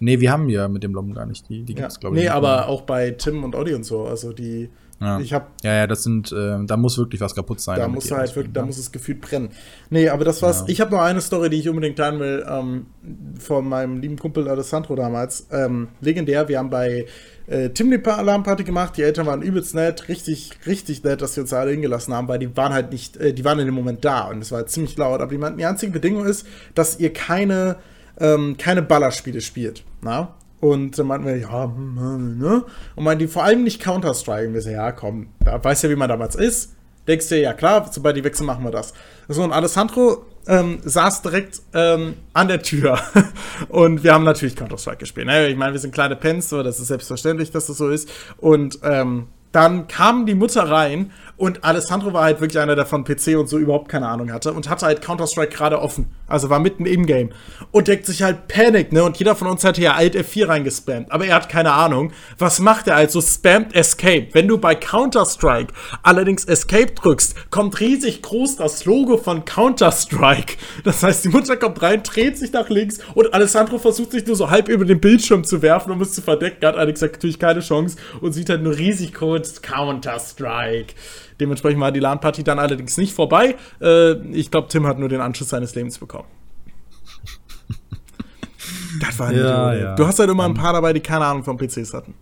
Nee, 0.00 0.20
wir 0.20 0.32
haben 0.32 0.48
ja 0.48 0.68
mit 0.68 0.82
den 0.82 0.92
Blomben 0.92 1.14
gar 1.14 1.26
nicht. 1.26 1.48
Die, 1.48 1.62
die 1.64 1.72
Ja. 1.74 1.80
gibt's, 1.80 2.00
glaube 2.00 2.16
ich. 2.16 2.22
Nee, 2.22 2.28
aber 2.28 2.68
auch 2.68 2.82
bei 2.82 3.10
Tim 3.10 3.44
und 3.44 3.54
Olli 3.54 3.74
und 3.74 3.84
so. 3.84 4.04
Also 4.04 4.32
die, 4.32 4.70
Ja. 5.02 5.18
ich 5.18 5.32
habe 5.32 5.46
Ja, 5.62 5.74
ja, 5.74 5.86
das 5.86 6.04
sind, 6.04 6.30
äh, 6.32 6.58
da 6.64 6.76
muss 6.76 6.96
wirklich 6.96 7.20
was 7.20 7.34
kaputt 7.34 7.60
sein. 7.60 7.78
Da 7.78 7.88
muss 7.88 8.10
halt 8.10 8.34
wirklich, 8.36 8.52
da 8.52 8.60
ne? 8.60 8.66
muss 8.68 8.78
es 8.78 8.92
gefühlt 8.92 9.20
brennen. 9.20 9.48
Nee, 9.90 10.08
aber 10.08 10.24
das 10.24 10.40
war's. 10.42 10.60
Ja. 10.60 10.64
Ich 10.68 10.80
habe 10.80 10.92
noch 10.92 11.00
eine 11.00 11.20
Story, 11.20 11.50
die 11.50 11.56
ich 11.58 11.68
unbedingt 11.68 11.96
teilen 11.98 12.20
will, 12.20 12.46
ähm, 12.48 12.86
von 13.38 13.68
meinem 13.68 14.00
lieben 14.00 14.16
Kumpel 14.18 14.48
Alessandro 14.48 14.94
damals. 14.94 15.48
Ähm, 15.50 15.88
legendär, 16.00 16.48
wir 16.48 16.58
haben 16.58 16.70
bei 16.70 17.06
äh, 17.48 17.70
Tim 17.70 18.00
Pa- 18.02 18.16
Alarmparty 18.16 18.62
gemacht, 18.62 18.96
die 18.96 19.02
Eltern 19.02 19.26
waren 19.26 19.42
übelst 19.42 19.74
nett, 19.74 20.08
richtig, 20.08 20.52
richtig 20.66 21.02
nett, 21.02 21.20
dass 21.20 21.34
sie 21.34 21.40
uns 21.40 21.50
da 21.50 21.58
alle 21.60 21.72
hingelassen 21.72 22.14
haben, 22.14 22.28
weil 22.28 22.38
die 22.38 22.56
waren 22.56 22.72
halt 22.72 22.92
nicht, 22.92 23.16
äh, 23.16 23.34
die 23.34 23.44
waren 23.44 23.58
in 23.58 23.66
dem 23.66 23.74
Moment 23.74 24.04
da 24.04 24.28
und 24.28 24.40
es 24.40 24.52
war 24.52 24.58
halt 24.58 24.70
ziemlich 24.70 24.96
laut. 24.96 25.20
Aber 25.20 25.30
die 25.32 25.38
meinten, 25.38 25.58
die 25.58 25.66
einzige 25.66 25.90
Bedingung 25.92 26.24
ist, 26.24 26.46
dass 26.76 27.00
ihr 27.00 27.12
keine, 27.12 27.76
ähm, 28.20 28.56
keine 28.56 28.82
Ballerspiele 28.82 29.40
spielt. 29.40 29.82
Na? 30.00 30.34
Und 30.62 30.96
dann 30.96 31.08
meinten 31.08 31.26
wir, 31.26 31.36
ja, 31.36 31.64
hm, 31.64 32.38
ne? 32.38 32.62
Und 32.94 33.02
meinten 33.02 33.18
die 33.18 33.26
vor 33.26 33.42
allem 33.42 33.64
nicht 33.64 33.82
Counter-Strike. 33.82 34.46
Und 34.46 34.54
wir 34.54 34.62
so, 34.62 34.70
ja, 34.70 34.92
komm, 34.92 35.30
da 35.40 35.62
weißt 35.62 35.82
ja, 35.82 35.90
wie 35.90 35.96
man 35.96 36.08
damals 36.08 36.36
ist. 36.36 36.76
Denkst 37.08 37.30
du, 37.30 37.40
ja 37.40 37.52
klar, 37.52 37.90
sobald 37.90 38.16
die 38.16 38.22
wechseln, 38.22 38.46
machen 38.46 38.62
wir 38.62 38.70
das. 38.70 38.94
So, 39.26 39.42
und 39.42 39.50
Alessandro 39.50 40.24
ähm, 40.46 40.78
saß 40.84 41.22
direkt 41.22 41.62
ähm, 41.74 42.14
an 42.32 42.46
der 42.46 42.62
Tür. 42.62 42.96
und 43.70 44.04
wir 44.04 44.14
haben 44.14 44.22
natürlich 44.22 44.54
Counter-Strike 44.54 44.98
gespielt. 44.98 45.26
Ne? 45.26 45.48
Ich 45.48 45.56
meine, 45.56 45.72
wir 45.72 45.80
sind 45.80 45.92
kleine 45.92 46.14
Pens, 46.14 46.48
so, 46.48 46.62
das 46.62 46.78
ist 46.78 46.86
selbstverständlich, 46.86 47.50
dass 47.50 47.66
das 47.66 47.78
so 47.78 47.88
ist. 47.88 48.08
Und 48.38 48.78
ähm, 48.84 49.26
dann 49.50 49.88
kam 49.88 50.26
die 50.26 50.36
Mutter 50.36 50.70
rein 50.70 51.10
und 51.36 51.64
Alessandro 51.64 52.12
war 52.12 52.24
halt 52.24 52.40
wirklich 52.40 52.60
einer, 52.60 52.76
der 52.76 52.86
von 52.86 53.04
PC 53.04 53.36
und 53.38 53.48
so 53.48 53.58
überhaupt 53.58 53.88
keine 53.88 54.08
Ahnung 54.08 54.32
hatte 54.32 54.52
und 54.52 54.68
hatte 54.68 54.86
halt 54.86 55.02
Counter-Strike 55.02 55.54
gerade 55.54 55.80
offen. 55.80 56.06
Also 56.28 56.50
war 56.50 56.60
mitten 56.60 56.86
im 56.86 57.04
Game. 57.04 57.30
Und 57.72 57.88
denkt 57.88 58.06
sich 58.06 58.22
halt 58.22 58.48
Panic, 58.48 58.92
ne? 58.92 59.02
Und 59.02 59.18
jeder 59.18 59.34
von 59.34 59.48
uns 59.48 59.64
hatte 59.64 59.82
ja 59.82 59.94
Alt 59.94 60.16
F4 60.16 60.48
reingespammt. 60.48 61.10
Aber 61.10 61.26
er 61.26 61.34
hat 61.34 61.48
keine 61.48 61.72
Ahnung. 61.72 62.12
Was 62.38 62.60
macht 62.60 62.86
er 62.86 62.96
also? 62.96 63.20
Spammt 63.20 63.74
Escape. 63.74 64.28
Wenn 64.32 64.48
du 64.48 64.56
bei 64.56 64.74
Counter-Strike 64.74 65.74
allerdings 66.02 66.44
Escape 66.44 66.92
drückst, 66.92 67.50
kommt 67.50 67.80
riesig 67.80 68.22
groß 68.22 68.56
das 68.56 68.84
Logo 68.84 69.16
von 69.16 69.44
Counter-Strike. 69.44 70.54
Das 70.84 71.02
heißt, 71.02 71.24
die 71.24 71.28
Mutter 71.28 71.56
kommt 71.56 71.82
rein, 71.82 72.02
dreht 72.02 72.38
sich 72.38 72.52
nach 72.52 72.68
links 72.68 72.98
und 73.14 73.34
Alessandro 73.34 73.78
versucht 73.78 74.12
sich 74.12 74.26
nur 74.26 74.36
so 74.36 74.50
halb 74.50 74.68
über 74.68 74.84
den 74.84 75.00
Bildschirm 75.00 75.44
zu 75.44 75.60
werfen, 75.60 75.90
um 75.92 76.00
es 76.00 76.12
zu 76.12 76.22
verdecken. 76.22 76.64
Hat 76.64 76.76
allerdings 76.76 77.00
natürlich 77.00 77.38
keine 77.38 77.60
Chance 77.60 77.96
und 78.20 78.32
sieht 78.32 78.48
halt 78.48 78.62
nur 78.62 78.76
riesig 78.76 79.12
kurz 79.12 79.60
Counter-Strike. 79.60 80.94
Dementsprechend 81.42 81.80
war 81.80 81.90
die 81.90 81.98
LAN-Party 81.98 82.44
dann 82.44 82.60
allerdings 82.60 82.96
nicht 82.96 83.12
vorbei. 83.12 83.56
Äh, 83.80 84.12
ich 84.30 84.52
glaube, 84.52 84.68
Tim 84.68 84.86
hat 84.86 85.00
nur 85.00 85.08
den 85.08 85.20
Anschluss 85.20 85.48
seines 85.48 85.74
Lebens 85.74 85.98
bekommen. 85.98 86.28
Das 89.00 89.18
war 89.18 89.32
Ja, 89.32 89.74
ja. 89.74 89.94
Du 89.96 90.06
hast 90.06 90.20
halt 90.20 90.30
immer 90.30 90.44
ein 90.44 90.54
paar 90.54 90.72
dabei, 90.72 90.92
die 90.92 91.00
keine 91.00 91.24
Ahnung 91.24 91.42
von 91.42 91.56
PCs 91.56 91.94
hatten. 91.94 92.14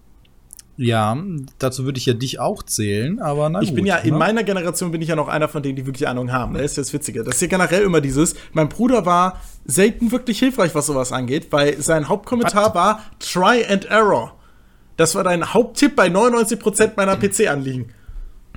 Ja, 0.79 1.15
dazu 1.59 1.85
würde 1.85 1.99
ich 1.99 2.07
ja 2.07 2.15
dich 2.15 2.41
auch 2.41 2.63
zählen, 2.63 3.21
aber 3.21 3.51
na 3.51 3.61
Ich 3.61 3.69
gut, 3.69 3.77
bin 3.77 3.85
ja, 3.85 3.97
in 3.97 4.15
ne? 4.15 4.19
meiner 4.19 4.43
Generation 4.43 4.91
bin 4.91 5.03
ich 5.03 5.09
ja 5.09 5.17
noch 5.17 5.29
einer 5.29 5.49
von 5.49 5.63
denen, 5.63 5.77
die 5.77 5.85
wirklich 5.85 6.09
Ahnung 6.09 6.33
haben. 6.33 6.55
Das 6.55 6.63
ist 6.63 6.79
das 6.79 6.93
Witzige. 6.95 7.23
Das 7.23 7.35
ist 7.35 7.43
ja 7.43 7.49
generell 7.49 7.83
immer 7.83 8.01
dieses, 8.01 8.35
mein 8.55 8.71
Bruder 8.71 9.05
war 9.05 9.43
selten 9.67 10.11
wirklich 10.11 10.39
hilfreich, 10.39 10.75
was 10.75 10.87
sowas 10.87 11.13
angeht, 11.13 11.49
weil 11.51 11.79
sein 11.83 12.09
Hauptkommentar 12.09 12.75
war 12.75 13.03
Try 13.19 13.67
and 13.69 13.85
Error. 13.85 14.35
Das 14.97 15.15
war 15.15 15.25
dein 15.25 15.53
Haupttipp 15.53 15.97
bei 15.97 16.07
99% 16.07 16.93
meiner 16.97 17.17
PC-Anliegen. 17.17 17.93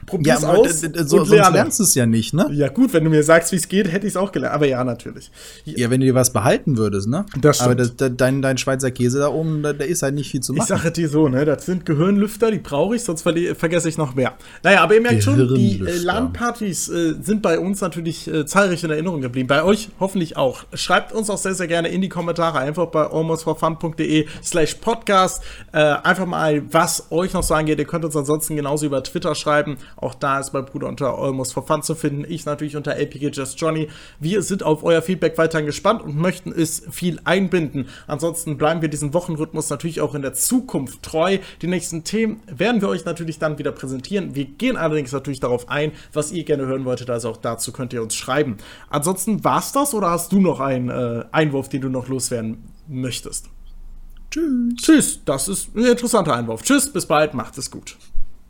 Probier's 0.06 0.42
ja, 0.42 0.50
aus 0.50 0.82
so, 0.82 0.88
und 0.88 1.28
sonst 1.28 1.30
lernst 1.30 1.80
du 1.80 1.84
es 1.84 1.96
ja 1.96 2.06
nicht, 2.06 2.34
ne? 2.34 2.48
Ja 2.52 2.70
gut, 2.70 2.94
wenn 2.94 3.04
du 3.04 3.10
mir 3.10 3.24
sagst, 3.24 3.52
wie 3.52 3.56
es 3.56 3.68
geht, 3.68 3.92
hätte 3.92 4.08
ich 4.08 4.14
es 4.14 4.18
auch 4.18 4.32
gelernt. 4.32 4.56
Aber 4.56 4.68
ja, 4.68 4.84
natürlich. 4.84 5.32
Ja, 5.66 5.90
wenn 5.90 6.00
du 6.00 6.08
dir 6.08 6.16
was 6.16 6.32
behalten 6.32 6.78
würdest, 6.78 7.08
ne? 7.08 7.26
Das 7.40 7.58
stimmt. 7.58 7.66
Aber 7.66 7.76
das, 7.76 7.96
das, 7.96 8.12
dein, 8.16 8.42
dein 8.42 8.58
Schweizer 8.58 8.92
Käse 8.92 9.20
da 9.20 9.30
oben, 9.30 9.64
da, 9.64 9.74
da, 9.74 9.86
ist 9.86 10.04
halt 10.04 10.16
nicht 10.16 10.30
viel 10.30 10.42
zu 10.42 10.54
machen. 10.54 10.64
Ich 10.64 10.70
sage 10.70 10.92
dir 10.92 11.10
so, 11.10 11.28
ne? 11.30 11.46
Das 11.46 11.66
sind 11.66 11.86
Gehirnlüfter, 11.86 12.52
die 12.52 12.60
brauche 12.60 12.96
ich, 12.96 13.04
sonst 13.04 13.22
vergesse 13.22 13.90
ich 13.90 13.98
noch 13.98 14.16
mehr. 14.16 14.34
Naja, 14.64 14.84
aber 14.84 14.96
ihr 14.96 15.02
merkt 15.02 15.24
schon, 15.24 15.56
die 15.56 15.80
äh, 15.80 15.98
LAN-Partys 15.98 16.90
äh, 16.90 17.16
sind 17.22 17.42
bei 17.42 17.60
uns 17.60 17.82
natürlich 17.82 18.28
äh, 18.28 18.46
zahlreich 18.46 18.84
in 18.84 18.92
Erinnerung 18.92 19.22
geblieben. 19.22 19.48
Bei 19.48 19.64
euch 19.64 19.90
hoffentlich 20.00 20.38
auch. 20.38 20.64
Schreibt 20.74 21.14
uns 21.14 21.30
auch 21.30 21.38
sehr, 21.38 21.56
sehr 21.56 21.68
gerne 21.68 21.90
in 21.90 22.02
die 22.02 22.10
Kommentare, 22.10 22.60
einfach 22.60 22.88
bei 22.88 23.06
almostforfun.de 23.06 24.28
slash 24.44 24.76
podcast. 24.76 25.44
Äh, 25.72 25.78
einfach 25.78 26.26
mal, 26.26 26.62
was 26.72 27.12
euch 27.12 27.34
noch 27.34 27.44
so 27.44 27.54
angeht. 27.54 27.80
Ihr 27.80 27.86
könnt 27.86 28.06
uns 28.06 28.16
ansonsten 28.16 28.56
genauso 28.56 28.86
über 28.86 29.04
Twitter 29.04 29.36
schreiben. 29.36 29.78
Auch 29.96 30.14
da 30.14 30.40
ist 30.40 30.54
mein 30.54 30.66
Bruder 30.66 30.88
unter 30.88 31.18
Almost 31.18 31.54
for 31.54 31.66
Fun 31.66 31.84
zu 31.84 31.96
finden. 31.96 32.26
Ich 32.28 32.46
natürlich 32.46 32.76
unter 32.76 32.96
LPG 32.96 33.30
Just 33.30 33.60
Johnny. 33.60 33.90
Wir 34.20 34.42
sind 34.42 34.64
auf 34.64 34.84
euer 34.84 35.02
Feedback 35.02 35.38
weiterhin 35.38 35.66
gespannt 35.66 36.02
und 36.02 36.18
möchten 36.18 36.52
es 36.52 36.84
viel 36.92 37.20
einbinden. 37.24 37.88
Ansonsten 38.08 38.58
bleiben 38.58 38.82
wir 38.82 38.90
diesem 38.90 39.14
Wochenrhythmus 39.14 39.70
natürlich 39.70 40.02
auch 40.02 40.16
in 40.16 40.22
der 40.22 40.34
Zukunft 40.34 41.04
treu. 41.04 41.38
Die 41.62 41.68
nächsten 41.68 42.04
Themen 42.04 42.42
werden 42.48 42.82
wir 42.82 42.90
euch 42.90 43.06
natürlich 43.06 43.40
dann 43.40 43.58
wieder 43.58 43.72
präsentieren. 43.72 44.36
Wir 44.36 44.46
gehen 44.46 44.78
allerdings 44.78 45.12
natürlich 45.12 45.40
darauf 45.40 45.70
ein, 45.70 45.92
was 46.12 46.32
ihr 46.32 46.44
gerne 46.44 46.66
hören 46.66 46.86
wolltet. 46.86 47.10
Also 47.10 47.30
auch 47.30 47.38
dazu 47.38 47.72
könnt 47.72 47.94
ihr 47.94 48.02
uns 48.02 48.16
schreiben. 48.16 48.58
Ansonsten 48.90 49.44
war's 49.44 49.72
das 49.72 49.94
oder 49.94 50.10
hast 50.10 50.32
du 50.32 50.40
noch 50.40 50.60
einen 50.60 50.90
äh, 50.90 51.26
Einwurf, 51.32 51.70
den 51.70 51.82
du 51.82 51.90
noch 51.90 52.08
loswerden 52.08 52.64
möchtest? 52.88 53.50
Tschüss. 54.32 54.74
Tschüss. 54.78 55.20
Das 55.26 55.48
ist 55.48 55.76
ein 55.76 55.86
interessanter 55.86 56.34
Einwurf. 56.34 56.64
Tschüss, 56.64 56.92
bis 56.92 57.06
bald, 57.06 57.34
macht 57.34 57.58
es 57.58 57.70
gut. 57.70 57.98